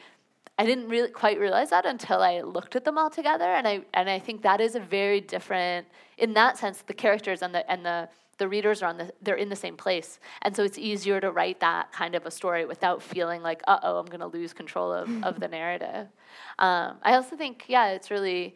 I 0.57 0.65
didn't 0.65 0.87
really 0.87 1.09
quite 1.09 1.39
realize 1.39 1.71
that 1.71 1.85
until 1.85 2.21
I 2.21 2.41
looked 2.41 2.75
at 2.75 2.85
them 2.85 2.97
all 2.97 3.09
together, 3.09 3.45
and 3.45 3.67
I 3.67 3.81
and 3.93 4.07
I 4.07 4.19
think 4.19 4.43
that 4.43 4.61
is 4.61 4.75
a 4.75 4.79
very 4.79 5.19
different. 5.19 5.87
In 6.19 6.33
that 6.35 6.59
sense, 6.59 6.83
the 6.83 6.93
characters 6.93 7.41
and 7.41 7.55
the 7.55 7.69
and 7.69 7.83
the 7.83 8.07
the 8.37 8.47
readers 8.47 8.81
are 8.81 8.87
on 8.87 8.97
the 8.97 9.13
they're 9.21 9.35
in 9.35 9.49
the 9.49 9.55
same 9.55 9.77
place. 9.77 10.19
And 10.41 10.55
so 10.55 10.63
it's 10.63 10.77
easier 10.77 11.19
to 11.19 11.31
write 11.31 11.59
that 11.59 11.91
kind 11.91 12.15
of 12.15 12.25
a 12.25 12.31
story 12.31 12.65
without 12.65 13.01
feeling 13.01 13.41
like 13.41 13.61
uh-oh 13.67 13.97
i'm 13.97 14.05
going 14.05 14.19
to 14.19 14.27
lose 14.27 14.53
control 14.53 14.91
of, 14.91 15.09
of 15.23 15.39
the 15.39 15.47
narrative. 15.47 16.07
Um, 16.59 16.97
i 17.03 17.13
also 17.13 17.35
think 17.35 17.65
yeah 17.67 17.89
it's 17.89 18.09
really 18.11 18.55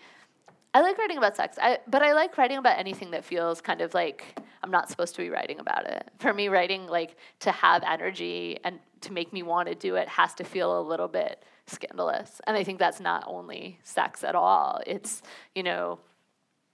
i 0.73 0.81
like 0.81 0.97
writing 0.97 1.17
about 1.17 1.35
sex. 1.35 1.57
I, 1.61 1.79
but 1.87 2.01
i 2.01 2.13
like 2.13 2.37
writing 2.37 2.57
about 2.57 2.77
anything 2.77 3.11
that 3.11 3.23
feels 3.23 3.61
kind 3.61 3.81
of 3.81 3.93
like 3.93 4.39
i'm 4.63 4.71
not 4.71 4.89
supposed 4.89 5.15
to 5.15 5.21
be 5.21 5.29
writing 5.29 5.59
about 5.59 5.85
it. 5.85 6.09
For 6.19 6.33
me 6.33 6.49
writing 6.49 6.87
like 6.87 7.15
to 7.41 7.51
have 7.51 7.83
energy 7.83 8.59
and 8.63 8.79
to 9.01 9.13
make 9.13 9.31
me 9.31 9.43
want 9.43 9.69
to 9.69 9.75
do 9.75 9.95
it 9.95 10.07
has 10.07 10.33
to 10.35 10.43
feel 10.43 10.79
a 10.79 10.81
little 10.81 11.07
bit 11.07 11.43
scandalous. 11.67 12.41
And 12.47 12.57
i 12.57 12.63
think 12.63 12.79
that's 12.79 12.99
not 12.99 13.23
only 13.27 13.79
sex 13.83 14.23
at 14.23 14.35
all. 14.35 14.81
It's 14.85 15.21
you 15.53 15.63
know 15.63 15.99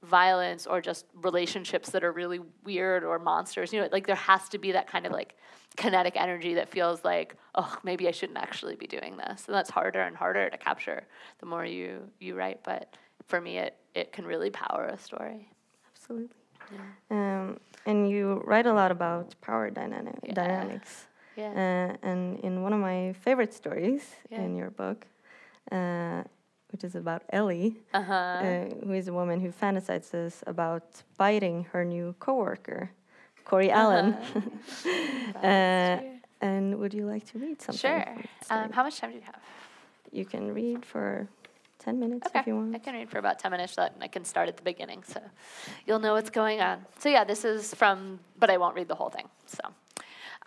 violence 0.03 0.67
or 0.67 0.81
just 0.81 1.05
relationships 1.21 1.89
that 1.91 2.03
are 2.03 2.11
really 2.11 2.39
weird 2.63 3.03
or 3.03 3.19
monsters. 3.19 3.73
You 3.73 3.81
know, 3.81 3.89
like 3.91 4.05
there 4.05 4.15
has 4.15 4.49
to 4.49 4.57
be 4.57 4.73
that 4.73 4.87
kind 4.87 5.05
of 5.05 5.11
like 5.11 5.35
kinetic 5.75 6.15
energy 6.15 6.53
that 6.55 6.69
feels 6.69 7.03
like, 7.03 7.35
oh, 7.55 7.77
maybe 7.83 8.07
I 8.07 8.11
shouldn't 8.11 8.37
actually 8.37 8.75
be 8.75 8.87
doing 8.87 9.17
this. 9.17 9.45
And 9.47 9.55
that's 9.55 9.69
harder 9.69 10.01
and 10.01 10.15
harder 10.15 10.49
to 10.49 10.57
capture 10.57 11.03
the 11.39 11.45
more 11.45 11.65
you 11.65 12.01
you 12.19 12.35
write. 12.35 12.63
But 12.63 12.95
for 13.27 13.39
me, 13.39 13.57
it 13.57 13.77
it 13.95 14.11
can 14.11 14.25
really 14.25 14.49
power 14.49 14.87
a 14.87 14.97
story. 14.97 15.49
Absolutely. 15.95 16.35
Yeah. 16.71 16.79
Um, 17.11 17.59
and 17.85 18.09
you 18.09 18.41
write 18.45 18.65
a 18.65 18.73
lot 18.73 18.91
about 18.91 19.35
power 19.41 19.69
dynamic, 19.69 20.15
yeah. 20.23 20.33
dynamics. 20.33 21.07
Yeah. 21.35 21.49
Uh, 21.51 22.07
and 22.07 22.39
in 22.39 22.61
one 22.61 22.73
of 22.73 22.79
my 22.79 23.13
favorite 23.21 23.53
stories 23.53 24.03
yeah. 24.29 24.41
in 24.41 24.55
your 24.55 24.69
book, 24.69 25.05
uh, 25.71 26.23
which 26.73 26.83
is 26.83 26.95
about 26.95 27.21
Ellie, 27.29 27.77
uh-huh. 27.93 28.13
uh, 28.13 28.65
who 28.83 28.93
is 28.93 29.07
a 29.07 29.13
woman 29.13 29.39
who 29.39 29.51
fantasizes 29.51 30.41
about 30.47 31.03
biting 31.17 31.65
her 31.71 31.85
new 31.85 32.15
coworker, 32.19 32.89
Corey 33.45 33.71
uh-huh. 33.71 33.81
Allen. 33.81 34.17
uh, 35.35 35.99
and 36.41 36.79
would 36.79 36.93
you 36.93 37.05
like 37.05 37.25
to 37.31 37.37
read 37.37 37.61
something? 37.61 37.79
Sure. 37.79 38.15
Um, 38.49 38.71
how 38.71 38.83
much 38.83 38.99
time 38.99 39.11
do 39.11 39.17
you 39.17 39.23
have? 39.23 39.39
You 40.11 40.25
can 40.25 40.53
read 40.53 40.83
for 40.83 41.27
10 41.79 41.99
minutes 41.99 42.27
okay. 42.27 42.39
if 42.39 42.47
you 42.47 42.55
want. 42.55 42.75
I 42.75 42.79
can 42.79 42.95
read 42.95 43.09
for 43.09 43.19
about 43.19 43.37
10 43.37 43.51
minutes, 43.51 43.73
so 43.73 43.87
I 44.01 44.07
can 44.07 44.25
start 44.25 44.49
at 44.49 44.57
the 44.57 44.63
beginning, 44.63 45.03
so 45.03 45.21
you'll 45.85 45.99
know 45.99 46.13
what's 46.13 46.31
going 46.31 46.59
on. 46.59 46.85
So, 46.97 47.07
yeah, 47.07 47.23
this 47.23 47.45
is 47.45 47.73
from, 47.75 48.19
but 48.39 48.49
I 48.49 48.57
won't 48.57 48.75
read 48.75 48.87
the 48.87 48.95
whole 48.95 49.09
thing. 49.09 49.29
So, 49.45 49.61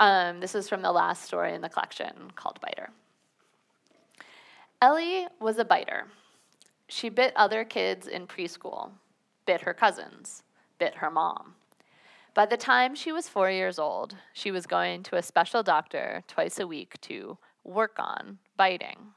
um, 0.01 0.41
this 0.41 0.57
is 0.57 0.69
from 0.69 0.83
the 0.83 0.93
last 0.93 1.23
story 1.23 1.55
in 1.55 1.61
the 1.61 1.69
collection 1.69 2.33
called 2.35 2.61
Biter. 2.61 2.91
Ellie 4.83 5.27
was 5.41 5.59
a 5.59 5.65
biter. 5.65 6.05
She 6.87 7.09
bit 7.09 7.33
other 7.35 7.65
kids 7.65 8.07
in 8.07 8.27
preschool, 8.27 8.91
bit 9.47 9.63
her 9.63 9.73
cousins, 9.73 10.43
bit 10.79 10.97
her 10.97 11.11
mom. 11.11 11.55
By 12.35 12.45
the 12.45 12.59
time 12.59 12.95
she 12.95 13.11
was 13.11 13.27
four 13.27 13.51
years 13.51 13.79
old, 13.79 14.15
she 14.35 14.51
was 14.51 14.67
going 14.67 15.03
to 15.05 15.17
a 15.17 15.23
special 15.23 15.63
doctor 15.63 16.23
twice 16.29 16.59
a 16.59 16.67
week 16.67 17.01
to 17.03 17.39
work 17.65 17.97
on 17.99 18.39
biting. 18.59 19.15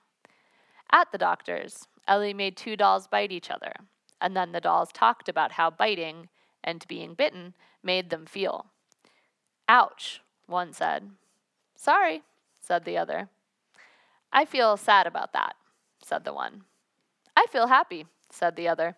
At 0.93 1.11
the 1.11 1.17
doctor's, 1.17 1.89
Ellie 2.07 2.33
made 2.33 2.55
two 2.55 2.77
dolls 2.77 3.07
bite 3.07 3.33
each 3.33 3.51
other, 3.51 3.73
and 4.21 4.37
then 4.37 4.53
the 4.53 4.61
dolls 4.61 4.93
talked 4.93 5.27
about 5.27 5.51
how 5.51 5.69
biting 5.69 6.29
and 6.63 6.87
being 6.87 7.15
bitten 7.15 7.53
made 7.83 8.09
them 8.09 8.25
feel. 8.25 8.67
Ouch, 9.67 10.21
one 10.47 10.71
said. 10.71 11.11
Sorry, 11.75 12.23
said 12.61 12.85
the 12.85 12.97
other. 12.97 13.27
I 14.31 14.45
feel 14.45 14.77
sad 14.77 15.07
about 15.07 15.33
that, 15.33 15.55
said 16.03 16.23
the 16.23 16.33
one. 16.33 16.63
I 17.35 17.47
feel 17.49 17.67
happy, 17.67 18.05
said 18.29 18.55
the 18.55 18.67
other. 18.67 18.95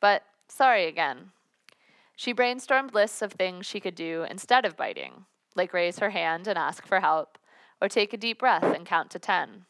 But 0.00 0.22
sorry 0.48 0.86
again. 0.86 1.32
She 2.16 2.32
brainstormed 2.32 2.94
lists 2.94 3.20
of 3.20 3.32
things 3.32 3.66
she 3.66 3.80
could 3.80 3.94
do 3.94 4.24
instead 4.28 4.64
of 4.64 4.76
biting, 4.76 5.26
like 5.54 5.74
raise 5.74 5.98
her 5.98 6.10
hand 6.10 6.46
and 6.46 6.58
ask 6.58 6.86
for 6.86 7.00
help, 7.00 7.36
or 7.80 7.88
take 7.88 8.12
a 8.12 8.16
deep 8.16 8.38
breath 8.38 8.62
and 8.62 8.86
count 8.86 9.10
to 9.10 9.18
ten. 9.18 9.66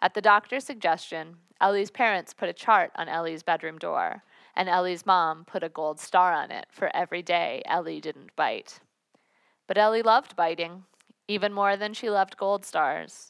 At 0.00 0.14
the 0.14 0.22
doctor's 0.22 0.64
suggestion, 0.64 1.36
Ellie's 1.60 1.90
parents 1.90 2.32
put 2.32 2.48
a 2.48 2.54
chart 2.54 2.92
on 2.96 3.08
Ellie's 3.08 3.42
bedroom 3.42 3.76
door, 3.76 4.22
and 4.56 4.68
Ellie's 4.68 5.04
mom 5.04 5.44
put 5.44 5.62
a 5.62 5.68
gold 5.68 6.00
star 6.00 6.32
on 6.32 6.50
it 6.50 6.66
for 6.70 6.94
every 6.96 7.22
day 7.22 7.62
Ellie 7.66 8.00
didn't 8.00 8.34
bite. 8.36 8.80
But 9.66 9.76
Ellie 9.76 10.02
loved 10.02 10.34
biting, 10.34 10.84
even 11.28 11.52
more 11.52 11.76
than 11.76 11.92
she 11.92 12.08
loved 12.08 12.38
gold 12.38 12.64
stars 12.64 13.29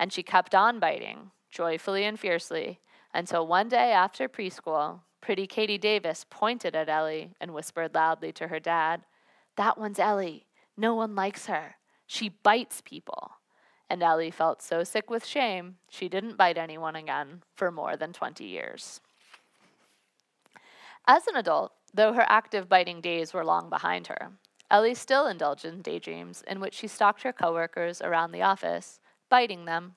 and 0.00 0.10
she 0.10 0.22
kept 0.22 0.54
on 0.54 0.80
biting, 0.80 1.30
joyfully 1.50 2.04
and 2.04 2.18
fiercely, 2.18 2.80
until 3.12 3.46
one 3.46 3.68
day 3.68 3.92
after 3.92 4.30
preschool, 4.30 5.00
pretty 5.20 5.46
Katie 5.46 5.76
Davis 5.76 6.24
pointed 6.30 6.74
at 6.74 6.88
Ellie 6.88 7.34
and 7.38 7.52
whispered 7.52 7.94
loudly 7.94 8.32
to 8.32 8.48
her 8.48 8.58
dad, 8.58 9.02
That 9.56 9.76
one's 9.76 9.98
Ellie. 9.98 10.46
No 10.74 10.94
one 10.94 11.14
likes 11.14 11.46
her. 11.46 11.74
She 12.06 12.30
bites 12.30 12.80
people. 12.80 13.32
And 13.90 14.02
Ellie 14.02 14.30
felt 14.30 14.62
so 14.62 14.84
sick 14.84 15.10
with 15.10 15.26
shame, 15.26 15.76
she 15.90 16.08
didn't 16.08 16.38
bite 16.38 16.56
anyone 16.56 16.96
again 16.96 17.42
for 17.54 17.70
more 17.70 17.94
than 17.94 18.14
20 18.14 18.42
years. 18.42 19.02
As 21.06 21.26
an 21.26 21.36
adult, 21.36 21.72
though 21.92 22.14
her 22.14 22.24
active 22.26 22.70
biting 22.70 23.02
days 23.02 23.34
were 23.34 23.44
long 23.44 23.68
behind 23.68 24.06
her, 24.06 24.30
Ellie 24.70 24.94
still 24.94 25.26
indulged 25.26 25.66
in 25.66 25.82
daydreams 25.82 26.42
in 26.46 26.58
which 26.60 26.74
she 26.74 26.86
stalked 26.86 27.22
her 27.22 27.32
coworkers 27.34 28.00
around 28.00 28.32
the 28.32 28.42
office 28.42 28.99
biting 29.30 29.64
them. 29.64 29.94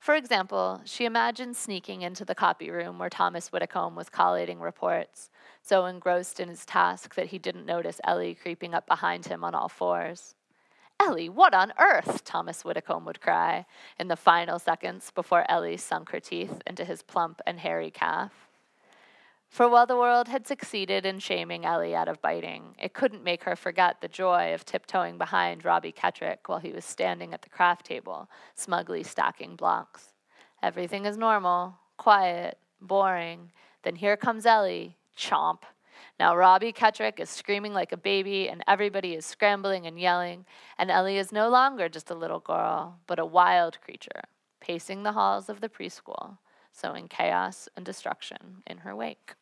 For 0.00 0.14
example, 0.14 0.80
she 0.84 1.04
imagined 1.04 1.56
sneaking 1.56 2.02
into 2.02 2.24
the 2.24 2.34
copy 2.34 2.70
room 2.70 2.98
where 2.98 3.10
Thomas 3.10 3.52
Whitcomb 3.52 3.94
was 3.94 4.08
collating 4.08 4.60
reports, 4.60 5.30
so 5.62 5.86
engrossed 5.86 6.40
in 6.40 6.48
his 6.48 6.64
task 6.64 7.14
that 7.14 7.26
he 7.26 7.38
didn't 7.38 7.66
notice 7.66 8.00
Ellie 8.04 8.34
creeping 8.34 8.74
up 8.74 8.86
behind 8.86 9.26
him 9.26 9.44
on 9.44 9.54
all 9.54 9.68
fours. 9.68 10.34
Ellie, 11.00 11.28
what 11.28 11.54
on 11.54 11.72
earth? 11.78 12.24
Thomas 12.24 12.64
Whitcomb 12.64 13.04
would 13.04 13.20
cry 13.20 13.66
in 13.98 14.08
the 14.08 14.16
final 14.16 14.58
seconds 14.58 15.12
before 15.14 15.48
Ellie 15.48 15.76
sunk 15.76 16.10
her 16.10 16.20
teeth 16.20 16.60
into 16.66 16.84
his 16.84 17.02
plump 17.02 17.40
and 17.46 17.60
hairy 17.60 17.90
calf. 17.90 18.47
For 19.48 19.68
while 19.68 19.86
the 19.86 19.96
world 19.96 20.28
had 20.28 20.46
succeeded 20.46 21.06
in 21.06 21.18
shaming 21.18 21.64
Ellie 21.64 21.94
out 21.94 22.08
of 22.08 22.20
biting, 22.20 22.76
it 22.78 22.92
couldn't 22.92 23.24
make 23.24 23.44
her 23.44 23.56
forget 23.56 24.00
the 24.00 24.08
joy 24.08 24.52
of 24.52 24.64
tiptoeing 24.64 25.16
behind 25.16 25.64
Robbie 25.64 25.92
Ketrick 25.92 26.48
while 26.48 26.58
he 26.58 26.70
was 26.70 26.84
standing 26.84 27.32
at 27.32 27.42
the 27.42 27.48
craft 27.48 27.86
table, 27.86 28.28
smugly 28.54 29.02
stacking 29.02 29.56
blocks. 29.56 30.12
Everything 30.62 31.06
is 31.06 31.16
normal, 31.16 31.76
quiet, 31.96 32.58
boring. 32.80 33.50
Then 33.82 33.96
here 33.96 34.16
comes 34.16 34.44
Ellie, 34.44 34.96
chomp. 35.16 35.62
Now 36.20 36.36
Robbie 36.36 36.72
Ketrick 36.72 37.18
is 37.18 37.30
screaming 37.30 37.72
like 37.72 37.92
a 37.92 37.96
baby, 37.96 38.48
and 38.48 38.62
everybody 38.68 39.14
is 39.14 39.24
scrambling 39.24 39.86
and 39.86 39.98
yelling, 39.98 40.44
and 40.76 40.90
Ellie 40.90 41.16
is 41.16 41.32
no 41.32 41.48
longer 41.48 41.88
just 41.88 42.10
a 42.10 42.14
little 42.14 42.40
girl, 42.40 43.00
but 43.06 43.18
a 43.18 43.24
wild 43.26 43.80
creature, 43.80 44.22
pacing 44.60 45.02
the 45.02 45.12
halls 45.12 45.48
of 45.48 45.60
the 45.60 45.68
preschool 45.68 46.36
sowing 46.78 47.08
chaos 47.08 47.68
and 47.76 47.84
destruction 47.84 48.62
in 48.66 48.78
her 48.78 48.94
wake. 48.94 49.34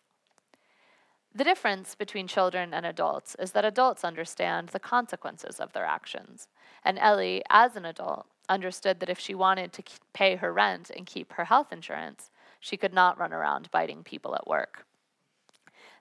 The 1.35 1.45
difference 1.45 1.95
between 1.95 2.29
children 2.29 2.73
and 2.73 2.87
adults 2.87 3.37
is 3.39 3.53
that 3.53 3.65
adults 3.65 4.05
understand 4.05 4.71
the 4.71 4.81
consequences 4.81 5.61
of 5.61 5.73
their 5.75 5.85
actions, 5.85 6.49
and 6.83 6.99
Ellie, 6.99 7.43
as 7.51 7.77
an 7.77 7.85
adult, 7.85 8.27
understood 8.49 9.01
that 9.01 9.11
if 9.11 9.19
she 9.19 9.35
wanted 9.35 9.73
to 9.75 9.83
pay 10.15 10.37
her 10.37 10.53
rent 10.53 10.91
and 10.97 11.05
keep 11.05 11.35
her 11.35 11.45
health 11.45 11.73
insurance, 11.73 12.31
she 12.59 12.79
could 12.79 12.95
not 12.95 13.19
run 13.19 13.35
around 13.35 13.71
biting 13.71 14.03
people 14.03 14.35
at 14.35 14.47
work. 14.47 14.87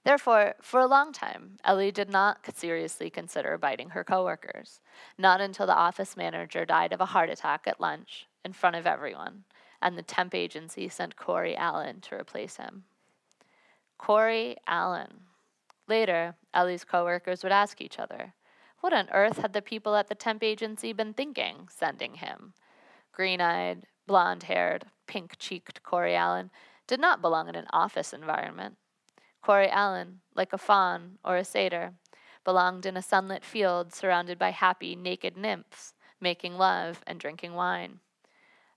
Therefore, 0.05 0.53
for 0.61 0.79
a 0.79 0.87
long 0.87 1.11
time, 1.11 1.57
Ellie 1.65 1.91
did 1.91 2.09
not 2.09 2.45
seriously 2.55 3.09
consider 3.09 3.57
biting 3.57 3.89
her 3.89 4.03
coworkers, 4.03 4.79
not 5.17 5.41
until 5.41 5.65
the 5.65 5.75
office 5.75 6.15
manager 6.15 6.63
died 6.63 6.93
of 6.93 7.01
a 7.01 7.07
heart 7.07 7.29
attack 7.29 7.63
at 7.65 7.81
lunch 7.81 8.27
in 8.45 8.53
front 8.53 8.75
of 8.75 8.85
everyone, 8.85 9.43
and 9.81 9.97
the 9.97 10.03
temp 10.03 10.33
agency 10.33 10.87
sent 10.89 11.15
Corey 11.15 11.55
Allen 11.55 12.01
to 12.01 12.15
replace 12.15 12.57
him. 12.57 12.83
Corey 13.97 14.57
Allen. 14.67 15.21
Later, 15.87 16.35
Ellie's 16.53 16.83
coworkers 16.83 17.43
would 17.43 17.51
ask 17.51 17.81
each 17.81 17.99
other, 17.99 18.33
what 18.81 18.93
on 18.93 19.09
earth 19.11 19.37
had 19.37 19.53
the 19.53 19.61
people 19.61 19.95
at 19.95 20.07
the 20.07 20.15
temp 20.15 20.43
agency 20.43 20.93
been 20.93 21.13
thinking, 21.13 21.67
sending 21.71 22.15
him? 22.15 22.53
Green 23.11 23.41
eyed, 23.41 23.85
blonde 24.05 24.43
haired, 24.43 24.85
pink 25.07 25.37
cheeked 25.37 25.83
Corey 25.83 26.15
Allen 26.15 26.51
did 26.87 26.99
not 26.99 27.21
belong 27.21 27.47
in 27.47 27.55
an 27.55 27.67
office 27.71 28.13
environment. 28.13 28.77
Corey 29.41 29.69
Allen, 29.69 30.21
like 30.35 30.53
a 30.53 30.57
faun 30.57 31.17
or 31.23 31.37
a 31.37 31.43
satyr, 31.43 31.93
belonged 32.43 32.85
in 32.85 32.97
a 32.97 33.01
sunlit 33.01 33.43
field 33.43 33.93
surrounded 33.93 34.37
by 34.37 34.51
happy, 34.51 34.95
naked 34.95 35.35
nymphs 35.35 35.93
making 36.19 36.57
love 36.57 37.01
and 37.05 37.19
drinking 37.19 37.53
wine. 37.53 37.99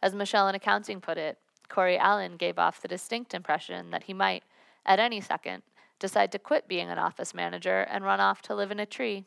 As 0.02 0.14
Michelle 0.14 0.48
in 0.48 0.54
accounting 0.54 1.00
put 1.00 1.18
it, 1.18 1.38
Corey 1.68 1.98
Allen 1.98 2.36
gave 2.36 2.58
off 2.58 2.80
the 2.80 2.88
distinct 2.88 3.34
impression 3.34 3.90
that 3.90 4.04
he 4.04 4.14
might, 4.14 4.44
at 4.86 4.98
any 4.98 5.20
second, 5.20 5.62
decide 5.98 6.32
to 6.32 6.38
quit 6.38 6.68
being 6.68 6.88
an 6.88 6.98
office 6.98 7.34
manager 7.34 7.80
and 7.82 8.04
run 8.04 8.20
off 8.20 8.40
to 8.42 8.54
live 8.54 8.70
in 8.70 8.80
a 8.80 8.86
tree. 8.86 9.24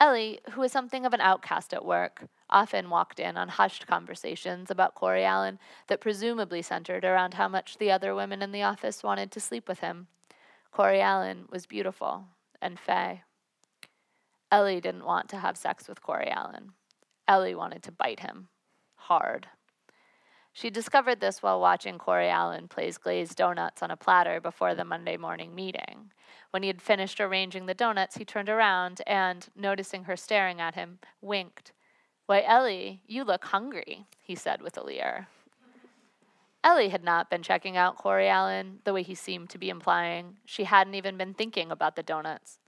Ellie, 0.00 0.40
who 0.52 0.62
was 0.62 0.72
something 0.72 1.04
of 1.04 1.12
an 1.12 1.20
outcast 1.20 1.74
at 1.74 1.84
work, 1.84 2.24
often 2.48 2.90
walked 2.90 3.20
in 3.20 3.36
on 3.36 3.48
hushed 3.48 3.86
conversations 3.86 4.70
about 4.70 4.94
Corey 4.94 5.24
Allen 5.24 5.58
that 5.88 6.00
presumably 6.00 6.62
centered 6.62 7.04
around 7.04 7.34
how 7.34 7.48
much 7.48 7.78
the 7.78 7.90
other 7.90 8.14
women 8.14 8.42
in 8.42 8.50
the 8.50 8.62
office 8.62 9.02
wanted 9.02 9.30
to 9.30 9.40
sleep 9.40 9.68
with 9.68 9.80
him. 9.80 10.08
Corey 10.72 11.00
Allen 11.00 11.44
was 11.50 11.66
beautiful 11.66 12.24
and 12.62 12.78
fey. 12.78 13.22
Ellie 14.50 14.80
didn't 14.80 15.04
want 15.04 15.28
to 15.28 15.38
have 15.38 15.56
sex 15.56 15.86
with 15.86 16.02
Corey 16.02 16.30
Allen. 16.30 16.72
Ellie 17.28 17.54
wanted 17.54 17.82
to 17.84 17.92
bite 17.92 18.20
him. 18.20 18.48
Hard. 18.96 19.48
She 20.60 20.68
discovered 20.68 21.20
this 21.20 21.42
while 21.42 21.58
watching 21.58 21.96
Corey 21.96 22.28
Allen 22.28 22.68
place 22.68 22.98
glazed 22.98 23.34
donuts 23.38 23.82
on 23.82 23.90
a 23.90 23.96
platter 23.96 24.42
before 24.42 24.74
the 24.74 24.84
Monday 24.84 25.16
morning 25.16 25.54
meeting. 25.54 26.12
When 26.50 26.62
he 26.62 26.66
had 26.66 26.82
finished 26.82 27.18
arranging 27.18 27.64
the 27.64 27.72
donuts, 27.72 28.18
he 28.18 28.26
turned 28.26 28.50
around 28.50 29.00
and, 29.06 29.48
noticing 29.56 30.04
her 30.04 30.18
staring 30.18 30.60
at 30.60 30.74
him, 30.74 30.98
winked. 31.22 31.72
Why, 32.26 32.42
Ellie, 32.42 33.00
you 33.06 33.24
look 33.24 33.46
hungry, 33.46 34.04
he 34.20 34.34
said 34.34 34.60
with 34.60 34.76
a 34.76 34.84
leer. 34.84 35.28
Ellie 36.62 36.90
had 36.90 37.04
not 37.04 37.30
been 37.30 37.42
checking 37.42 37.78
out 37.78 37.96
Corey 37.96 38.28
Allen 38.28 38.80
the 38.84 38.92
way 38.92 39.02
he 39.02 39.14
seemed 39.14 39.48
to 39.48 39.58
be 39.58 39.70
implying. 39.70 40.36
She 40.44 40.64
hadn't 40.64 40.94
even 40.94 41.16
been 41.16 41.32
thinking 41.32 41.70
about 41.70 41.96
the 41.96 42.02
donuts. 42.02 42.58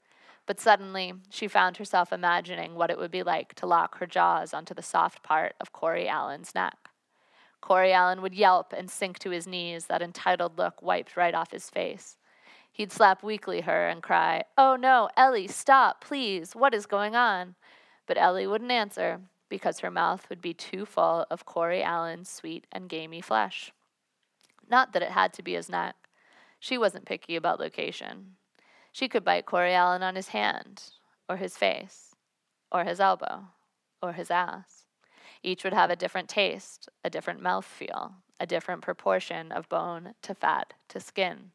But 0.46 0.60
suddenly, 0.60 1.12
she 1.28 1.46
found 1.46 1.76
herself 1.76 2.10
imagining 2.10 2.74
what 2.74 2.88
it 2.88 2.96
would 2.96 3.10
be 3.10 3.22
like 3.22 3.52
to 3.56 3.66
lock 3.66 3.98
her 3.98 4.06
jaws 4.06 4.54
onto 4.54 4.72
the 4.72 4.80
soft 4.80 5.22
part 5.22 5.56
of 5.60 5.72
Corey 5.72 6.08
Allen's 6.08 6.54
neck. 6.54 6.81
Corey 7.62 7.92
Allen 7.92 8.20
would 8.20 8.34
yelp 8.34 8.74
and 8.76 8.90
sink 8.90 9.18
to 9.20 9.30
his 9.30 9.46
knees, 9.46 9.86
that 9.86 10.02
entitled 10.02 10.58
look 10.58 10.82
wiped 10.82 11.16
right 11.16 11.34
off 11.34 11.52
his 11.52 11.70
face. 11.70 12.18
He'd 12.70 12.92
slap 12.92 13.22
weakly 13.22 13.62
her 13.62 13.88
and 13.88 14.02
cry, 14.02 14.44
Oh 14.58 14.76
no, 14.76 15.08
Ellie, 15.16 15.48
stop, 15.48 16.04
please, 16.04 16.54
what 16.54 16.74
is 16.74 16.86
going 16.86 17.16
on? 17.16 17.54
But 18.06 18.18
Ellie 18.18 18.46
wouldn't 18.46 18.70
answer 18.70 19.20
because 19.48 19.78
her 19.80 19.90
mouth 19.90 20.28
would 20.28 20.42
be 20.42 20.52
too 20.52 20.84
full 20.84 21.26
of 21.30 21.44
Corey 21.44 21.82
Allen's 21.82 22.28
sweet 22.28 22.66
and 22.72 22.88
gamey 22.88 23.20
flesh. 23.20 23.72
Not 24.68 24.92
that 24.92 25.02
it 25.02 25.10
had 25.10 25.32
to 25.34 25.42
be 25.42 25.54
his 25.54 25.68
neck. 25.68 25.94
She 26.58 26.78
wasn't 26.78 27.04
picky 27.04 27.36
about 27.36 27.60
location. 27.60 28.36
She 28.90 29.08
could 29.08 29.24
bite 29.24 29.46
Corey 29.46 29.74
Allen 29.74 30.02
on 30.02 30.16
his 30.16 30.28
hand, 30.28 30.82
or 31.28 31.36
his 31.36 31.56
face, 31.56 32.14
or 32.70 32.84
his 32.84 32.98
elbow, 32.98 33.44
or 34.02 34.14
his 34.14 34.30
ass. 34.30 34.81
Each 35.42 35.64
would 35.64 35.72
have 35.72 35.90
a 35.90 35.96
different 35.96 36.28
taste, 36.28 36.88
a 37.02 37.10
different 37.10 37.42
mouth 37.42 37.64
feel, 37.64 38.14
a 38.38 38.46
different 38.46 38.82
proportion 38.82 39.50
of 39.50 39.68
bone 39.68 40.14
to 40.22 40.34
fat 40.34 40.74
to 40.88 41.00
skin. 41.00 41.50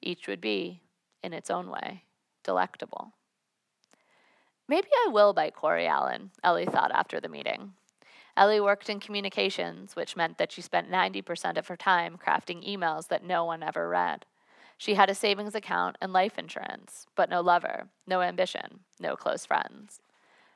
Each 0.00 0.26
would 0.26 0.40
be, 0.40 0.80
in 1.22 1.32
its 1.32 1.50
own 1.50 1.68
way, 1.68 2.04
delectable. 2.42 3.12
Maybe 4.66 4.88
I 5.04 5.10
will 5.10 5.32
bite 5.32 5.54
Corey 5.54 5.86
Allen, 5.86 6.30
Ellie 6.42 6.64
thought 6.64 6.92
after 6.92 7.20
the 7.20 7.28
meeting. 7.28 7.72
Ellie 8.36 8.60
worked 8.60 8.88
in 8.88 9.00
communications, 9.00 9.96
which 9.96 10.16
meant 10.16 10.38
that 10.38 10.52
she 10.52 10.62
spent 10.62 10.90
90% 10.90 11.58
of 11.58 11.66
her 11.66 11.76
time 11.76 12.16
crafting 12.16 12.66
emails 12.66 13.08
that 13.08 13.24
no 13.24 13.44
one 13.44 13.62
ever 13.62 13.88
read. 13.88 14.24
She 14.78 14.94
had 14.94 15.10
a 15.10 15.14
savings 15.14 15.54
account 15.54 15.96
and 16.00 16.12
life 16.12 16.38
insurance, 16.38 17.06
but 17.16 17.28
no 17.28 17.42
lover, 17.42 17.88
no 18.06 18.22
ambition, 18.22 18.80
no 18.98 19.14
close 19.14 19.44
friends. 19.44 20.00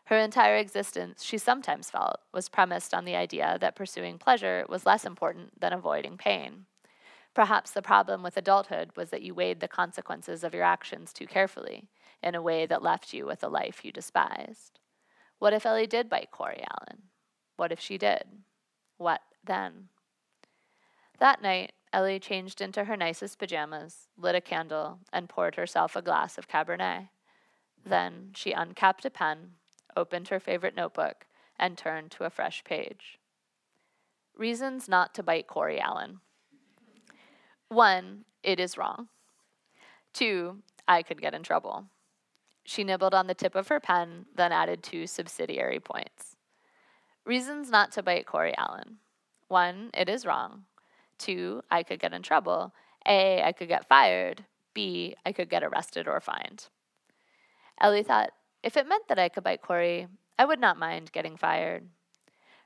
Her 0.07 0.19
entire 0.19 0.57
existence, 0.57 1.23
she 1.23 1.39
sometimes 1.39 1.91
felt, 1.91 2.21
was 2.33 2.51
premised 2.51 2.93
on 2.93 3.07
the 3.07 3.17
idea 3.17 3.57
that 3.61 3.75
pursuing 3.75 4.19
pleasure 4.19 4.67
was 4.69 4.85
less 4.85 5.05
important 5.05 5.59
than 5.61 5.73
avoiding 5.73 6.19
pain. 6.19 6.67
Perhaps 7.33 7.71
the 7.71 7.83
problem 7.83 8.23
with 8.23 8.37
adulthood 8.37 8.91
was 8.97 9.11
that 9.11 9.23
you 9.23 9.35
weighed 9.35 9.61
the 9.61 9.69
consequences 9.69 10.45
of 10.45 10.55
your 10.55 10.63
actions 10.63 11.13
too 11.13 11.27
carefully, 11.27 11.89
in 12.23 12.35
a 12.35 12.43
way 12.43 12.67
that 12.67 12.83
left 12.83 13.13
you 13.13 13.27
with 13.27 13.43
a 13.43 13.49
life 13.49 13.85
you 13.85 13.93
despised. 13.93 14.79
What 15.39 15.53
if 15.53 15.67
Ellie 15.67 15.87
did 15.87 16.09
bite 16.09 16.31
Corey 16.31 16.63
Allen? 16.71 17.05
What 17.57 17.73
if 17.73 17.81
she 17.81 17.99
did? 17.99 18.25
What 18.99 19.23
then? 19.43 19.89
That 21.19 21.43
night, 21.43 21.73
Ellie 21.93 22.21
changed 22.21 22.61
into 22.61 22.85
her 22.85 22.97
nicest 22.97 23.39
pajamas, 23.39 24.09
lit 24.19 24.35
a 24.35 24.41
candle, 24.41 24.99
and 25.13 25.29
poured 25.29 25.55
herself 25.55 25.97
a 25.97 26.03
glass 26.03 26.37
of 26.37 26.49
Cabernet. 26.49 27.09
Then 27.85 28.31
she 28.35 28.53
uncapped 28.53 29.05
a 29.05 29.11
pen, 29.11 29.53
opened 29.97 30.29
her 30.29 30.41
favorite 30.41 30.77
notebook, 30.77 31.27
and 31.59 31.79
turned 31.79 32.11
to 32.13 32.25
a 32.25 32.31
fresh 32.31 32.65
page. 32.65 33.19
Reasons 34.37 34.89
not 34.89 35.15
to 35.15 35.23
bite 35.23 35.47
Corey 35.47 35.81
Allen. 35.81 36.21
One, 37.69 38.25
it 38.43 38.59
is 38.59 38.77
wrong. 38.77 39.09
Two, 40.13 40.59
I 40.87 41.03
could 41.03 41.21
get 41.21 41.35
in 41.35 41.43
trouble. 41.43 41.87
She 42.65 42.85
nibbled 42.85 43.15
on 43.15 43.27
the 43.27 43.35
tip 43.35 43.55
of 43.55 43.69
her 43.69 43.81
pen, 43.81 44.27
then 44.35 44.53
added 44.53 44.83
two 44.83 45.07
subsidiary 45.07 45.81
points. 45.81 46.37
Reasons 47.25 47.71
not 47.71 47.93
to 47.93 48.03
bite 48.03 48.27
Corey 48.27 48.55
Allen. 48.57 48.99
One, 49.49 49.91
it 49.95 50.09
is 50.09 50.27
wrong. 50.27 50.65
Two, 51.19 51.63
I 51.71 51.83
could 51.83 52.01
get 52.01 52.13
in 52.13 52.23
trouble. 52.23 52.75
A, 53.07 53.43
I 53.43 53.53
could 53.53 53.69
get 53.69 53.89
fired. 53.89 54.45
B, 54.73 55.15
I 55.25 55.33
could 55.33 55.49
get 55.49 55.63
arrested 55.63 56.09
or 56.09 56.21
fined. 56.21 56.69
Ellie 57.81 58.03
thought, 58.03 58.31
if 58.65 58.79
it 58.79 58.89
meant 58.89 59.09
that 59.09 59.19
I 59.19 59.29
could 59.29 59.45
bite 59.45 59.61
Corey, 59.61 60.09
I 60.39 60.47
would 60.47 60.59
not 60.59 60.79
mind 60.79 61.13
getting 61.13 61.37
fired. 61.37 61.87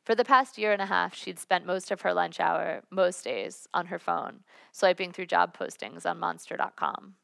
For 0.05 0.15
the 0.15 0.25
past 0.25 0.57
year 0.57 0.73
and 0.73 0.81
a 0.81 0.87
half, 0.87 1.15
she'd 1.15 1.41
spent 1.41 1.67
most 1.67 1.91
of 1.91 2.03
her 2.03 2.15
lunch 2.15 2.39
hour, 2.39 2.83
most 2.89 3.25
days, 3.25 3.67
on 3.75 3.87
her 3.87 3.99
phone, 3.99 4.45
swiping 4.71 5.13
through 5.13 5.27
job 5.27 5.59
postings 5.59 6.07
on 6.07 6.21
Monster.com. 6.21 7.15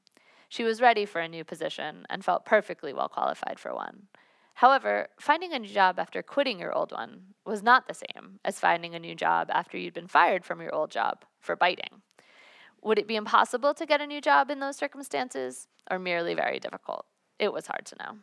She 0.49 0.65
was 0.65 0.83
ready 0.83 1.07
for 1.07 1.21
a 1.21 1.29
new 1.29 1.45
position 1.45 2.05
and 2.11 2.25
felt 2.25 2.45
perfectly 2.45 2.93
well 2.93 3.09
qualified 3.09 3.61
for 3.61 3.73
one. 3.73 4.09
However, 4.55 5.09
finding 5.21 5.53
a 5.53 5.59
new 5.61 5.69
job 5.69 5.99
after 5.99 6.23
quitting 6.23 6.59
your 6.59 6.75
old 6.75 6.91
one 6.91 7.35
was 7.47 7.63
not 7.63 7.87
the 7.87 7.95
same 7.95 8.41
as 8.45 8.61
finding 8.61 8.95
a 8.95 9.01
new 9.01 9.15
job 9.15 9.51
after 9.53 9.79
you'd 9.79 9.95
been 9.95 10.09
fired 10.09 10.45
from 10.45 10.61
your 10.61 10.75
old 10.75 10.91
job 10.91 11.25
for 11.41 11.57
biting. 11.57 12.03
Would 12.83 12.99
it 12.99 13.09
be 13.09 13.17
impossible 13.17 13.73
to 13.75 13.87
get 13.87 14.01
a 14.01 14.07
new 14.07 14.21
job 14.21 14.51
in 14.51 14.59
those 14.59 14.77
circumstances, 14.77 15.69
or 15.91 15.99
merely 15.99 16.35
very 16.35 16.59
difficult? 16.59 17.07
It 17.39 17.53
was 17.53 17.69
hard 17.69 17.87
to 17.87 17.97
know. 17.97 18.19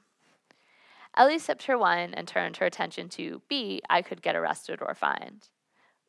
Ellie 1.16 1.40
sipped 1.40 1.64
her 1.64 1.78
wine 1.78 2.14
and 2.14 2.28
turned 2.28 2.58
her 2.58 2.66
attention 2.66 3.10
to 3.10 3.42
B, 3.50 3.82
I 3.90 4.02
could 4.02 4.22
get 4.22 4.36
arrested 4.36 4.80
or 4.82 4.96
fined. 4.96 5.50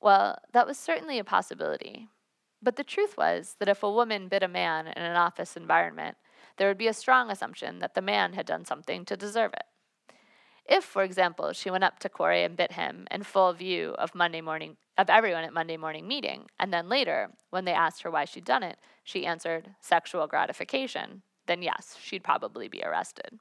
Well, 0.01 0.39
that 0.53 0.67
was 0.67 0.79
certainly 0.79 1.19
a 1.19 1.25
possibility. 1.25 2.09
But 2.63 2.77
the 2.77 2.85
truth 2.85 3.17
was 3.17 3.57
that 3.59 3.69
if 3.69 3.83
a 3.83 3.91
woman 3.91 4.29
bit 4.29 4.43
a 4.43 4.49
man 4.49 4.87
in 4.87 5.03
an 5.03 5.17
office 5.17 5.57
environment, 5.57 6.17
there 6.57 6.69
would 6.69 6.79
be 6.79 6.87
a 6.87 6.93
strong 6.93 7.31
assumption 7.31 7.81
that 7.81 7.95
the 7.95 8.03
man 8.03 8.35
had 8.35 8.47
done 8.47 8.65
something 8.65 9.05
to 9.07 9.17
deserve 9.17 9.53
it. 9.53 9.65
If, 10.65 10.85
for 10.85 11.03
example, 11.03 11.53
she 11.53 11.71
went 11.71 11.83
up 11.83 11.99
to 12.01 12.09
Corey 12.09 12.45
and 12.45 12.57
bit 12.57 12.73
him 12.73 13.09
in 13.11 13.25
full 13.25 13.53
view 13.53 13.97
of 13.99 14.15
Monday 14.15 14.41
morning 14.41 14.77
of 14.97 15.11
everyone 15.11 15.43
at 15.43 15.53
Monday 15.53 15.77
morning 15.77 16.07
meeting, 16.07 16.47
and 16.61 16.73
then 16.73 16.89
later, 16.89 17.31
when 17.51 17.65
they 17.65 17.73
asked 17.73 18.03
her 18.03 18.11
why 18.11 18.25
she'd 18.25 18.45
done 18.45 18.63
it, 18.63 18.79
she 19.03 19.27
answered 19.27 19.75
sexual 19.81 20.27
gratification, 20.29 21.23
then 21.47 21.63
yes, 21.63 21.97
she'd 22.01 22.23
probably 22.23 22.69
be 22.69 22.83
arrested. 22.85 23.41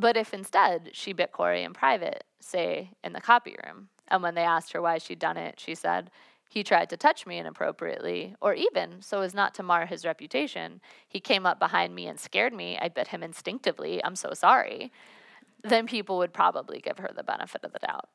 But 0.00 0.16
if 0.16 0.32
instead 0.32 0.90
she 0.92 1.12
bit 1.12 1.32
Corey 1.32 1.62
in 1.62 1.74
private, 1.74 2.24
say 2.40 2.90
in 3.04 3.12
the 3.12 3.20
copy 3.20 3.56
room, 3.64 3.88
and 4.08 4.22
when 4.22 4.34
they 4.34 4.42
asked 4.42 4.72
her 4.72 4.82
why 4.82 4.98
she'd 4.98 5.18
done 5.18 5.36
it, 5.36 5.60
she 5.60 5.74
said, 5.74 6.10
he 6.48 6.64
tried 6.64 6.90
to 6.90 6.96
touch 6.96 7.26
me 7.26 7.38
inappropriately, 7.38 8.34
or 8.40 8.54
even, 8.54 9.02
so 9.02 9.20
as 9.20 9.34
not 9.34 9.54
to 9.54 9.62
mar 9.62 9.86
his 9.86 10.04
reputation, 10.04 10.80
he 11.06 11.20
came 11.20 11.46
up 11.46 11.60
behind 11.60 11.94
me 11.94 12.08
and 12.08 12.18
scared 12.18 12.52
me. 12.52 12.76
I 12.80 12.88
bit 12.88 13.08
him 13.08 13.22
instinctively. 13.22 14.02
I'm 14.02 14.16
so 14.16 14.32
sorry 14.34 14.90
then 15.62 15.86
people 15.86 16.18
would 16.18 16.32
probably 16.32 16.80
give 16.80 16.98
her 16.98 17.10
the 17.14 17.22
benefit 17.22 17.64
of 17.64 17.72
the 17.72 17.78
doubt. 17.78 18.08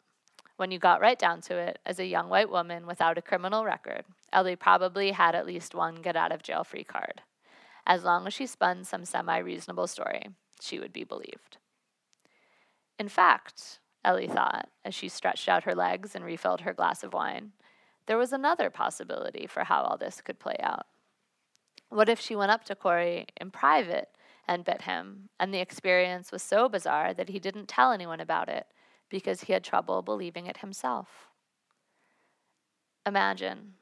When 0.58 0.72
you 0.72 0.80
got 0.80 1.02
right 1.02 1.20
down 1.20 1.42
to 1.42 1.58
it, 1.58 1.80
as 1.86 2.00
a 2.00 2.06
young 2.06 2.30
white 2.30 2.50
woman 2.50 2.88
without 2.88 3.18
a 3.18 3.22
criminal 3.22 3.66
record, 3.66 4.06
Ellie 4.32 4.56
probably 4.56 5.12
had 5.12 5.36
at 5.36 5.46
least 5.46 5.76
one 5.76 5.96
get 5.96 6.16
out 6.16 6.32
of 6.32 6.44
jail 6.44 6.64
free 6.64 6.84
card. 6.84 7.22
As 7.86 8.04
long 8.04 8.26
as 8.26 8.34
she 8.34 8.48
spun 8.48 8.84
some 8.84 9.06
semi 9.06 9.38
reasonable 9.38 9.88
story, 9.88 10.30
she 10.62 10.80
would 10.80 10.94
be 10.94 11.04
believed. 11.04 11.58
In 12.98 13.10
fact, 13.10 13.80
Ellie 14.04 14.28
thought, 14.28 14.70
as 14.84 14.94
she 14.94 15.10
stretched 15.10 15.50
out 15.50 15.64
her 15.64 15.76
legs 15.76 16.16
and 16.16 16.24
refilled 16.24 16.62
her 16.62 16.74
glass 16.74 17.04
of 17.04 17.14
wine, 17.14 17.52
there 18.06 18.18
was 18.18 18.32
another 18.32 18.70
possibility 18.70 19.48
for 19.48 19.64
how 19.64 19.82
all 19.82 19.98
this 19.98 20.22
could 20.22 20.40
play 20.40 20.58
out. 20.62 20.86
What 21.90 22.10
if 22.10 22.20
she 22.20 22.36
went 22.36 22.52
up 22.52 22.64
to 22.66 22.76
Corey 22.76 23.28
in 23.40 23.52
private 23.52 24.10
and 24.48 24.64
bit 24.64 24.84
him, 24.84 25.30
and 25.40 25.54
the 25.54 25.60
experience 25.60 26.32
was 26.32 26.44
so 26.44 26.70
bizarre 26.70 27.14
that 27.14 27.30
he 27.30 27.40
didn't 27.40 27.68
tell 27.68 27.92
anyone 27.92 28.20
about 28.20 28.50
it 28.50 28.68
because 29.10 29.42
he 29.42 29.54
had 29.54 29.64
trouble 29.64 30.02
believing 30.02 30.46
it 30.46 30.58
himself. 30.58 31.28
Imagine 33.06 33.74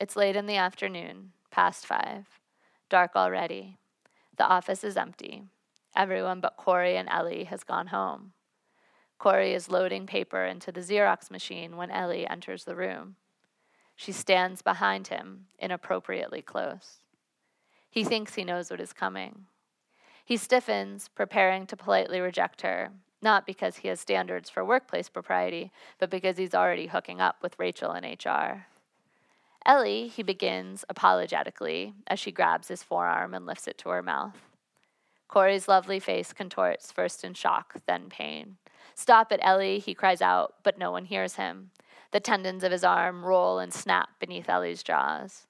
it's 0.00 0.16
late 0.16 0.36
in 0.36 0.46
the 0.46 0.56
afternoon, 0.56 1.32
past 1.50 1.86
five, 1.86 2.26
dark 2.88 3.12
already. 3.14 3.78
The 4.36 4.44
office 4.44 4.82
is 4.84 4.96
empty. 4.96 5.44
Everyone 5.96 6.40
but 6.40 6.56
Corey 6.56 6.96
and 6.96 7.08
Ellie 7.08 7.44
has 7.44 7.62
gone 7.62 7.88
home. 7.88 8.32
Corey 9.24 9.54
is 9.54 9.70
loading 9.70 10.04
paper 10.04 10.44
into 10.44 10.70
the 10.70 10.82
Xerox 10.82 11.30
machine 11.30 11.78
when 11.78 11.90
Ellie 11.90 12.28
enters 12.28 12.64
the 12.64 12.76
room. 12.76 13.16
She 13.96 14.12
stands 14.12 14.60
behind 14.60 15.08
him, 15.08 15.46
inappropriately 15.58 16.42
close. 16.42 16.98
He 17.88 18.04
thinks 18.04 18.34
he 18.34 18.44
knows 18.44 18.70
what 18.70 18.82
is 18.82 18.92
coming. 18.92 19.46
He 20.26 20.36
stiffens, 20.36 21.08
preparing 21.08 21.66
to 21.68 21.74
politely 21.74 22.20
reject 22.20 22.60
her, 22.60 22.90
not 23.22 23.46
because 23.46 23.78
he 23.78 23.88
has 23.88 23.98
standards 23.98 24.50
for 24.50 24.62
workplace 24.62 25.08
propriety, 25.08 25.72
but 25.98 26.10
because 26.10 26.36
he's 26.36 26.54
already 26.54 26.88
hooking 26.88 27.22
up 27.22 27.36
with 27.40 27.58
Rachel 27.58 27.92
in 27.92 28.04
HR. 28.04 28.66
Ellie, 29.64 30.08
he 30.08 30.22
begins 30.22 30.84
apologetically 30.90 31.94
as 32.06 32.20
she 32.20 32.30
grabs 32.30 32.68
his 32.68 32.82
forearm 32.82 33.32
and 33.32 33.46
lifts 33.46 33.68
it 33.68 33.78
to 33.78 33.88
her 33.88 34.02
mouth. 34.02 34.36
Corey's 35.28 35.66
lovely 35.66 35.98
face 35.98 36.34
contorts, 36.34 36.92
first 36.92 37.24
in 37.24 37.32
shock, 37.32 37.76
then 37.86 38.10
pain. 38.10 38.58
Stop 38.94 39.32
it, 39.32 39.40
Ellie, 39.42 39.78
he 39.78 39.94
cries 39.94 40.22
out, 40.22 40.54
but 40.62 40.78
no 40.78 40.90
one 40.90 41.04
hears 41.04 41.34
him. 41.34 41.70
The 42.12 42.20
tendons 42.20 42.62
of 42.62 42.72
his 42.72 42.84
arm 42.84 43.24
roll 43.24 43.58
and 43.58 43.72
snap 43.72 44.08
beneath 44.20 44.48
Ellie's 44.48 44.82
jaws. 44.82 45.46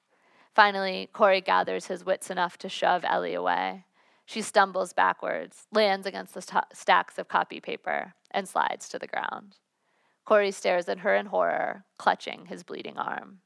Finally, 0.55 1.11
Corey 1.12 1.40
gathers 1.40 1.86
his 1.86 2.05
wits 2.05 2.30
enough 2.30 2.57
to 2.59 2.68
shove 2.68 3.05
Ellie 3.05 3.34
away. 3.34 3.84
She 4.24 4.40
stumbles 4.40 4.92
backwards, 4.92 5.66
lands 5.72 6.07
against 6.07 6.32
the 6.32 6.40
st- 6.40 6.64
stacks 6.72 7.18
of 7.18 7.28
copy 7.28 7.61
paper, 7.61 8.14
and 8.30 8.49
slides 8.49 8.88
to 8.88 8.99
the 8.99 9.07
ground. 9.07 9.59
Corey 10.24 10.51
stares 10.51 10.88
at 10.88 11.01
her 11.01 11.14
in 11.14 11.26
horror, 11.26 11.84
clutching 11.99 12.47
his 12.47 12.62
bleeding 12.62 12.97
arm. 12.97 13.40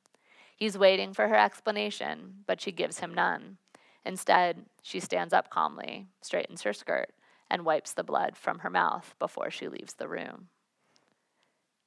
He's 0.56 0.78
waiting 0.78 1.12
for 1.12 1.26
her 1.28 1.36
explanation, 1.36 2.44
but 2.46 2.60
she 2.60 2.70
gives 2.70 3.00
him 3.00 3.12
none. 3.12 3.58
Instead, 4.04 4.66
she 4.82 5.00
stands 5.00 5.32
up 5.32 5.50
calmly, 5.50 6.06
straightens 6.20 6.62
her 6.62 6.72
skirt, 6.72 7.10
and 7.50 7.64
wipes 7.64 7.92
the 7.92 8.04
blood 8.04 8.36
from 8.36 8.60
her 8.60 8.70
mouth 8.70 9.14
before 9.18 9.50
she 9.50 9.68
leaves 9.68 9.94
the 9.94 10.08
room. 10.08 10.48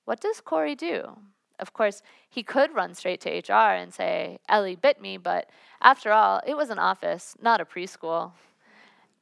What 0.05 0.19
does 0.19 0.41
Corey 0.41 0.75
do? 0.75 1.17
Of 1.59 1.73
course, 1.73 2.01
he 2.27 2.41
could 2.41 2.73
run 2.73 2.95
straight 2.95 3.21
to 3.21 3.29
HR 3.29 3.75
and 3.75 3.93
say, 3.93 4.39
Ellie 4.49 4.75
bit 4.75 4.99
me, 4.99 5.17
but 5.17 5.49
after 5.79 6.11
all, 6.11 6.41
it 6.45 6.57
was 6.57 6.71
an 6.71 6.79
office, 6.79 7.35
not 7.39 7.61
a 7.61 7.65
preschool. 7.65 8.31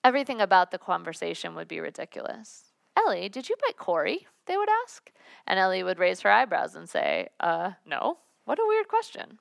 Everything 0.04 0.40
about 0.40 0.72
the 0.72 0.78
conversation 0.78 1.54
would 1.56 1.68
be 1.68 1.82
ridiculous. 1.82 2.72
Ellie, 2.96 3.28
did 3.28 3.50
you 3.50 3.56
bite 3.62 3.78
Corey? 3.78 4.28
They 4.46 4.56
would 4.56 4.70
ask. 4.86 5.12
And 5.46 5.60
Ellie 5.60 5.84
would 5.84 6.00
raise 6.00 6.22
her 6.22 6.32
eyebrows 6.32 6.76
and 6.76 6.88
say, 6.90 7.28
Uh, 7.40 7.72
no. 7.86 8.20
What 8.46 8.60
a 8.60 8.68
weird 8.68 8.88
question. 8.88 9.38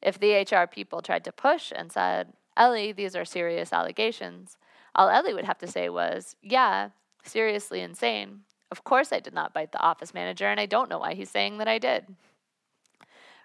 If 0.00 0.18
the 0.18 0.32
HR 0.34 0.66
people 0.66 1.02
tried 1.02 1.24
to 1.24 1.32
push 1.32 1.72
and 1.74 1.92
said, 1.92 2.32
Ellie, 2.56 2.92
these 2.92 3.14
are 3.14 3.24
serious 3.24 3.72
allegations, 3.72 4.56
all 5.00 5.08
Ellie 5.08 5.32
would 5.32 5.46
have 5.46 5.56
to 5.58 5.66
say 5.66 5.88
was, 5.88 6.36
Yeah, 6.42 6.90
seriously 7.24 7.80
insane. 7.80 8.40
Of 8.70 8.84
course, 8.84 9.12
I 9.12 9.20
did 9.20 9.32
not 9.32 9.54
bite 9.54 9.72
the 9.72 9.80
office 9.80 10.12
manager, 10.12 10.46
and 10.46 10.60
I 10.60 10.66
don't 10.66 10.90
know 10.90 10.98
why 10.98 11.14
he's 11.14 11.30
saying 11.30 11.56
that 11.56 11.68
I 11.68 11.78
did. 11.78 12.04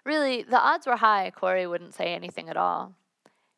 Really, 0.04 0.42
the 0.42 0.60
odds 0.60 0.86
were 0.86 0.96
high 0.96 1.32
Corey 1.34 1.66
wouldn't 1.66 1.94
say 1.94 2.12
anything 2.12 2.50
at 2.50 2.58
all. 2.58 2.92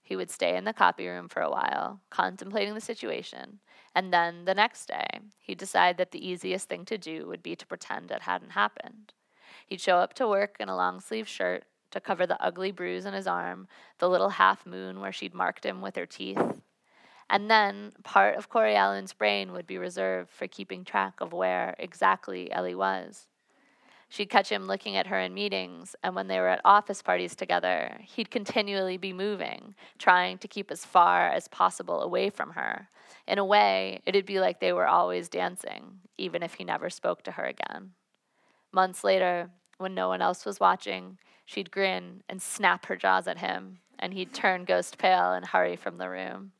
He 0.00 0.14
would 0.14 0.30
stay 0.30 0.56
in 0.56 0.62
the 0.62 0.72
copy 0.72 1.08
room 1.08 1.28
for 1.28 1.42
a 1.42 1.50
while, 1.50 2.00
contemplating 2.08 2.74
the 2.74 2.80
situation, 2.80 3.58
and 3.96 4.12
then 4.12 4.44
the 4.44 4.54
next 4.54 4.86
day, 4.86 5.08
he'd 5.40 5.58
decide 5.58 5.98
that 5.98 6.12
the 6.12 6.24
easiest 6.24 6.68
thing 6.68 6.84
to 6.84 6.98
do 6.98 7.26
would 7.26 7.42
be 7.42 7.56
to 7.56 7.66
pretend 7.66 8.12
it 8.12 8.22
hadn't 8.22 8.52
happened. 8.52 9.12
He'd 9.66 9.80
show 9.80 9.96
up 9.96 10.14
to 10.14 10.28
work 10.28 10.58
in 10.60 10.68
a 10.68 10.76
long 10.76 11.00
sleeve 11.00 11.26
shirt 11.26 11.64
to 11.90 12.00
cover 12.00 12.28
the 12.28 12.40
ugly 12.40 12.70
bruise 12.70 13.06
on 13.06 13.12
his 13.12 13.26
arm, 13.26 13.66
the 13.98 14.08
little 14.08 14.28
half 14.30 14.64
moon 14.64 15.00
where 15.00 15.12
she'd 15.12 15.34
marked 15.34 15.66
him 15.66 15.80
with 15.80 15.96
her 15.96 16.06
teeth. 16.06 16.62
And 17.30 17.50
then 17.50 17.92
part 18.04 18.36
of 18.36 18.48
Corey 18.48 18.74
Allen's 18.74 19.12
brain 19.12 19.52
would 19.52 19.66
be 19.66 19.78
reserved 19.78 20.30
for 20.30 20.46
keeping 20.46 20.84
track 20.84 21.14
of 21.20 21.32
where 21.32 21.74
exactly 21.78 22.50
Ellie 22.50 22.74
was. 22.74 23.26
She'd 24.08 24.30
catch 24.30 24.48
him 24.48 24.66
looking 24.66 24.96
at 24.96 25.08
her 25.08 25.20
in 25.20 25.34
meetings, 25.34 25.94
and 26.02 26.14
when 26.14 26.28
they 26.28 26.40
were 26.40 26.48
at 26.48 26.62
office 26.64 27.02
parties 27.02 27.34
together, 27.34 28.00
he'd 28.02 28.30
continually 28.30 28.96
be 28.96 29.12
moving, 29.12 29.74
trying 29.98 30.38
to 30.38 30.48
keep 30.48 30.70
as 30.70 30.86
far 30.86 31.28
as 31.28 31.46
possible 31.48 32.00
away 32.00 32.30
from 32.30 32.52
her. 32.52 32.88
In 33.26 33.36
a 33.36 33.44
way, 33.44 34.00
it'd 34.06 34.24
be 34.24 34.40
like 34.40 34.60
they 34.60 34.72
were 34.72 34.88
always 34.88 35.28
dancing, 35.28 36.00
even 36.16 36.42
if 36.42 36.54
he 36.54 36.64
never 36.64 36.88
spoke 36.88 37.22
to 37.24 37.32
her 37.32 37.44
again. 37.44 37.92
Months 38.72 39.04
later, 39.04 39.50
when 39.76 39.94
no 39.94 40.08
one 40.08 40.22
else 40.22 40.46
was 40.46 40.58
watching, 40.58 41.18
she'd 41.44 41.70
grin 41.70 42.22
and 42.30 42.40
snap 42.40 42.86
her 42.86 42.96
jaws 42.96 43.28
at 43.28 43.38
him, 43.38 43.80
and 43.98 44.14
he'd 44.14 44.32
turn 44.32 44.64
ghost 44.64 44.96
pale 44.96 45.32
and 45.32 45.44
hurry 45.44 45.76
from 45.76 45.98
the 45.98 46.08
room. 46.08 46.52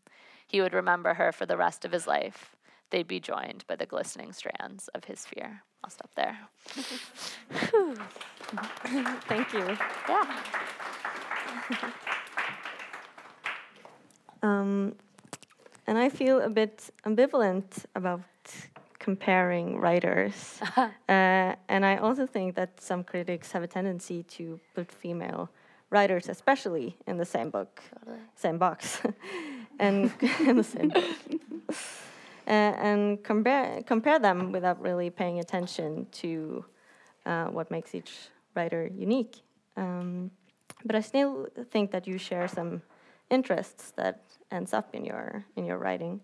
He 0.48 0.60
would 0.60 0.72
remember 0.72 1.14
her 1.14 1.30
for 1.30 1.46
the 1.46 1.56
rest 1.56 1.84
of 1.84 1.92
his 1.92 2.06
life. 2.06 2.56
They'd 2.90 3.06
be 3.06 3.20
joined 3.20 3.64
by 3.68 3.76
the 3.76 3.86
glistening 3.86 4.32
strands 4.32 4.88
of 4.88 5.04
his 5.04 5.26
fear. 5.26 5.62
I'll 5.84 5.90
stop 5.90 6.10
there. 6.14 6.38
Thank 9.28 9.52
you. 9.52 9.76
Yeah. 10.08 10.42
Um, 14.42 14.94
and 15.86 15.98
I 15.98 16.08
feel 16.08 16.40
a 16.40 16.48
bit 16.48 16.90
ambivalent 17.04 17.84
about 17.94 18.20
comparing 18.98 19.78
writers. 19.78 20.60
uh, 20.76 20.88
and 21.08 21.84
I 21.84 21.96
also 21.96 22.26
think 22.26 22.54
that 22.54 22.80
some 22.80 23.04
critics 23.04 23.52
have 23.52 23.62
a 23.62 23.66
tendency 23.66 24.22
to 24.24 24.58
put 24.74 24.90
female 24.90 25.50
writers, 25.90 26.28
especially 26.28 26.96
in 27.06 27.16
the 27.16 27.24
same 27.24 27.50
book, 27.50 27.82
Totally. 27.98 28.18
same 28.34 28.58
box, 28.58 29.00
and 29.78 30.12
in 30.46 30.56
the 30.56 30.64
same 30.64 30.88
book. 30.88 31.04
Uh, 32.46 32.72
and 32.80 33.22
compare 33.24 33.82
compare 33.82 34.18
them 34.18 34.52
without 34.52 34.80
really 34.80 35.10
paying 35.10 35.38
attention 35.38 36.06
to 36.10 36.64
uh, 37.26 37.44
what 37.46 37.70
makes 37.70 37.94
each 37.94 38.30
writer 38.54 38.86
unique. 38.86 39.42
Um, 39.76 40.30
but 40.84 40.96
I 40.96 41.00
still 41.00 41.48
think 41.70 41.90
that 41.90 42.06
you 42.06 42.18
share 42.18 42.48
some 42.48 42.82
interests 43.30 43.92
that 43.96 44.22
ends 44.50 44.72
up 44.72 44.94
in 44.94 45.04
your 45.04 45.44
in 45.56 45.64
your 45.66 45.78
writing. 45.78 46.20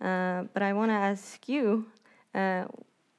Uh, 0.00 0.44
but 0.52 0.62
I 0.62 0.72
want 0.72 0.90
to 0.90 0.94
ask 0.94 1.48
you, 1.48 1.86
uh, 2.34 2.64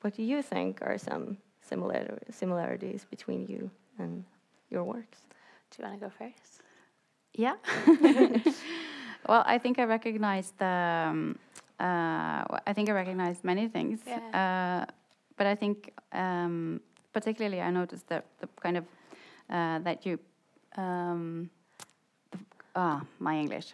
what 0.01 0.15
do 0.15 0.23
you 0.23 0.41
think 0.41 0.81
are 0.81 0.97
some 0.97 1.37
similar 1.61 2.19
similarities 2.29 3.05
between 3.09 3.47
you 3.47 3.71
and 3.97 4.25
your 4.69 4.83
works? 4.83 5.19
Do 5.71 5.81
you 5.81 5.89
want 5.89 5.99
to 6.01 6.05
go 6.07 6.11
first? 6.19 6.61
Yeah. 7.33 7.55
well, 9.27 9.43
I 9.45 9.57
think 9.57 9.79
I 9.79 9.83
recognize 9.83 10.53
the. 10.57 10.65
Um, 10.65 11.39
uh, 11.79 12.43
I 12.67 12.73
think 12.73 12.89
I 12.89 12.93
recognize 12.93 13.43
many 13.43 13.67
things. 13.67 13.99
Yeah. 14.05 14.19
Uh, 14.87 14.91
but 15.37 15.47
I 15.47 15.55
think 15.55 15.91
um, 16.11 16.79
particularly 17.11 17.61
I 17.61 17.71
noticed 17.71 18.07
that 18.07 18.25
the 18.39 18.47
kind 18.61 18.77
of 18.77 18.85
uh, 19.49 19.79
that 19.79 20.05
you. 20.05 20.19
Um, 20.75 21.49
ah, 22.75 23.01
my 23.19 23.37
English. 23.37 23.73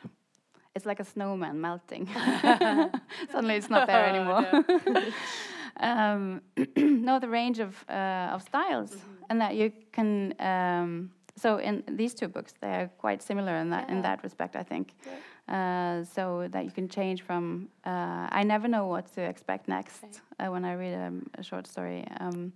It's 0.76 0.86
like 0.86 1.00
a 1.00 1.04
snowman 1.04 1.60
melting. 1.60 2.08
Suddenly, 3.32 3.56
it's 3.56 3.70
not 3.70 3.88
there 3.88 4.06
anymore. 4.06 4.46
um, 5.80 6.42
no, 6.78 7.20
the 7.20 7.28
range 7.28 7.60
of 7.60 7.84
uh, 7.90 8.34
of 8.34 8.42
styles, 8.44 8.96
and 9.30 9.42
that 9.42 9.56
you 9.56 9.72
can. 9.92 10.34
Um, 10.40 11.12
so 11.36 11.58
in 11.58 11.84
these 11.88 12.14
two 12.14 12.28
books, 12.28 12.54
they 12.62 12.68
are 12.68 12.90
quite 12.98 13.22
similar 13.22 13.56
in 13.56 13.70
that 13.70 13.90
in 13.90 14.02
that 14.02 14.24
respect, 14.24 14.56
I 14.56 14.64
think. 14.64 14.94
Uh, 15.50 16.04
so 16.04 16.48
that 16.52 16.64
you 16.64 16.72
can 16.72 16.88
change 16.88 17.24
from. 17.24 17.70
Uh, 17.84 18.28
I 18.40 18.44
never 18.44 18.68
know 18.68 18.86
what 18.86 19.06
to 19.16 19.22
expect 19.22 19.68
next 19.68 20.04
Right. 20.04 20.22
uh, 20.48 20.52
when 20.52 20.64
I 20.64 20.74
read 20.76 20.94
a, 20.94 21.12
a 21.40 21.44
short 21.44 21.66
story. 21.66 22.06
Um, 22.20 22.54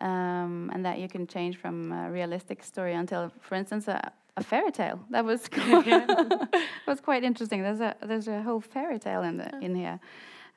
um, 0.00 0.70
and 0.74 0.84
that 0.84 0.98
you 0.98 1.08
can 1.08 1.26
change 1.26 1.56
from 1.56 1.90
a 1.92 2.10
realistic 2.10 2.62
story 2.64 2.92
until, 2.94 3.30
for 3.40 3.54
instance, 3.54 3.88
a, 3.88 4.12
a 4.36 4.42
fairy 4.42 4.72
tale. 4.72 5.00
That 5.10 5.24
was 5.24 5.48
quite, 5.50 5.86
was 6.86 7.00
quite 7.00 7.24
interesting. 7.24 7.62
There's 7.62 7.80
a 7.80 7.94
there's 8.02 8.28
a 8.28 8.42
whole 8.42 8.60
fairy 8.60 8.98
tale 8.98 9.22
in 9.22 9.38
the 9.38 9.48
in 9.60 9.74
here, 9.74 9.98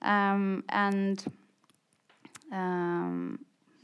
um, 0.01 0.63
and 0.69 1.23
um, 2.51 3.39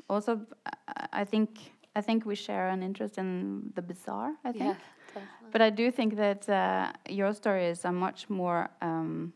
also 0.09 0.41
I- 0.65 1.21
I 1.21 1.25
think 1.25 1.49
I 1.95 2.01
think 2.01 2.25
we 2.25 2.35
share 2.35 2.69
an 2.69 2.83
interest 2.83 3.17
in 3.17 3.71
the 3.75 3.81
bizarre. 3.81 4.33
I 4.45 4.51
think, 4.51 4.63
Yeah. 4.63 4.75
Definitely. 5.13 5.49
but 5.51 5.61
I 5.61 5.69
do 5.69 5.91
think 5.91 6.15
that 6.15 6.47
uh, 6.49 6.91
your 7.09 7.33
stories 7.33 7.85
are 7.85 7.91
much 7.93 8.29
more 8.29 8.69
um, 8.81 9.33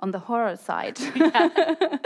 on 0.00 0.10
the 0.12 0.18
horror 0.18 0.56
side. 0.56 0.98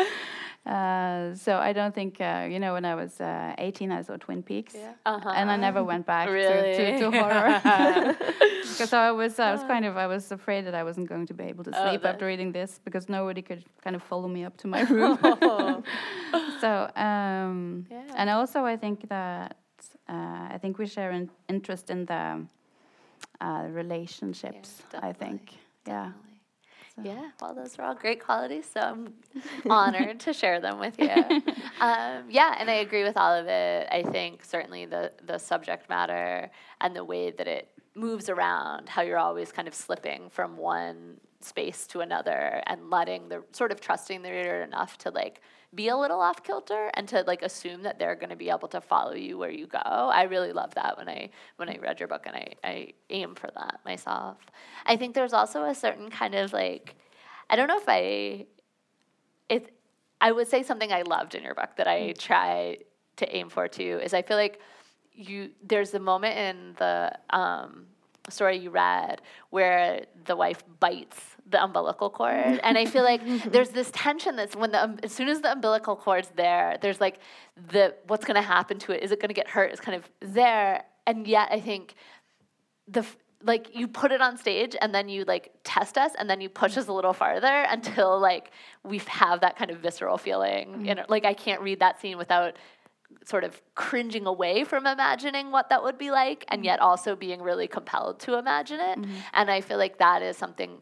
Uh, 0.65 1.35
so 1.35 1.57
I 1.59 1.73
don't 1.73 1.93
think 1.93 2.21
uh, 2.21 2.47
you 2.49 2.61
know 2.61 2.75
when 2.75 2.85
I 2.85 2.95
was 2.95 3.21
uh, 3.21 3.53
18 3.59 3.91
I 3.91 4.03
saw 4.03 4.17
Twin 4.17 4.45
Peaks 4.45 4.75
Yeah. 4.77 4.93
Uh-huh. 5.05 5.31
and 5.35 5.51
I 5.51 5.57
never 5.57 5.83
went 5.83 6.07
back 6.07 6.29
to, 6.29 6.33
Really? 6.33 6.77
to, 6.77 6.99
to 7.01 7.11
horror 7.19 8.15
because 8.61 8.93
I 8.93 9.11
was 9.11 9.41
I 9.41 9.51
was 9.51 9.65
kind 9.65 9.85
of 9.85 9.97
I 9.97 10.07
was 10.07 10.31
afraid 10.31 10.65
that 10.67 10.75
I 10.77 10.85
wasn't 10.85 11.09
going 11.09 11.27
to 11.27 11.35
be 11.35 11.45
able 11.51 11.65
to 11.65 11.73
Oh, 11.75 11.83
sleep 11.89 12.03
that- 12.03 12.11
after 12.15 12.27
reading 12.27 12.53
this 12.53 12.79
because 12.85 13.09
nobody 13.09 13.43
could 13.43 13.65
kind 13.83 13.97
of 13.97 14.05
follow 14.05 14.29
me 14.29 14.45
up 14.45 14.57
to 14.59 14.69
my 14.69 14.83
room. 14.83 15.19
so 16.61 16.89
um, 16.95 17.85
Yeah. 17.91 18.03
and 18.17 18.31
also 18.31 18.65
I 18.65 18.77
think 18.77 19.09
that 19.09 19.57
uh, 20.09 20.47
I 20.55 20.59
think 20.63 20.79
we 20.79 20.87
share 20.87 21.11
an 21.11 21.29
interest 21.49 21.91
in 21.91 22.07
the 22.07 22.47
uh, 23.43 23.67
relationships. 23.71 24.83
I 25.09 25.13
think 25.13 25.43
yeah. 25.87 26.13
So- 26.95 27.03
Yeah, 27.11 27.31
well, 27.41 27.55
those 27.55 27.79
are 27.79 27.85
all 27.87 27.95
great 27.95 28.21
qualities, 28.23 28.67
so 28.75 28.81
I'm 28.81 29.15
honored 29.71 30.21
to 30.27 30.33
share 30.33 30.61
them 30.61 30.79
with 30.79 30.97
you. 30.99 31.15
Um, 31.81 32.27
yeah, 32.31 32.55
and 32.61 32.71
I 32.71 32.75
agree 32.87 33.03
with 33.03 33.17
all 33.17 33.33
of 33.35 33.47
it. 33.49 33.89
I 33.91 34.05
think 34.05 34.45
certainly 34.45 34.85
the 34.87 35.11
the 35.27 35.39
subject 35.39 35.89
matter 35.89 36.49
and 36.81 36.95
the 36.95 37.03
way 37.13 37.33
that 37.33 37.49
it 37.49 37.65
moves 37.97 38.29
around, 38.29 38.89
how 38.89 39.03
you're 39.03 39.19
always 39.29 39.51
kind 39.51 39.67
of 39.67 39.75
slipping 39.75 40.31
from 40.31 40.57
one 40.57 41.19
space 41.41 41.81
to 41.89 41.97
another, 42.01 42.63
and 42.69 42.79
letting 42.89 43.29
the 43.31 43.43
sort 43.51 43.73
of 43.73 43.81
trusting 43.81 44.23
the 44.23 44.31
reader 44.31 44.63
enough 44.63 44.97
to 44.99 45.11
like 45.11 45.41
be 45.75 45.89
a 45.89 45.97
little 45.97 46.21
off 46.21 46.43
kilter 46.43 46.91
and 46.95 47.09
to 47.09 47.23
like 47.27 47.43
assume 47.43 47.83
that 47.83 47.99
they're 47.99 48.15
going 48.15 48.31
to 48.31 48.37
be 48.37 48.51
able 48.51 48.69
to 48.69 48.81
follow 48.81 49.15
you 49.15 49.39
where 49.39 49.51
you 49.51 49.67
go. 49.67 49.79
I 49.79 50.25
really 50.25 50.53
love 50.53 50.75
that 50.75 50.99
when 50.99 51.09
I 51.09 51.31
when 51.57 51.69
I 51.69 51.79
read 51.79 51.99
your 51.99 52.09
book, 52.09 52.25
and 52.27 52.37
I 52.37 52.55
I 52.63 52.93
aim 53.11 53.35
for 53.35 53.51
that 53.55 53.81
myself. 53.85 54.39
I 54.85 54.97
think 54.97 55.15
there's 55.15 55.33
also 55.33 55.65
a 55.65 55.75
certain 55.75 56.11
kind 56.11 56.35
of 56.35 56.53
like 56.53 56.97
I 57.49 57.57
don't 57.57 57.69
know 57.69 57.79
if 57.79 57.89
I 57.89 58.47
it 59.49 59.75
I 60.21 60.33
would 60.33 60.49
say 60.49 60.63
something 60.63 60.93
I 60.93 61.03
loved 61.03 61.35
in 61.35 61.43
your 61.43 61.55
book 61.55 61.71
that 61.77 61.89
I 61.89 62.13
try 62.13 62.79
to 63.17 63.37
aim 63.37 63.49
for 63.49 63.69
too 63.69 64.01
is 64.03 64.15
I 64.15 64.23
feel 64.23 64.37
like 64.37 64.61
you 65.13 65.51
there's 65.63 65.95
a 65.95 65.99
moment 65.99 66.37
in 66.39 66.75
the 66.79 67.13
um, 67.31 67.87
story 68.29 68.59
you 68.59 68.71
read 68.71 69.21
where 69.51 70.07
the 70.25 70.37
wife 70.37 70.63
bites 70.81 71.37
the 71.53 71.63
umbilical 71.63 72.11
cord. 72.11 72.61
And 72.63 72.77
i 72.77 72.85
feel 72.85 73.05
like 73.05 73.21
there's 73.53 73.71
this 73.71 73.91
tension 73.93 74.37
that's 74.37 74.57
when 74.57 74.73
the 74.73 74.83
um, 74.83 74.99
as 75.03 75.13
soon 75.13 75.29
as 75.29 75.41
the 75.41 75.53
umbilical 75.53 75.97
cord's 75.97 76.31
there 76.37 76.79
there's 76.83 77.01
like 77.01 77.19
the 77.71 77.95
what's 78.07 78.25
going 78.25 78.37
to 78.37 78.43
happen 78.43 78.79
to 78.81 78.93
it? 78.93 79.03
Is 79.03 79.13
it 79.13 79.21
going 79.21 79.29
to 79.29 79.35
get 79.35 79.49
hurt? 79.49 79.73
Is 79.73 79.81
kind 79.81 79.97
of 79.97 80.09
there. 80.21 80.85
And 81.07 81.27
yet 81.27 81.49
i 81.51 81.61
think 81.61 81.95
the 82.89 83.05
like 83.45 83.75
you 83.75 83.89
put 83.89 84.13
it 84.13 84.21
on 84.21 84.37
stage 84.37 84.77
and 84.81 84.95
then 84.95 85.09
you 85.09 85.25
like 85.25 85.53
test 85.65 85.99
us 85.99 86.13
and 86.19 86.31
then 86.31 86.41
you 86.41 86.49
push 86.49 86.77
us 86.77 86.89
a 86.89 86.93
little 86.93 87.13
farther 87.13 87.67
until 87.69 88.19
like 88.21 88.51
we 88.85 88.99
have 89.07 89.41
that 89.41 89.57
kind 89.57 89.71
of 89.71 89.79
visceral 89.79 90.17
feeling 90.17 90.69
mm-hmm. 90.69 90.85
you 90.85 90.95
know 90.95 91.05
like 91.09 91.25
i 91.25 91.35
can't 91.35 91.61
read 91.61 91.81
that 91.81 92.01
scene 92.01 92.19
without 92.19 92.57
sort 93.25 93.45
of 93.45 93.61
cringing 93.75 94.27
away 94.27 94.65
from 94.65 94.87
imagining 94.87 95.51
what 95.51 95.69
that 95.69 95.83
would 95.83 95.99
be 95.99 96.11
like 96.11 96.45
and 96.49 96.61
mm-hmm. 96.61 96.67
yet 96.67 96.81
also 96.81 97.15
being 97.15 97.43
really 97.43 97.69
compelled 97.69 98.19
to 98.21 98.39
imagine 98.39 98.81
it. 98.81 98.99
Mm-hmm. 98.99 99.15
And 99.35 99.51
i 99.51 99.61
feel 99.61 99.79
like 99.79 99.99
that 99.99 100.23
is 100.23 100.37
something 100.37 100.79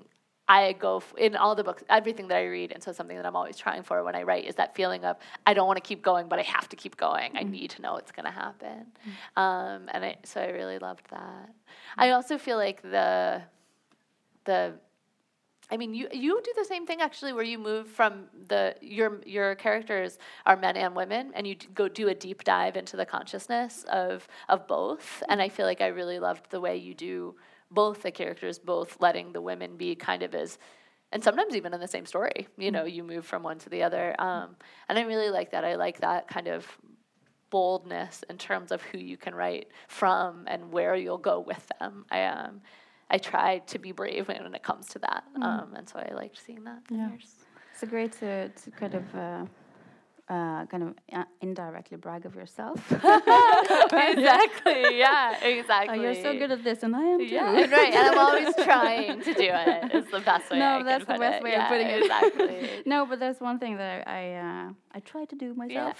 i 0.58 0.72
go 0.72 0.92
f- 0.98 1.14
in 1.16 1.36
all 1.36 1.54
the 1.54 1.64
books 1.68 1.82
everything 1.88 2.26
that 2.28 2.38
i 2.44 2.46
read 2.56 2.72
and 2.72 2.82
so 2.82 2.90
something 2.92 3.16
that 3.16 3.26
i'm 3.26 3.36
always 3.40 3.56
trying 3.64 3.82
for 3.82 3.96
when 4.06 4.16
i 4.20 4.22
write 4.22 4.44
is 4.50 4.54
that 4.56 4.74
feeling 4.74 5.04
of 5.04 5.16
i 5.46 5.54
don't 5.54 5.68
want 5.70 5.76
to 5.82 5.86
keep 5.90 6.02
going 6.02 6.28
but 6.28 6.38
i 6.38 6.42
have 6.42 6.68
to 6.68 6.76
keep 6.76 6.96
going. 6.96 7.30
I 7.36 7.42
mm-hmm. 7.42 7.52
need 7.52 7.70
to 7.76 7.82
know 7.82 7.92
what's 7.94 8.12
going 8.12 8.26
to 8.32 8.36
happen 8.44 8.78
mm-hmm. 8.86 9.42
um, 9.42 9.88
and 9.92 10.04
I, 10.04 10.16
so 10.24 10.40
i 10.40 10.48
really 10.48 10.78
loved 10.78 11.06
that. 11.10 11.48
I 11.96 12.06
mm-hmm. 12.06 12.14
also 12.14 12.38
feel 12.38 12.56
like 12.56 12.82
the 12.82 13.42
the 14.44 14.74
I 15.72 15.76
mean, 15.76 15.94
you 15.94 16.08
you 16.12 16.40
do 16.42 16.52
the 16.56 16.64
same 16.64 16.86
thing 16.86 17.00
actually, 17.00 17.32
where 17.32 17.44
you 17.44 17.58
move 17.58 17.86
from 17.86 18.24
the 18.48 18.74
your 18.80 19.20
your 19.24 19.54
characters 19.54 20.18
are 20.44 20.56
men 20.56 20.76
and 20.76 20.96
women, 20.96 21.30
and 21.34 21.46
you 21.46 21.54
d- 21.54 21.68
go 21.74 21.88
do 21.88 22.08
a 22.08 22.14
deep 22.14 22.42
dive 22.42 22.76
into 22.76 22.96
the 22.96 23.06
consciousness 23.06 23.84
of 23.84 24.26
of 24.48 24.66
both. 24.66 25.22
And 25.28 25.40
I 25.40 25.48
feel 25.48 25.66
like 25.66 25.80
I 25.80 25.88
really 25.88 26.18
loved 26.18 26.50
the 26.50 26.60
way 26.60 26.76
you 26.76 26.94
do 26.94 27.36
both 27.70 28.02
the 28.02 28.10
characters, 28.10 28.58
both 28.58 28.96
letting 29.00 29.32
the 29.32 29.40
women 29.40 29.76
be 29.76 29.94
kind 29.94 30.22
of 30.22 30.34
as, 30.34 30.58
and 31.12 31.22
sometimes 31.22 31.54
even 31.56 31.74
in 31.74 31.80
the 31.80 31.88
same 31.88 32.06
story. 32.06 32.48
You 32.56 32.70
know, 32.70 32.84
you 32.84 33.04
move 33.04 33.26
from 33.26 33.42
one 33.42 33.58
to 33.60 33.68
the 33.68 33.82
other, 33.82 34.14
um, 34.20 34.56
and 34.88 34.98
I 34.98 35.02
really 35.02 35.30
like 35.30 35.52
that. 35.52 35.64
I 35.64 35.76
like 35.76 36.00
that 36.00 36.28
kind 36.28 36.48
of 36.48 36.66
boldness 37.50 38.24
in 38.30 38.38
terms 38.38 38.70
of 38.70 38.80
who 38.82 38.98
you 38.98 39.16
can 39.16 39.34
write 39.34 39.68
from 39.88 40.44
and 40.46 40.72
where 40.72 40.94
you'll 40.94 41.18
go 41.18 41.40
with 41.40 41.68
them. 41.78 42.06
I 42.10 42.24
um, 42.24 42.60
I 43.10 43.18
try 43.18 43.58
to 43.58 43.78
be 43.78 43.92
brave 43.92 44.28
when, 44.28 44.42
when 44.42 44.54
it 44.54 44.62
comes 44.62 44.86
to 44.88 44.98
that, 45.00 45.24
um, 45.42 45.74
and 45.76 45.88
so 45.88 45.98
I 45.98 46.14
liked 46.14 46.38
seeing 46.44 46.64
that. 46.64 46.80
Yeah. 46.90 47.08
yours. 47.08 47.34
It's 47.72 47.82
a 47.82 47.86
great 47.86 48.12
to, 48.20 48.48
to 48.50 48.70
kind 48.72 48.94
of 48.94 49.14
uh, 49.14 49.44
uh, 50.30 50.64
kind 50.66 50.82
of 50.84 50.94
uh, 51.12 51.24
indirectly 51.40 51.96
brag 51.96 52.24
of 52.24 52.34
yourself. 52.36 52.78
exactly. 52.92 54.98
Yeah. 54.98 55.34
oh, 55.42 55.48
Exactly. 55.48 56.00
you're 56.02 56.14
so 56.14 56.38
good 56.38 56.52
at 56.52 56.62
this, 56.62 56.82
and 56.84 56.94
I 56.94 57.02
am 57.14 57.18
too. 57.18 57.24
Yeah, 57.26 57.66
right, 57.78 57.92
and 57.98 58.06
I'm 58.08 58.18
always 58.18 58.54
trying 58.64 59.20
to 59.22 59.34
do 59.34 59.50
it. 59.64 59.84
it. 59.84 59.94
Is 59.94 60.10
the 60.10 60.20
best 60.20 60.50
way. 60.50 60.58
No, 60.58 60.78
I 60.78 60.82
that's 60.84 61.04
the 61.06 61.18
best 61.18 61.38
it. 61.38 61.42
way 61.42 61.54
of 61.56 61.66
putting 61.68 61.88
it. 61.88 62.02
Exactly. 62.02 62.82
no, 62.86 63.06
but 63.06 63.18
there's 63.18 63.40
one 63.40 63.58
thing 63.58 63.76
that 63.76 64.06
I 64.08 64.20
I, 64.20 64.68
uh, 64.68 64.72
I 64.96 65.00
try 65.00 65.24
to 65.32 65.36
do 65.36 65.46
Yeah. 65.46 65.62
myself. 65.62 65.96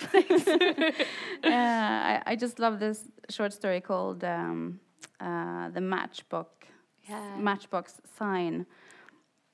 uh, 1.44 1.50
I, 1.50 2.22
I 2.26 2.36
just 2.36 2.58
love 2.58 2.78
this 2.78 3.08
short 3.28 3.52
story 3.52 3.80
called 3.80 4.22
um, 4.24 4.80
uh, 5.20 5.68
the 5.76 5.80
Matchbox 5.80 6.48
Yeah. 7.08 7.36
Matchbox 7.48 7.86
Sign, 8.18 8.66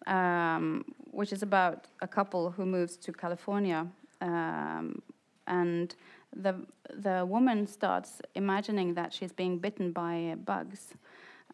um, 0.06 0.84
which 1.18 1.32
is 1.32 1.42
about 1.42 1.78
a 2.02 2.06
couple 2.08 2.50
who 2.50 2.64
moves 2.66 2.96
to 3.04 3.12
California, 3.12 3.86
um, 4.20 5.02
and 5.46 5.94
the 6.34 6.54
the 6.94 7.24
woman 7.24 7.66
starts 7.66 8.20
imagining 8.34 8.94
that 8.94 9.12
she's 9.12 9.32
being 9.32 9.58
bitten 9.58 9.92
by 9.92 10.36
bugs, 10.44 10.94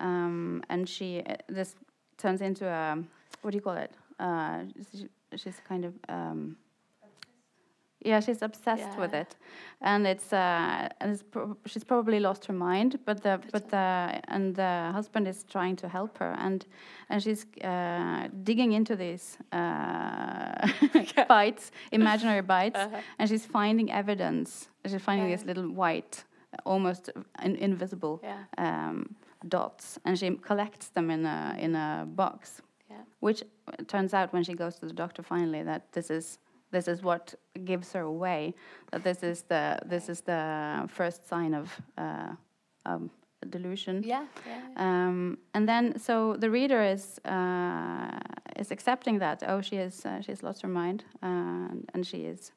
um, 0.00 0.62
and 0.68 0.88
she 0.88 1.22
uh, 1.26 1.36
this 1.48 1.74
turns 2.18 2.40
into 2.40 2.66
a 2.66 3.02
what 3.42 3.50
do 3.50 3.56
you 3.56 3.62
call 3.62 3.76
it? 3.76 3.92
Uh, 4.18 4.60
she, 4.92 5.08
she's 5.36 5.60
kind 5.68 5.84
of 5.84 5.94
um, 6.08 6.56
yeah, 8.04 8.20
she's 8.20 8.42
obsessed 8.42 8.98
with 8.98 9.14
it, 9.14 9.36
and 9.80 10.06
it's 10.06 10.32
uh, 10.32 10.88
and 11.00 11.12
it's 11.12 11.22
pro- 11.22 11.56
she's 11.66 11.84
probably 11.84 12.20
lost 12.20 12.46
her 12.46 12.52
mind. 12.54 12.98
But 13.04 13.22
the 13.22 13.38
but 13.52 13.68
the 13.68 14.20
and 14.28 14.54
the 14.56 14.90
husband 14.92 15.26
is 15.28 15.44
trying 15.44 15.76
to 15.76 15.88
help 15.88 16.18
her, 16.18 16.34
and 16.38 16.64
and 17.08 17.22
she's 17.22 17.46
uh, 17.64 18.28
digging 18.42 18.72
into 18.72 18.96
these 18.96 19.38
uh, 19.52 20.68
bites, 21.28 21.70
imaginary 21.92 22.42
bites, 22.42 22.80
and 23.18 23.28
she's 23.28 23.46
finding 23.46 23.90
evidence. 23.92 24.68
She's 24.86 25.02
finding 25.02 25.28
these 25.30 25.44
little 25.44 25.68
white, 25.70 26.24
almost 26.64 27.10
in, 27.44 27.56
invisible 27.56 28.20
Yeah. 28.22 28.44
um, 28.58 29.14
dots, 29.48 29.98
and 30.04 30.18
she 30.18 30.30
collects 30.36 30.88
them 30.90 31.10
in 31.10 31.26
a 31.26 31.56
in 31.58 31.74
a 31.74 32.04
box 32.06 32.62
Yeah. 32.90 32.96
which 33.20 33.42
uh, 33.68 33.84
turns 33.86 34.14
out 34.14 34.32
when 34.32 34.44
she 34.44 34.54
goes 34.54 34.74
to 34.80 34.86
the 34.86 34.92
doctor 34.94 35.22
finally 35.22 35.62
that 35.64 35.92
this 35.92 36.10
is 36.10 36.38
this 36.72 36.88
is 36.88 37.02
what 37.02 37.34
gives 37.64 37.92
her 37.92 38.00
away 38.02 38.54
that 38.90 39.02
this 39.04 39.22
is 39.22 39.42
the 39.42 39.78
this 39.86 40.08
is 40.08 40.20
the 40.22 40.42
first 40.88 41.28
sign 41.28 41.54
of 41.54 41.66
uh, 41.98 42.32
um, 42.86 43.10
delusion 43.50 44.02
Yeah. 44.04 44.26
Yeah. 44.46 44.60
um, 44.76 45.38
and 45.54 45.68
then 45.68 45.98
so 45.98 46.36
the 46.36 46.50
reader 46.50 46.82
is 46.82 47.18
uh, 47.24 48.18
is 48.56 48.70
accepting 48.70 49.18
that 49.20 49.42
oh 49.46 49.60
she 49.62 49.76
is 49.76 50.04
uh, 50.06 50.20
she's 50.20 50.42
lost 50.42 50.62
her 50.62 50.68
mind 50.68 51.04
uh, 51.22 51.68
and 51.94 52.06
she 52.06 52.18
is 52.32 52.52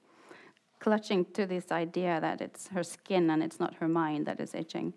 clutching 0.80 1.26
to 1.34 1.46
this 1.46 1.72
idea 1.72 2.20
that 2.22 2.42
it's 2.42 2.68
her 2.68 2.84
skin 2.84 3.30
and 3.30 3.42
it's 3.44 3.60
not 3.60 3.74
her 3.76 3.88
mind 3.88 4.26
that 4.26 4.40
is 4.40 4.54
itching 4.54 4.94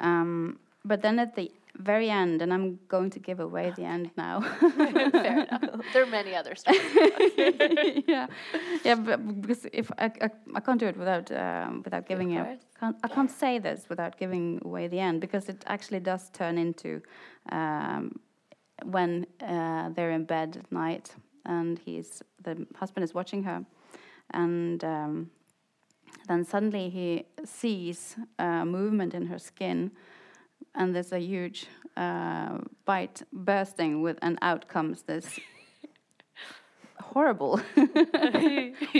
um, 0.00 0.58
but 0.84 1.00
then 1.02 1.18
at 1.18 1.34
the 1.34 1.50
very 1.78 2.08
end 2.08 2.40
and 2.40 2.52
i'm 2.52 2.78
going 2.88 3.10
to 3.10 3.18
give 3.18 3.40
away 3.40 3.72
the 3.76 3.84
end 3.84 4.10
now 4.16 4.40
Fair 5.24 5.40
enough. 5.44 5.62
There 5.92 6.02
are 6.02 6.06
many 6.06 6.34
other 6.34 6.54
stories. 6.54 6.80
yeah, 8.06 8.26
yeah, 8.84 8.94
but 8.94 9.40
because 9.40 9.66
if 9.72 9.90
I, 9.98 10.06
I, 10.20 10.30
I 10.54 10.60
can't 10.60 10.80
do 10.80 10.86
it 10.86 10.96
without 10.96 11.30
um, 11.32 11.82
without 11.84 12.06
giving 12.06 12.36
a 12.36 12.58
can't, 12.78 12.96
I 13.02 13.08
can't 13.08 13.30
say 13.30 13.58
this 13.58 13.86
without 13.88 14.18
giving 14.18 14.60
away 14.64 14.88
the 14.88 15.00
end 15.00 15.20
because 15.20 15.48
it 15.48 15.64
actually 15.66 16.00
does 16.00 16.30
turn 16.30 16.58
into 16.58 17.02
um, 17.50 18.18
when 18.84 19.26
uh, 19.42 19.90
they're 19.90 20.10
in 20.10 20.24
bed 20.24 20.56
at 20.62 20.72
night 20.72 21.14
and 21.44 21.78
he's 21.78 22.22
the 22.42 22.66
husband 22.76 23.04
is 23.04 23.14
watching 23.14 23.42
her 23.44 23.64
and 24.30 24.84
um, 24.84 25.30
then 26.28 26.44
suddenly 26.44 26.88
he 26.88 27.24
sees 27.44 28.16
uh, 28.38 28.64
movement 28.64 29.14
in 29.14 29.26
her 29.26 29.38
skin 29.38 29.90
and 30.74 30.94
there's 30.94 31.12
a 31.12 31.18
huge 31.20 31.66
uh, 31.96 32.58
bite 32.84 33.22
bursting 33.32 34.02
with 34.02 34.18
and 34.22 34.38
out 34.42 34.68
comes 34.68 35.02
this 35.02 35.38
horrible 37.00 37.60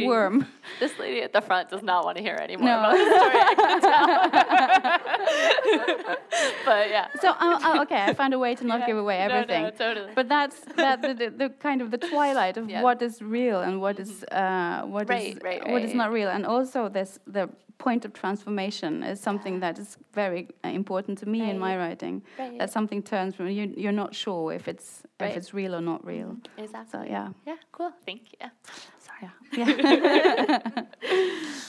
worm 0.04 0.46
This 0.80 0.98
lady 0.98 1.22
at 1.22 1.32
the 1.32 1.40
front 1.40 1.68
does 1.70 1.82
not 1.82 2.04
want 2.04 2.16
to 2.18 2.22
hear 2.22 2.34
anymore 2.36 2.66
No. 2.66 2.78
about 2.78 2.92
the 2.92 3.04
story. 3.18 3.38
I 3.50 3.54
can 3.62 3.80
tell. 3.80 4.04
but 6.64 6.90
yeah. 6.90 7.06
so 7.20 7.28
uh, 7.30 7.58
uh, 7.64 7.82
okay 7.82 8.02
i 8.08 8.12
found 8.14 8.34
a 8.34 8.38
way 8.38 8.54
to 8.54 8.64
not 8.64 8.80
Yeah. 8.80 8.86
give 8.86 8.96
away 8.98 9.18
everything. 9.18 9.62
No, 9.62 9.68
no, 9.70 9.76
totally. 9.76 10.12
but 10.14 10.28
that's 10.28 10.60
that 10.76 11.02
the, 11.02 11.14
the, 11.14 11.30
the 11.30 11.48
kind 11.66 11.80
of 11.82 11.90
the 11.90 11.98
twilight 11.98 12.56
of 12.56 12.68
Yeah. 12.70 12.82
what 12.82 13.02
is 13.02 13.20
real 13.22 13.60
and 13.60 13.80
what 13.80 13.98
is 13.98 14.24
uh, 14.30 14.82
what 14.94 15.04
is 15.04 15.08
Right, 15.08 15.38
right, 15.42 15.66
what 15.72 15.82
is 15.82 15.94
not 15.94 16.12
real 16.12 16.28
and 16.28 16.44
also 16.46 16.88
this 16.88 17.18
the 17.26 17.48
point 17.78 18.04
of 18.04 18.12
transformation 18.12 19.02
is 19.02 19.20
something 19.20 19.60
that 19.60 19.78
is 19.78 19.96
very 20.12 20.48
uh, 20.64 20.68
important 20.68 21.18
to 21.18 21.26
me 21.26 21.40
in 21.50 21.58
my 21.58 21.76
writing 21.76 22.22
Right. 22.38 22.58
that 22.58 22.70
something 22.70 23.02
turns 23.02 23.34
from 23.34 23.48
you 23.48 23.72
you're 23.76 23.92
not 24.04 24.14
sure 24.14 24.52
if 24.52 24.68
it's 24.68 25.02
Right. 25.20 25.30
if 25.30 25.36
it's 25.36 25.52
real 25.54 25.74
or 25.74 25.80
not 25.80 26.04
real 26.06 26.36
Exactly. 26.56 26.90
so 26.92 27.04
yeah 27.10 27.28
Yeah, 27.46 27.56
cool. 27.72 27.92
Thank 28.06 28.22
you. 28.32 28.48
yeah 29.22 29.30
yeah 29.56 30.82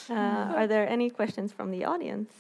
Uh, 0.10 0.14
are 0.60 0.68
there 0.68 0.88
any 0.88 1.10
questions 1.10 1.52
from 1.52 1.72
the 1.72 1.84
audience? 1.86 2.32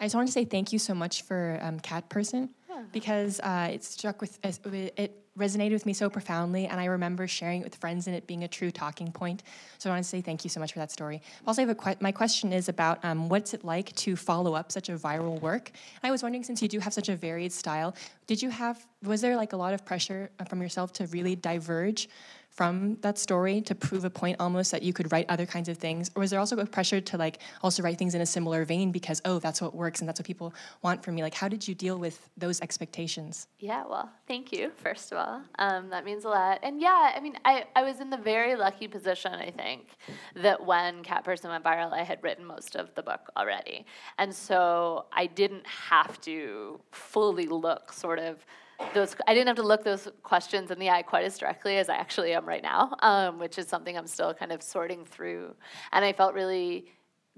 I 0.00 0.04
just 0.06 0.14
wanted 0.14 0.26
to 0.28 0.32
say 0.32 0.44
thank 0.44 0.72
you 0.72 0.78
so 0.78 0.94
much 0.94 1.22
for 1.22 1.58
um, 1.62 1.78
Cat 1.80 2.08
Person 2.08 2.50
because 2.92 3.40
uh, 3.40 3.68
it 3.72 3.84
struck 3.84 4.20
with 4.20 4.38
as- 4.42 4.60
it 4.96 5.12
resonated 5.38 5.72
with 5.72 5.86
me 5.86 5.92
so 5.92 6.08
profoundly, 6.08 6.66
and 6.66 6.80
I 6.80 6.84
remember 6.84 7.26
sharing 7.26 7.60
it 7.60 7.64
with 7.64 7.74
friends 7.74 8.06
and 8.06 8.14
it 8.14 8.26
being 8.26 8.44
a 8.44 8.48
true 8.48 8.70
talking 8.70 9.10
point. 9.10 9.42
So 9.78 9.90
I 9.90 9.92
want 9.94 10.04
to 10.04 10.08
say 10.08 10.20
thank 10.20 10.44
you 10.44 10.50
so 10.50 10.60
much 10.60 10.72
for 10.72 10.78
that 10.78 10.92
story. 10.92 11.22
Also, 11.46 11.72
que- 11.74 11.96
my 12.00 12.12
question 12.12 12.52
is 12.52 12.68
about 12.68 13.04
um, 13.04 13.28
what's 13.28 13.52
it 13.52 13.64
like 13.64 13.94
to 13.96 14.14
follow 14.16 14.54
up 14.54 14.70
such 14.70 14.88
a 14.88 14.92
viral 14.92 15.40
work. 15.40 15.70
And 16.02 16.08
I 16.08 16.12
was 16.12 16.22
wondering, 16.22 16.44
since 16.44 16.62
you 16.62 16.68
do 16.68 16.78
have 16.78 16.92
such 16.92 17.08
a 17.08 17.16
varied 17.16 17.52
style, 17.52 17.94
did 18.26 18.40
you 18.40 18.50
have 18.50 18.86
was 19.02 19.20
there 19.20 19.36
like 19.36 19.52
a 19.52 19.56
lot 19.56 19.74
of 19.74 19.84
pressure 19.84 20.30
uh, 20.38 20.44
from 20.44 20.62
yourself 20.62 20.92
to 20.94 21.06
really 21.08 21.36
diverge 21.36 22.08
from 22.54 22.96
that 23.00 23.18
story 23.18 23.60
to 23.60 23.74
prove 23.74 24.04
a 24.04 24.10
point 24.10 24.36
almost 24.38 24.70
that 24.70 24.82
you 24.82 24.92
could 24.92 25.10
write 25.10 25.26
other 25.28 25.44
kinds 25.44 25.68
of 25.68 25.76
things? 25.76 26.10
Or 26.14 26.20
was 26.20 26.30
there 26.30 26.38
also 26.38 26.56
a 26.58 26.66
pressure 26.66 27.00
to 27.00 27.18
like 27.18 27.40
also 27.62 27.82
write 27.82 27.98
things 27.98 28.14
in 28.14 28.20
a 28.20 28.26
similar 28.26 28.64
vein 28.64 28.92
because 28.92 29.20
oh 29.24 29.40
that's 29.40 29.60
what 29.60 29.74
works 29.74 30.00
and 30.00 30.08
that's 30.08 30.20
what 30.20 30.26
people 30.26 30.54
want 30.80 31.02
from 31.02 31.16
me? 31.16 31.22
Like 31.22 31.34
how 31.34 31.48
did 31.48 31.66
you 31.66 31.74
deal 31.74 31.98
with 31.98 32.30
those 32.36 32.60
expectations? 32.60 33.48
Yeah 33.58 33.84
well 33.88 34.08
thank 34.28 34.52
you 34.52 34.70
first 34.76 35.10
of 35.10 35.18
all. 35.18 35.42
Um, 35.58 35.90
that 35.90 36.04
means 36.04 36.24
a 36.24 36.28
lot. 36.28 36.60
And 36.62 36.80
yeah 36.80 37.12
i 37.14 37.20
mean 37.20 37.36
I, 37.44 37.64
I 37.74 37.82
was 37.82 38.00
in 38.00 38.08
the 38.08 38.16
very 38.16 38.54
lucky 38.54 38.86
position 38.86 39.32
i 39.32 39.50
think 39.50 39.88
that 40.36 40.64
when 40.64 41.02
cat 41.02 41.24
person 41.24 41.50
went 41.50 41.64
viral 41.64 41.92
i 41.92 42.02
had 42.02 42.22
written 42.22 42.44
most 42.44 42.76
of 42.76 42.94
the 42.94 43.02
book 43.02 43.30
already. 43.36 43.84
And 44.18 44.32
so 44.32 45.06
i 45.12 45.26
didn't 45.26 45.66
have 45.66 46.20
to 46.22 46.80
fully 46.92 47.46
look 47.46 47.92
sort 47.92 48.20
of 48.20 48.46
those 48.92 49.16
I 49.26 49.34
didn't 49.34 49.48
have 49.48 49.56
to 49.56 49.62
look 49.62 49.84
those 49.84 50.08
questions 50.22 50.70
in 50.70 50.78
the 50.78 50.90
eye 50.90 51.02
quite 51.02 51.24
as 51.24 51.38
directly 51.38 51.78
as 51.78 51.88
I 51.88 51.96
actually 51.96 52.32
am 52.34 52.46
right 52.46 52.62
now, 52.62 52.96
um, 53.00 53.38
which 53.38 53.58
is 53.58 53.68
something 53.68 53.96
I'm 53.96 54.06
still 54.06 54.34
kind 54.34 54.52
of 54.52 54.62
sorting 54.62 55.04
through. 55.04 55.54
And 55.92 56.04
I 56.04 56.12
felt 56.12 56.34
really 56.34 56.86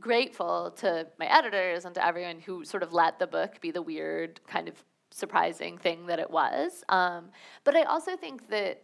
grateful 0.00 0.72
to 0.78 1.06
my 1.18 1.26
editors 1.26 1.84
and 1.84 1.94
to 1.94 2.04
everyone 2.04 2.40
who 2.40 2.64
sort 2.64 2.82
of 2.82 2.92
let 2.92 3.18
the 3.18 3.26
book 3.26 3.60
be 3.60 3.70
the 3.70 3.82
weird 3.82 4.40
kind 4.46 4.68
of 4.68 4.74
surprising 5.10 5.78
thing 5.78 6.06
that 6.06 6.18
it 6.18 6.30
was. 6.30 6.84
Um, 6.88 7.30
but 7.64 7.76
I 7.76 7.82
also 7.84 8.16
think 8.16 8.48
that 8.50 8.82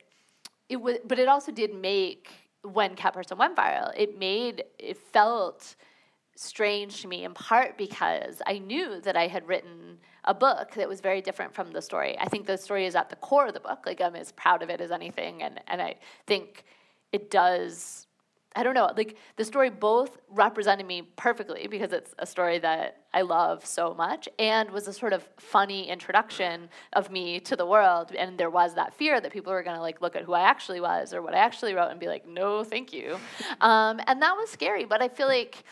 it 0.68 0.76
was, 0.76 0.98
but 1.06 1.18
it 1.18 1.28
also 1.28 1.52
did 1.52 1.74
make 1.74 2.30
when 2.62 2.94
Cat 2.94 3.12
Person 3.14 3.38
went 3.38 3.56
viral, 3.56 3.92
it 3.96 4.18
made 4.18 4.64
it 4.78 4.96
felt 4.96 5.74
strange 6.34 7.02
to 7.02 7.08
me 7.08 7.24
in 7.24 7.34
part 7.34 7.76
because 7.76 8.40
I 8.46 8.58
knew 8.58 9.00
that 9.02 9.16
I 9.16 9.26
had 9.26 9.46
written 9.46 9.98
a 10.24 10.34
book 10.34 10.74
that 10.74 10.88
was 10.88 11.00
very 11.00 11.20
different 11.20 11.54
from 11.54 11.72
the 11.72 11.82
story. 11.82 12.16
I 12.18 12.26
think 12.28 12.46
the 12.46 12.56
story 12.56 12.86
is 12.86 12.94
at 12.94 13.10
the 13.10 13.16
core 13.16 13.48
of 13.48 13.54
the 13.54 13.60
book. 13.60 13.80
Like 13.86 14.00
I'm 14.00 14.14
as 14.14 14.32
proud 14.32 14.62
of 14.62 14.70
it 14.70 14.80
as 14.80 14.90
anything, 14.90 15.42
and 15.42 15.60
and 15.66 15.82
I 15.82 15.96
think 16.26 16.64
it 17.12 17.30
does. 17.30 18.06
I 18.54 18.62
don't 18.62 18.74
know. 18.74 18.90
Like 18.94 19.16
the 19.36 19.44
story 19.46 19.70
both 19.70 20.18
represented 20.28 20.86
me 20.86 21.02
perfectly 21.16 21.68
because 21.68 21.90
it's 21.92 22.14
a 22.18 22.26
story 22.26 22.58
that 22.58 22.98
I 23.14 23.22
love 23.22 23.64
so 23.64 23.94
much, 23.94 24.28
and 24.38 24.70
was 24.70 24.86
a 24.86 24.92
sort 24.92 25.12
of 25.12 25.26
funny 25.38 25.88
introduction 25.88 26.68
of 26.92 27.10
me 27.10 27.40
to 27.40 27.56
the 27.56 27.66
world. 27.66 28.12
And 28.14 28.38
there 28.38 28.50
was 28.50 28.74
that 28.74 28.94
fear 28.94 29.20
that 29.20 29.32
people 29.32 29.52
were 29.52 29.62
going 29.62 29.76
to 29.76 29.82
like 29.82 30.00
look 30.00 30.14
at 30.14 30.22
who 30.22 30.34
I 30.34 30.42
actually 30.42 30.80
was 30.80 31.14
or 31.14 31.22
what 31.22 31.34
I 31.34 31.38
actually 31.38 31.74
wrote 31.74 31.90
and 31.90 31.98
be 31.98 32.08
like, 32.08 32.28
"No, 32.28 32.62
thank 32.62 32.92
you," 32.92 33.18
um, 33.60 34.00
and 34.06 34.22
that 34.22 34.36
was 34.36 34.50
scary. 34.50 34.84
But 34.84 35.02
I 35.02 35.08
feel 35.08 35.26
like 35.26 35.64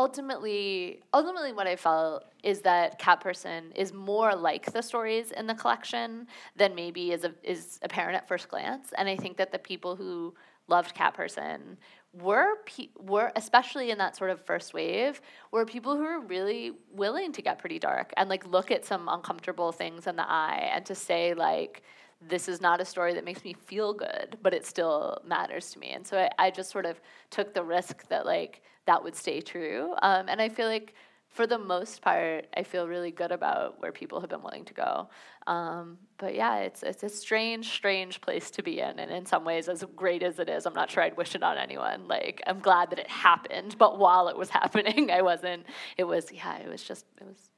ultimately 0.00 1.02
ultimately 1.12 1.52
what 1.52 1.66
i 1.66 1.76
felt 1.76 2.24
is 2.42 2.60
that 2.62 2.98
cat 2.98 3.20
person 3.20 3.70
is 3.74 3.92
more 3.92 4.34
like 4.34 4.64
the 4.72 4.82
stories 4.90 5.30
in 5.32 5.46
the 5.46 5.54
collection 5.54 6.26
than 6.56 6.74
maybe 6.74 7.12
is, 7.12 7.22
a, 7.24 7.32
is 7.42 7.78
apparent 7.82 8.16
at 8.16 8.26
first 8.26 8.48
glance 8.48 8.86
and 8.96 9.08
i 9.08 9.16
think 9.22 9.36
that 9.36 9.52
the 9.52 9.58
people 9.58 9.94
who 9.94 10.34
loved 10.68 10.94
cat 10.94 11.12
person 11.12 11.76
were 12.12 12.50
pe- 12.64 12.94
were 12.98 13.30
especially 13.36 13.90
in 13.90 13.98
that 13.98 14.16
sort 14.16 14.30
of 14.30 14.40
first 14.40 14.72
wave 14.72 15.20
were 15.52 15.66
people 15.66 15.94
who 15.96 16.02
were 16.02 16.20
really 16.20 16.72
willing 17.02 17.30
to 17.30 17.42
get 17.42 17.58
pretty 17.58 17.78
dark 17.78 18.12
and 18.16 18.28
like 18.30 18.44
look 18.46 18.70
at 18.70 18.84
some 18.86 19.06
uncomfortable 19.16 19.70
things 19.70 20.06
in 20.06 20.16
the 20.16 20.28
eye 20.28 20.70
and 20.74 20.86
to 20.86 20.94
say 20.94 21.34
like 21.34 21.82
this 22.28 22.48
is 22.48 22.60
not 22.60 22.80
a 22.80 22.84
story 22.84 23.14
that 23.14 23.24
makes 23.24 23.42
me 23.44 23.54
feel 23.54 23.94
good, 23.94 24.36
but 24.42 24.52
it 24.52 24.66
still 24.66 25.18
matters 25.24 25.70
to 25.72 25.78
me. 25.78 25.88
And 25.92 26.06
so 26.06 26.18
I, 26.18 26.28
I 26.38 26.50
just 26.50 26.70
sort 26.70 26.84
of 26.84 27.00
took 27.30 27.54
the 27.54 27.62
risk 27.62 28.06
that 28.08 28.26
like 28.26 28.60
that 28.90 29.04
would 29.04 29.14
stay 29.14 29.40
true. 29.40 29.94
Um, 30.02 30.28
and 30.28 30.42
I 30.42 30.48
feel 30.48 30.66
like 30.66 30.94
for 31.28 31.46
the 31.46 31.58
most 31.58 32.02
part, 32.02 32.48
I 32.56 32.64
feel 32.64 32.88
really 32.88 33.12
good 33.12 33.30
about 33.30 33.80
where 33.80 33.92
people 33.92 34.20
have 34.20 34.30
been 34.30 34.42
willing 34.42 34.64
to 34.64 34.74
go. 34.74 35.08
Um, 35.46 35.96
but 36.18 36.34
yeah, 36.34 36.56
it's 36.56 36.82
it's 36.82 37.04
a 37.04 37.08
strange, 37.08 37.68
strange 37.70 38.20
place 38.20 38.50
to 38.50 38.64
be 38.64 38.80
in, 38.80 38.98
and 38.98 39.12
in 39.12 39.24
some 39.26 39.44
ways, 39.44 39.68
as 39.68 39.84
great 39.94 40.24
as 40.24 40.40
it 40.40 40.48
is, 40.48 40.66
I'm 40.66 40.74
not 40.74 40.90
sure 40.90 41.04
I'd 41.04 41.16
wish 41.16 41.36
it 41.36 41.42
on 41.44 41.56
anyone. 41.56 42.08
Like 42.08 42.42
I'm 42.48 42.58
glad 42.58 42.90
that 42.90 42.98
it 42.98 43.08
happened, 43.08 43.76
but 43.78 43.96
while 44.00 44.26
it 44.26 44.36
was 44.36 44.50
happening, 44.60 45.12
I 45.12 45.22
wasn't. 45.22 45.66
It 45.96 46.04
was 46.04 46.32
yeah, 46.32 46.56
it 46.58 46.68
was 46.68 46.82
just 46.82 47.06
it 47.20 47.26
was 47.28 47.48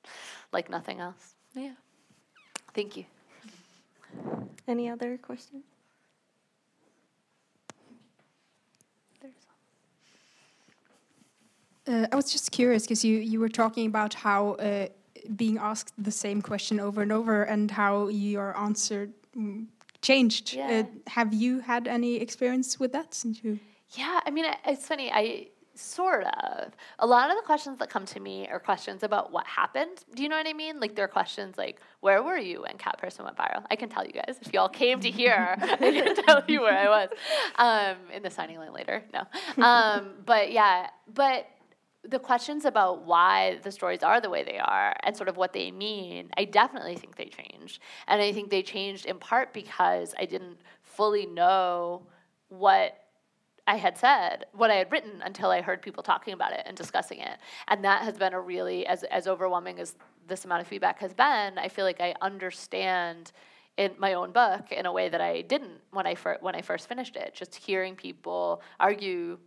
like 0.52 0.68
nothing 0.68 1.00
else. 1.00 1.34
Yeah. 1.54 1.76
Thank 2.74 2.98
you. 2.98 3.06
Any 4.68 4.90
other 4.90 5.16
questions? 5.16 5.64
Uh, 11.92 12.06
I 12.10 12.16
was 12.16 12.32
just 12.32 12.50
curious 12.50 12.84
because 12.84 13.04
you, 13.04 13.18
you 13.18 13.38
were 13.38 13.50
talking 13.50 13.86
about 13.86 14.14
how 14.14 14.52
uh, 14.52 14.86
being 15.36 15.58
asked 15.58 15.92
the 16.02 16.10
same 16.10 16.40
question 16.40 16.80
over 16.80 17.02
and 17.02 17.12
over 17.12 17.42
and 17.42 17.70
how 17.70 18.08
your 18.08 18.56
answer 18.56 19.10
mm, 19.36 19.66
changed. 20.00 20.56
Uh, 20.56 20.60
yeah. 20.60 20.80
Uh, 20.80 20.84
have 21.08 21.34
you 21.34 21.60
had 21.60 21.86
any 21.86 22.16
experience 22.16 22.80
with 22.80 22.92
that 22.92 23.12
since 23.12 23.44
you? 23.44 23.58
Yeah, 23.90 24.20
I 24.24 24.30
mean, 24.30 24.46
it's 24.64 24.86
funny. 24.88 25.12
I 25.12 25.48
Sort 25.74 26.24
of. 26.24 26.72
A 26.98 27.06
lot 27.06 27.30
of 27.30 27.36
the 27.36 27.42
questions 27.42 27.78
that 27.78 27.88
come 27.88 28.04
to 28.06 28.20
me 28.20 28.46
are 28.48 28.60
questions 28.60 29.02
about 29.02 29.32
what 29.32 29.46
happened. 29.46 30.04
Do 30.14 30.22
you 30.22 30.28
know 30.28 30.36
what 30.36 30.46
I 30.46 30.52
mean? 30.52 30.80
Like, 30.80 30.94
they're 30.94 31.08
questions 31.08 31.56
like, 31.56 31.80
where 32.00 32.22
were 32.22 32.36
you 32.36 32.62
when 32.62 32.76
Cat 32.76 32.98
Person 32.98 33.24
went 33.24 33.38
viral? 33.38 33.64
I 33.70 33.76
can 33.76 33.88
tell 33.88 34.04
you 34.04 34.12
guys. 34.12 34.38
If 34.42 34.52
y'all 34.52 34.68
came 34.68 35.00
to 35.00 35.10
here, 35.10 35.56
I 35.62 35.76
can 35.76 36.14
tell 36.26 36.42
you 36.46 36.60
where 36.60 36.76
I 36.76 36.88
was. 36.88 37.08
Um, 37.56 37.96
in 38.12 38.22
the 38.22 38.28
signing 38.28 38.58
line 38.58 38.74
later. 38.74 39.02
No. 39.14 39.64
Um, 39.64 40.10
but 40.26 40.52
yeah, 40.52 40.88
but 41.12 41.46
the 42.04 42.18
questions 42.18 42.64
about 42.64 43.04
why 43.04 43.58
the 43.62 43.70
stories 43.70 44.02
are 44.02 44.20
the 44.20 44.30
way 44.30 44.42
they 44.42 44.58
are 44.58 44.94
and 45.04 45.16
sort 45.16 45.28
of 45.28 45.36
what 45.36 45.52
they 45.52 45.70
mean, 45.70 46.30
I 46.36 46.44
definitely 46.44 46.96
think 46.96 47.16
they 47.16 47.26
changed. 47.26 47.80
And 48.08 48.20
I 48.20 48.32
think 48.32 48.50
they 48.50 48.62
changed 48.62 49.06
in 49.06 49.18
part 49.18 49.52
because 49.52 50.14
I 50.18 50.24
didn't 50.24 50.58
fully 50.82 51.26
know 51.26 52.02
what 52.48 52.98
I 53.66 53.76
had 53.76 53.96
said, 53.96 54.46
what 54.52 54.70
I 54.72 54.74
had 54.74 54.90
written 54.90 55.22
until 55.22 55.50
I 55.50 55.60
heard 55.60 55.80
people 55.80 56.02
talking 56.02 56.34
about 56.34 56.52
it 56.52 56.64
and 56.66 56.76
discussing 56.76 57.20
it. 57.20 57.38
And 57.68 57.84
that 57.84 58.02
has 58.02 58.18
been 58.18 58.32
a 58.32 58.40
really, 58.40 58.84
as, 58.86 59.04
as 59.04 59.28
overwhelming 59.28 59.78
as 59.78 59.94
this 60.26 60.44
amount 60.44 60.62
of 60.62 60.66
feedback 60.66 60.98
has 60.98 61.14
been, 61.14 61.56
I 61.58 61.68
feel 61.68 61.84
like 61.84 62.00
I 62.00 62.14
understand 62.20 63.30
in 63.76 63.92
my 63.98 64.14
own 64.14 64.32
book 64.32 64.72
in 64.72 64.86
a 64.86 64.92
way 64.92 65.08
that 65.08 65.20
I 65.20 65.42
didn't 65.42 65.80
when 65.92 66.06
I, 66.06 66.16
fir- 66.16 66.38
when 66.40 66.56
I 66.56 66.62
first 66.62 66.88
finished 66.88 67.14
it. 67.14 67.34
Just 67.34 67.54
hearing 67.54 67.94
people 67.94 68.60
argue 68.80 69.38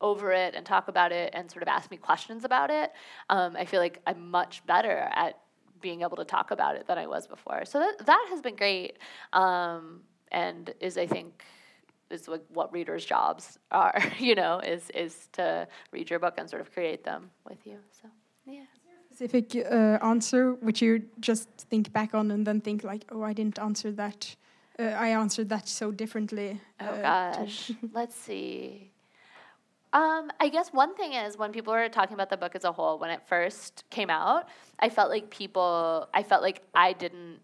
over 0.00 0.32
it 0.32 0.54
and 0.54 0.64
talk 0.64 0.88
about 0.88 1.12
it 1.12 1.30
and 1.34 1.50
sort 1.50 1.62
of 1.62 1.68
ask 1.68 1.90
me 1.90 1.96
questions 1.96 2.44
about 2.44 2.70
it, 2.70 2.92
um, 3.30 3.56
I 3.56 3.64
feel 3.64 3.80
like 3.80 4.00
I'm 4.06 4.30
much 4.30 4.64
better 4.66 5.08
at 5.12 5.38
being 5.80 6.02
able 6.02 6.16
to 6.16 6.24
talk 6.24 6.50
about 6.50 6.76
it 6.76 6.86
than 6.86 6.98
I 6.98 7.06
was 7.06 7.26
before. 7.26 7.64
So 7.64 7.78
that, 7.78 8.06
that 8.06 8.26
has 8.30 8.40
been 8.40 8.56
great 8.56 8.98
um, 9.32 10.00
and 10.30 10.72
is, 10.80 10.98
I 10.98 11.06
think, 11.06 11.44
is 12.10 12.28
like 12.28 12.42
what 12.48 12.72
readers' 12.72 13.04
jobs 13.04 13.58
are, 13.70 14.00
you 14.18 14.34
know, 14.34 14.60
is 14.60 14.90
is 14.90 15.28
to 15.32 15.68
read 15.92 16.10
your 16.10 16.18
book 16.18 16.34
and 16.38 16.48
sort 16.48 16.62
of 16.62 16.72
create 16.72 17.04
them 17.04 17.30
with 17.48 17.66
you. 17.66 17.78
So 17.90 18.08
yeah. 18.46 18.64
Specific 19.10 19.66
uh, 19.68 19.98
answer 20.02 20.52
which 20.54 20.80
you 20.80 21.02
just 21.18 21.48
think 21.70 21.92
back 21.92 22.14
on 22.14 22.30
and 22.30 22.46
then 22.46 22.60
think 22.60 22.84
like, 22.84 23.04
oh, 23.10 23.22
I 23.22 23.32
didn't 23.32 23.58
answer 23.58 23.90
that. 23.92 24.36
Uh, 24.78 24.84
I 24.84 25.08
answered 25.08 25.48
that 25.48 25.66
so 25.68 25.90
differently. 25.90 26.60
Oh 26.80 26.86
uh, 26.86 27.32
gosh, 27.32 27.72
let's 27.92 28.14
see. 28.14 28.92
Um, 29.92 30.30
I 30.38 30.50
guess 30.50 30.72
one 30.72 30.94
thing 30.94 31.14
is 31.14 31.38
when 31.38 31.50
people 31.50 31.72
were 31.72 31.88
talking 31.88 32.14
about 32.14 32.28
the 32.28 32.36
book 32.36 32.54
as 32.54 32.64
a 32.64 32.72
whole, 32.72 32.98
when 32.98 33.10
it 33.10 33.22
first 33.26 33.84
came 33.90 34.10
out, 34.10 34.48
I 34.78 34.90
felt 34.90 35.08
like 35.10 35.30
people, 35.30 36.08
I 36.12 36.22
felt 36.22 36.42
like 36.42 36.62
I 36.74 36.92
didn't 36.92 37.40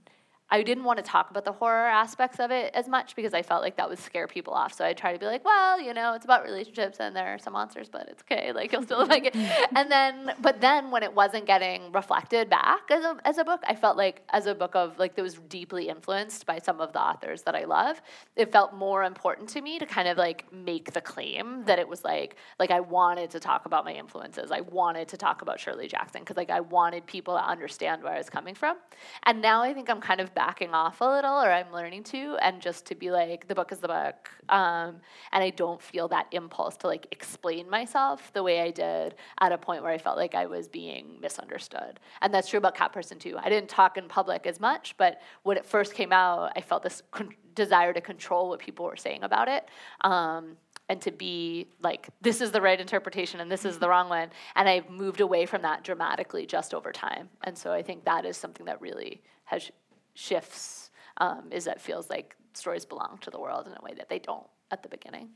I 0.51 0.62
didn't 0.62 0.84
want 0.84 0.99
to 0.99 1.03
talk 1.03 1.30
about 1.30 1.45
the 1.45 1.53
horror 1.53 1.86
aspects 1.86 2.38
of 2.38 2.51
it 2.51 2.72
as 2.74 2.86
much 2.86 3.16
because 3.16 3.32
I 3.32 3.42
felt 3.42 3.62
like 3.62 3.76
that 3.76 3.88
would 3.88 3.99
scare 3.99 4.28
people 4.28 4.53
off. 4.53 4.74
So 4.74 4.84
I 4.84 4.92
try 4.92 5.12
to 5.12 5.18
be 5.18 5.26
like, 5.26 5.45
well, 5.45 5.80
you 5.80 5.95
know, 5.95 6.12
it's 6.14 6.24
about 6.24 6.45
relationships 6.45 6.99
and 7.01 7.16
there 7.16 7.34
are 7.34 7.38
some 7.38 7.55
monsters, 7.55 7.88
but 7.88 8.09
it's 8.09 8.22
okay. 8.22 8.53
Like 8.53 8.70
you'll 8.70 8.82
still 8.82 9.07
like 9.07 9.26
it. 9.26 9.36
And 9.76 9.90
then, 9.90 10.32
but 10.40 10.61
then 10.61 10.90
when 10.90 11.03
it 11.03 11.12
wasn't 11.12 11.47
getting 11.47 11.90
reflected 11.92 12.49
back 12.51 12.90
as 12.90 13.05
a 13.05 13.16
as 13.24 13.38
a 13.38 13.45
book, 13.45 13.62
I 13.66 13.74
felt 13.74 13.97
like 13.97 14.22
as 14.30 14.47
a 14.47 14.55
book 14.55 14.76
of 14.76 14.99
like 14.99 15.16
that 15.16 15.22
was 15.22 15.34
deeply 15.49 15.88
influenced 15.88 16.47
by 16.47 16.59
some 16.59 16.80
of 16.80 16.92
the 16.92 17.01
authors 17.01 17.42
that 17.42 17.55
I 17.55 17.64
love. 17.64 18.01
It 18.36 18.53
felt 18.53 18.74
more 18.74 19.05
important 19.05 19.49
to 19.51 19.61
me 19.61 19.78
to 19.78 19.86
kind 19.86 20.07
of 20.09 20.18
like 20.18 20.53
make 20.53 20.92
the 20.92 21.01
claim 21.01 21.64
that 21.64 21.78
it 21.78 21.88
was 21.88 22.05
like 22.05 22.36
like 22.59 22.70
I 22.70 22.80
wanted 22.80 23.30
to 23.30 23.40
talk 23.40 23.66
about 23.66 23.84
my 23.84 23.92
influences. 23.92 24.51
I 24.51 24.61
wanted 24.61 25.09
to 25.09 25.16
talk 25.16 25.42
about 25.42 25.59
Shirley 25.59 25.88
Jackson 25.88 26.20
because 26.20 26.36
like 26.36 26.51
I 26.51 26.61
wanted 26.61 27.07
people 27.07 27.34
to 27.34 27.45
understand 27.45 28.03
where 28.03 28.12
I 28.12 28.18
was 28.18 28.30
coming 28.30 28.55
from. 28.55 28.76
And 29.24 29.40
now 29.40 29.62
I 29.62 29.72
think 29.72 29.88
I'm 29.88 30.01
kind 30.01 30.20
of 30.20 30.34
backing 30.35 30.74
off 30.74 31.01
a 31.01 31.05
little, 31.05 31.35
or 31.35 31.51
I'm 31.51 31.72
learning 31.72 32.05
to, 32.05 32.37
and 32.41 32.61
just 32.61 32.87
to 32.87 32.95
be 32.95 33.11
like, 33.11 33.49
the 33.49 33.55
book 33.55 33.72
is 33.72 33.78
the 33.78 33.89
book. 33.89 34.30
Um, 34.49 35.01
and 35.32 35.43
I 35.43 35.51
don't 35.51 35.80
feel 35.80 36.09
that 36.09 36.26
impulse 36.32 36.76
to 36.78 36.87
like 36.87 37.07
explain 37.11 37.68
myself 37.70 38.32
the 38.32 38.43
way 38.43 38.61
I 38.61 38.70
did 38.70 39.14
at 39.41 39.53
a 39.53 39.59
point 39.59 39.82
where 39.82 39.93
I 39.93 39.99
felt 39.99 40.16
like 40.16 40.35
I 40.35 40.47
was 40.47 40.68
being 40.68 41.18
misunderstood. 41.20 42.01
And 42.20 42.32
that's 42.32 42.49
true 42.49 42.59
about 42.59 42.74
Cat 42.74 42.93
Person 42.93 43.18
too. 43.18 43.37
I 43.39 43.49
didn't 43.49 43.68
talk 43.68 43.97
in 43.97 44.09
public 44.09 44.47
as 44.47 44.61
much, 44.61 44.97
but 44.97 45.20
when 45.43 45.57
it 45.57 45.64
first 45.64 45.95
came 45.95 46.12
out, 46.12 46.53
I 46.57 46.61
felt 46.61 46.82
this 46.82 47.03
con- 47.11 47.35
desire 47.55 47.93
to 47.93 48.01
control 48.01 48.49
what 48.49 48.59
people 48.59 48.85
were 48.85 48.97
saying 48.97 49.22
about 49.22 49.49
it. 49.49 49.68
Um, 50.03 50.57
and 50.89 51.01
to 51.01 51.11
be 51.11 51.66
like 51.82 52.09
this 52.20 52.41
is 52.41 52.53
the 52.53 52.61
right 52.61 52.80
interpretation 52.80 53.41
and 53.41 53.51
this 53.51 53.64
is 53.64 53.78
the 53.78 53.89
wrong 53.89 54.09
one 54.09 54.28
and 54.55 54.68
i've 54.68 54.89
moved 54.91 55.20
away 55.20 55.47
from 55.47 55.62
that 55.62 55.82
dramatically 55.82 56.47
just 56.47 56.74
over 56.74 56.93
time 56.93 57.28
and 57.45 57.57
so 57.57 57.72
i 57.72 57.82
think 57.82 58.05
that 58.05 58.24
is 58.24 58.37
something 58.37 58.66
that 58.66 58.80
really 58.80 59.22
has 59.45 59.70
shifts 60.15 60.91
um, 61.19 61.49
is 61.51 61.65
that 61.65 61.81
feels 61.81 62.11
like 62.11 62.37
stories 62.55 62.85
belong 62.85 63.19
to 63.21 63.31
the 63.31 63.39
world 63.39 63.67
in 63.67 63.73
a 63.73 63.83
way 63.83 63.95
that 63.97 64.09
they 64.09 64.19
don't 64.19 64.47
at 64.71 64.83
the 64.83 64.89
beginning. 64.89 65.29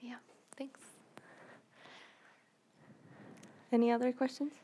Yeah, 0.00 0.16
thanks. 0.56 0.80
Any 3.72 3.90
other 3.90 4.12
questions? 4.12 4.52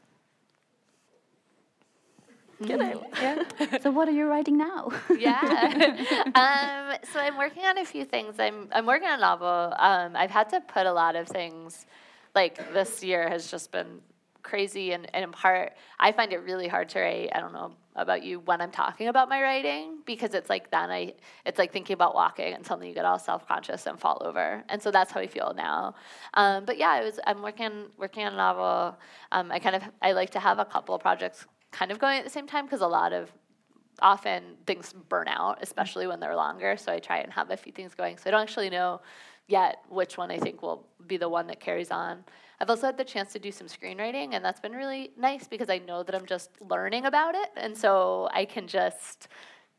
Yeah. 2.64 3.42
so 3.82 3.90
what 3.90 4.07
are 4.09 4.12
you 4.12 4.26
writing 4.26 4.57
now? 4.57 4.90
yeah. 5.18 5.32
um, 6.34 6.96
so 7.12 7.18
I'm 7.18 7.36
working 7.36 7.64
on 7.64 7.76
a 7.78 7.84
few 7.84 8.05
things. 8.05 8.36
I'm 8.38 8.68
I'm 8.70 8.86
working 8.86 9.09
on 9.09 9.18
a 9.18 9.20
novel. 9.20 9.74
Um, 9.76 10.14
I've 10.14 10.30
had 10.30 10.48
to 10.50 10.61
put 10.61 10.86
a 10.86 10.92
lot 10.92 11.16
of 11.16 11.26
things. 11.26 11.86
Like 12.36 12.72
this 12.72 13.03
year 13.03 13.28
has 13.28 13.50
just 13.50 13.72
been 13.72 14.00
crazy, 14.43 14.93
and, 14.93 15.09
and 15.14 15.24
in 15.24 15.32
part, 15.32 15.72
I 15.99 16.12
find 16.12 16.32
it 16.32 16.38
really 16.38 16.68
hard 16.68 16.88
to 16.90 17.01
write. 17.01 17.30
I 17.34 17.40
don't 17.40 17.53
know 17.53 17.72
about 17.95 18.22
you 18.22 18.40
when 18.40 18.61
I'm 18.61 18.70
talking 18.70 19.09
about 19.09 19.28
my 19.28 19.43
writing 19.43 19.99
because 20.07 20.32
it's 20.32 20.49
like 20.49 20.70
then 20.70 20.90
I 20.90 21.12
it's 21.45 21.59
like 21.59 21.72
thinking 21.72 21.93
about 21.93 22.14
walking 22.14 22.55
and 22.55 22.64
suddenly 22.64 22.88
you 22.88 22.95
get 22.95 23.05
all 23.05 23.18
self 23.18 23.47
conscious 23.47 23.86
and 23.86 23.99
fall 23.99 24.22
over, 24.24 24.64
and 24.68 24.82
so 24.82 24.90
that's 24.90 25.12
how 25.12 25.20
I 25.20 25.26
feel 25.26 25.53
now. 25.57 25.95
Um, 26.34 26.64
but 26.64 26.78
yeah, 26.78 26.90
I 26.90 27.03
was 27.03 27.20
I'm 27.26 27.43
working 27.43 27.86
working 27.99 28.24
on 28.24 28.32
a 28.32 28.36
novel. 28.36 28.99
Um, 29.30 29.51
I 29.53 29.59
kind 29.59 29.76
of 29.76 29.82
I 30.01 30.12
like 30.12 30.30
to 30.30 30.40
have 30.40 30.59
a 30.59 30.64
couple 30.64 30.99
projects 30.99 31.47
kind 31.70 31.90
of 31.90 31.99
going 31.99 32.18
at 32.18 32.24
the 32.24 32.30
same 32.30 32.47
time 32.47 32.66
because 32.66 32.80
a 32.80 32.86
lot 32.86 33.12
of 33.12 33.32
often 34.01 34.43
things 34.66 34.93
burn 35.09 35.28
out, 35.28 35.59
especially 35.62 36.07
when 36.07 36.20
they're 36.20 36.36
longer. 36.36 36.76
So 36.76 36.93
I 36.93 36.99
try 36.99 37.18
and 37.18 37.32
have 37.32 37.51
a 37.51 37.57
few 37.57 37.72
things 37.72 37.95
going. 37.95 38.18
So 38.18 38.24
I 38.28 38.30
don't 38.32 38.43
actually 38.43 38.70
know 38.70 39.01
yet 39.49 39.78
which 39.88 40.16
one 40.16 40.30
I 40.30 40.38
think 40.38 40.62
will 40.62 40.86
be 41.07 41.16
the 41.16 41.28
one 41.28 41.47
that 41.49 41.61
carries 41.61 41.90
on. 41.90 42.24
I've 42.62 42.70
also 42.70 42.86
had 42.86 42.96
the 42.96 43.04
chance 43.04 43.32
to 43.32 43.40
do 43.40 43.50
some 43.50 43.66
screenwriting, 43.66 44.34
and 44.34 44.44
that's 44.44 44.60
been 44.60 44.70
really 44.72 45.10
nice 45.18 45.48
because 45.48 45.68
I 45.68 45.78
know 45.78 46.04
that 46.04 46.14
I'm 46.14 46.26
just 46.26 46.50
learning 46.60 47.06
about 47.06 47.34
it, 47.34 47.50
and 47.56 47.76
so 47.76 48.28
I 48.32 48.44
can 48.44 48.68
just 48.68 49.26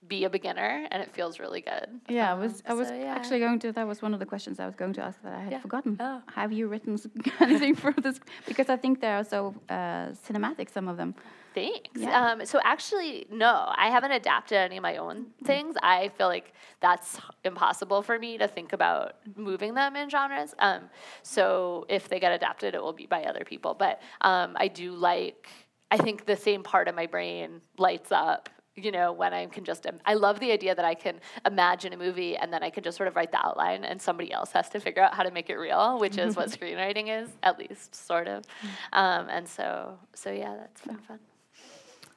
be 0.05 0.25
a 0.25 0.29
beginner, 0.29 0.85
and 0.91 1.01
it 1.01 1.09
feels 1.09 1.39
really 1.39 1.61
good. 1.61 1.87
Yeah, 2.09 2.29
I 2.29 2.33
was 2.33 2.61
I 2.67 2.73
was 2.73 2.89
so, 2.89 2.93
yeah. 2.93 3.15
actually 3.15 3.39
going 3.39 3.59
to. 3.59 3.71
That 3.71 3.87
was 3.87 4.01
one 4.01 4.13
of 4.13 4.19
the 4.19 4.25
questions 4.25 4.59
I 4.59 4.65
was 4.65 4.75
going 4.75 4.91
to 4.99 5.01
ask 5.01 5.17
that 5.23 5.33
I 5.33 5.39
had 5.39 5.51
Yeah. 5.53 5.59
forgotten. 5.61 5.95
Oh. 5.97 6.21
Have 6.35 6.51
you 6.51 6.67
written 6.67 6.99
anything 7.39 7.73
for 7.75 7.93
this? 7.93 8.19
Because 8.45 8.67
I 8.67 8.75
think 8.75 8.99
they 8.99 9.13
are 9.13 9.23
so 9.23 9.55
uh, 9.69 10.07
cinematic. 10.27 10.69
Some 10.69 10.89
of 10.89 10.97
them. 10.97 11.15
Thanks. 11.53 11.89
Yeah. 11.95 12.31
Um, 12.31 12.45
so 12.45 12.59
actually, 12.63 13.25
no, 13.31 13.71
I 13.75 13.89
haven't 13.89 14.11
adapted 14.11 14.57
any 14.57 14.77
of 14.77 14.83
my 14.83 14.97
own 14.97 15.27
things. 15.43 15.75
I 15.81 16.09
feel 16.17 16.27
like 16.27 16.53
that's 16.81 17.17
impossible 17.43 18.01
for 18.01 18.17
me 18.19 18.37
to 18.37 18.47
think 18.47 18.73
about 18.73 19.15
moving 19.35 19.73
them 19.73 19.95
in 19.95 20.09
genres. 20.09 20.53
Um, 20.59 20.89
so 21.21 21.85
if 21.89 22.09
they 22.09 22.19
get 22.19 22.31
adapted, 22.31 22.75
it 22.75 22.81
will 22.81 22.93
be 22.93 23.05
by 23.05 23.23
other 23.23 23.43
people. 23.45 23.73
But 23.73 24.01
um, 24.21 24.53
I 24.57 24.67
do 24.67 24.93
like. 24.93 25.47
I 25.91 25.97
think 25.97 26.25
the 26.25 26.35
same 26.35 26.63
part 26.63 26.87
of 26.87 26.95
my 26.95 27.05
brain 27.05 27.61
lights 27.77 28.11
up. 28.11 28.49
You 28.75 28.91
know, 28.91 29.11
when 29.11 29.35
I 29.35 29.45
can 29.45 29.63
just, 29.63 29.85
I 30.03 30.15
love 30.15 30.39
the 30.39 30.51
idea 30.51 30.73
that 30.73 30.83
I 30.83 30.95
can 30.95 31.19
imagine 31.45 31.93
a 31.93 31.97
movie 31.97 32.35
and 32.35 32.51
then 32.51 32.63
I 32.63 32.71
can 32.71 32.83
just 32.83 32.97
sort 32.97 33.07
of 33.07 33.15
write 33.15 33.31
the 33.31 33.45
outline 33.45 33.83
and 33.83 34.01
somebody 34.01 34.31
else 34.33 34.51
has 34.53 34.67
to 34.69 34.79
figure 34.79 35.03
out 35.03 35.13
how 35.13 35.21
to 35.21 35.29
make 35.29 35.51
it 35.51 35.57
real, 35.57 35.99
which 35.99 36.17
is 36.17 36.35
what 36.35 36.49
screenwriting 36.59 37.21
is, 37.21 37.29
at 37.43 37.59
least, 37.59 37.93
sort 37.93 38.27
of. 38.27 38.43
Um, 38.91 39.27
and 39.29 39.47
so, 39.47 39.99
so 40.15 40.31
yeah, 40.31 40.55
that's 40.55 40.81
been 40.81 40.97
fun. 40.97 41.19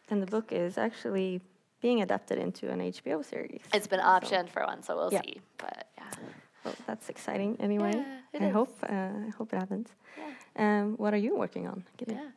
And 0.09 0.23
the 0.23 0.27
book 0.27 0.53
is 0.53 0.79
actually 0.79 1.41
being 1.81 2.01
adapted 2.03 2.39
into 2.39 2.71
an 2.71 2.79
HBO 2.81 3.25
series. 3.25 3.61
It's 3.75 3.87
been 3.89 4.01
optioned 4.01 4.49
for 4.49 4.63
one, 4.65 4.83
so 4.83 4.97
we'll 4.97 5.13
Yeah. 5.13 5.21
see. 5.23 5.41
But 5.59 5.89
yeah, 5.99 6.05
So 6.65 6.73
that's 6.87 7.09
exciting 7.09 7.57
anyway. 7.61 7.93
Yeah, 7.95 8.21
it 8.33 8.43
I 8.43 8.47
is. 8.47 8.53
hope 8.55 8.75
uh, 8.83 9.27
I 9.27 9.31
hope 9.37 9.53
it 9.53 9.59
happens. 9.59 9.89
Yeah. 10.17 10.31
Um, 10.81 10.97
what 10.97 11.13
are 11.13 11.19
you 11.27 11.37
working 11.37 11.67
on? 11.69 11.85
Gitte? 11.99 12.17
yeah. 12.19 12.31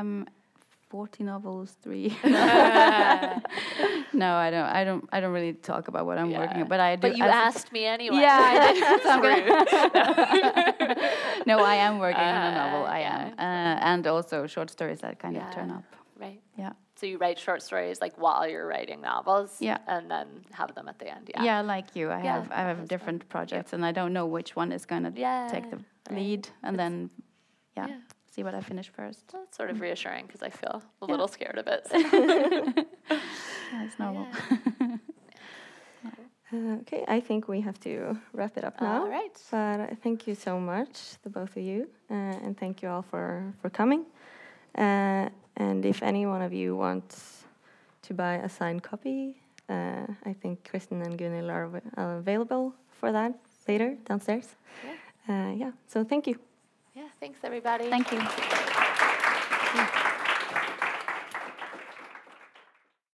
Um, 0.00 0.26
forty 0.88 1.24
novels, 1.24 1.76
three. 1.82 2.16
no, 2.24 2.40
I 4.46 4.50
don't. 4.50 4.66
I 4.78 4.84
don't. 4.84 5.04
I 5.12 5.20
don't 5.20 5.32
really 5.32 5.52
talk 5.54 5.88
about 5.88 6.06
what 6.06 6.18
I'm 6.18 6.30
working 6.32 6.56
Yeah. 6.58 6.62
on. 6.62 6.68
But 6.68 6.80
I 6.80 6.96
do. 6.96 7.00
But 7.08 7.16
you 7.18 7.24
I- 7.24 7.28
asked 7.48 7.72
me 7.72 7.84
anyway. 7.84 8.20
Yeah, 8.20 8.52
I 8.52 8.72
did. 8.72 9.02
So 9.06 9.10
I'm 9.10 9.22
no, 11.46 11.58
I 11.58 11.74
am 11.76 11.98
working 11.98 12.22
on 12.22 12.52
a 12.52 12.54
novel. 12.54 12.84
Uh, 12.86 12.90
I 12.96 13.00
yeah. 13.00 13.26
am, 13.26 13.32
uh, 13.38 13.90
and 13.92 14.06
also 14.06 14.46
short 14.46 14.70
stories 14.70 15.00
that 15.00 15.18
kind 15.18 15.36
of 15.36 15.50
turn 15.54 15.70
up. 15.70 15.84
Right. 16.56 16.64
Yeah. 16.64 16.72
So 16.96 17.06
you 17.06 17.18
write 17.18 17.38
short 17.38 17.62
stories 17.62 18.00
like 18.00 18.16
while 18.18 18.48
you're 18.48 18.66
writing 18.66 19.00
novels. 19.00 19.56
Yeah. 19.60 19.78
And 19.86 20.10
then 20.10 20.26
have 20.52 20.74
them 20.74 20.88
at 20.88 20.98
the 20.98 21.08
end. 21.08 21.28
Yeah. 21.34 21.42
Yeah, 21.44 21.60
like 21.62 21.96
you, 21.96 22.10
I 22.10 22.22
Yeah, 22.22 22.34
have 22.34 22.50
I 22.52 22.60
have 22.60 22.76
that's 22.76 22.78
fun. 22.78 22.86
different 22.98 23.28
projects, 23.28 23.72
and 23.72 23.84
I 23.84 23.92
don't 23.92 24.12
know 24.12 24.26
which 24.26 24.56
one 24.56 24.72
is 24.74 24.86
gonna 24.86 25.12
Yeah, 25.16 25.48
take 25.50 25.70
the 25.70 25.76
right. 26.10 26.18
lead, 26.18 26.48
and 26.62 26.78
then 26.78 27.10
yeah, 27.76 27.86
Yeah. 27.88 27.98
see 28.30 28.44
what 28.44 28.54
I 28.54 28.60
finish 28.60 28.88
first. 28.90 29.24
Well, 29.32 29.42
That's 29.42 29.56
sort 29.56 29.70
of 29.70 29.80
reassuring 29.80 30.26
because 30.26 30.42
I 30.42 30.50
feel 30.50 30.82
a 31.02 31.04
Yeah. 31.04 31.10
little 31.10 31.28
scared 31.28 31.58
of 31.58 31.66
it. 31.66 31.86
Yeah, 33.72 33.84
it's 33.84 33.98
normal. 34.04 34.28
Uh, 36.52 36.76
okay, 36.82 37.04
I 37.08 37.20
think 37.20 37.48
we 37.48 37.60
have 37.62 37.80
to 37.80 38.16
wrap 38.32 38.56
it 38.56 38.64
up 38.64 38.80
now. 38.80 39.02
All 39.02 39.08
right. 39.08 39.36
But 39.50 39.80
uh, 39.80 39.94
thank 40.02 40.26
you 40.28 40.34
so 40.36 40.60
much, 40.60 41.16
the 41.22 41.30
both 41.30 41.56
of 41.56 41.62
you, 41.62 41.88
uh, 42.10 42.14
and 42.44 42.56
thank 42.56 42.82
you 42.82 42.88
all 42.90 43.02
for 43.02 43.52
for 43.60 43.70
coming. 43.70 44.04
Uh, 44.76 45.30
and 45.56 45.84
if 45.84 46.02
any 46.02 46.26
one 46.26 46.42
of 46.42 46.52
you 46.52 46.76
wants 46.76 47.44
to 48.02 48.14
buy 48.14 48.34
a 48.34 48.48
signed 48.48 48.82
copy, 48.82 49.36
uh, 49.68 50.06
I 50.26 50.32
think 50.32 50.68
Kristen 50.68 51.02
and 51.02 51.18
Gunhild 51.18 51.50
are 51.50 51.64
av- 51.64 52.18
available 52.18 52.74
for 53.00 53.12
that 53.12 53.32
later 53.68 53.96
downstairs. 54.04 54.48
Yeah. 54.84 54.92
Uh, 55.28 55.52
yeah. 55.52 55.70
So 55.88 56.04
thank 56.04 56.26
you. 56.26 56.38
Yeah. 56.94 57.08
Thanks, 57.20 57.38
everybody. 57.42 57.88
Thank 57.88 58.12
you. 58.12 58.20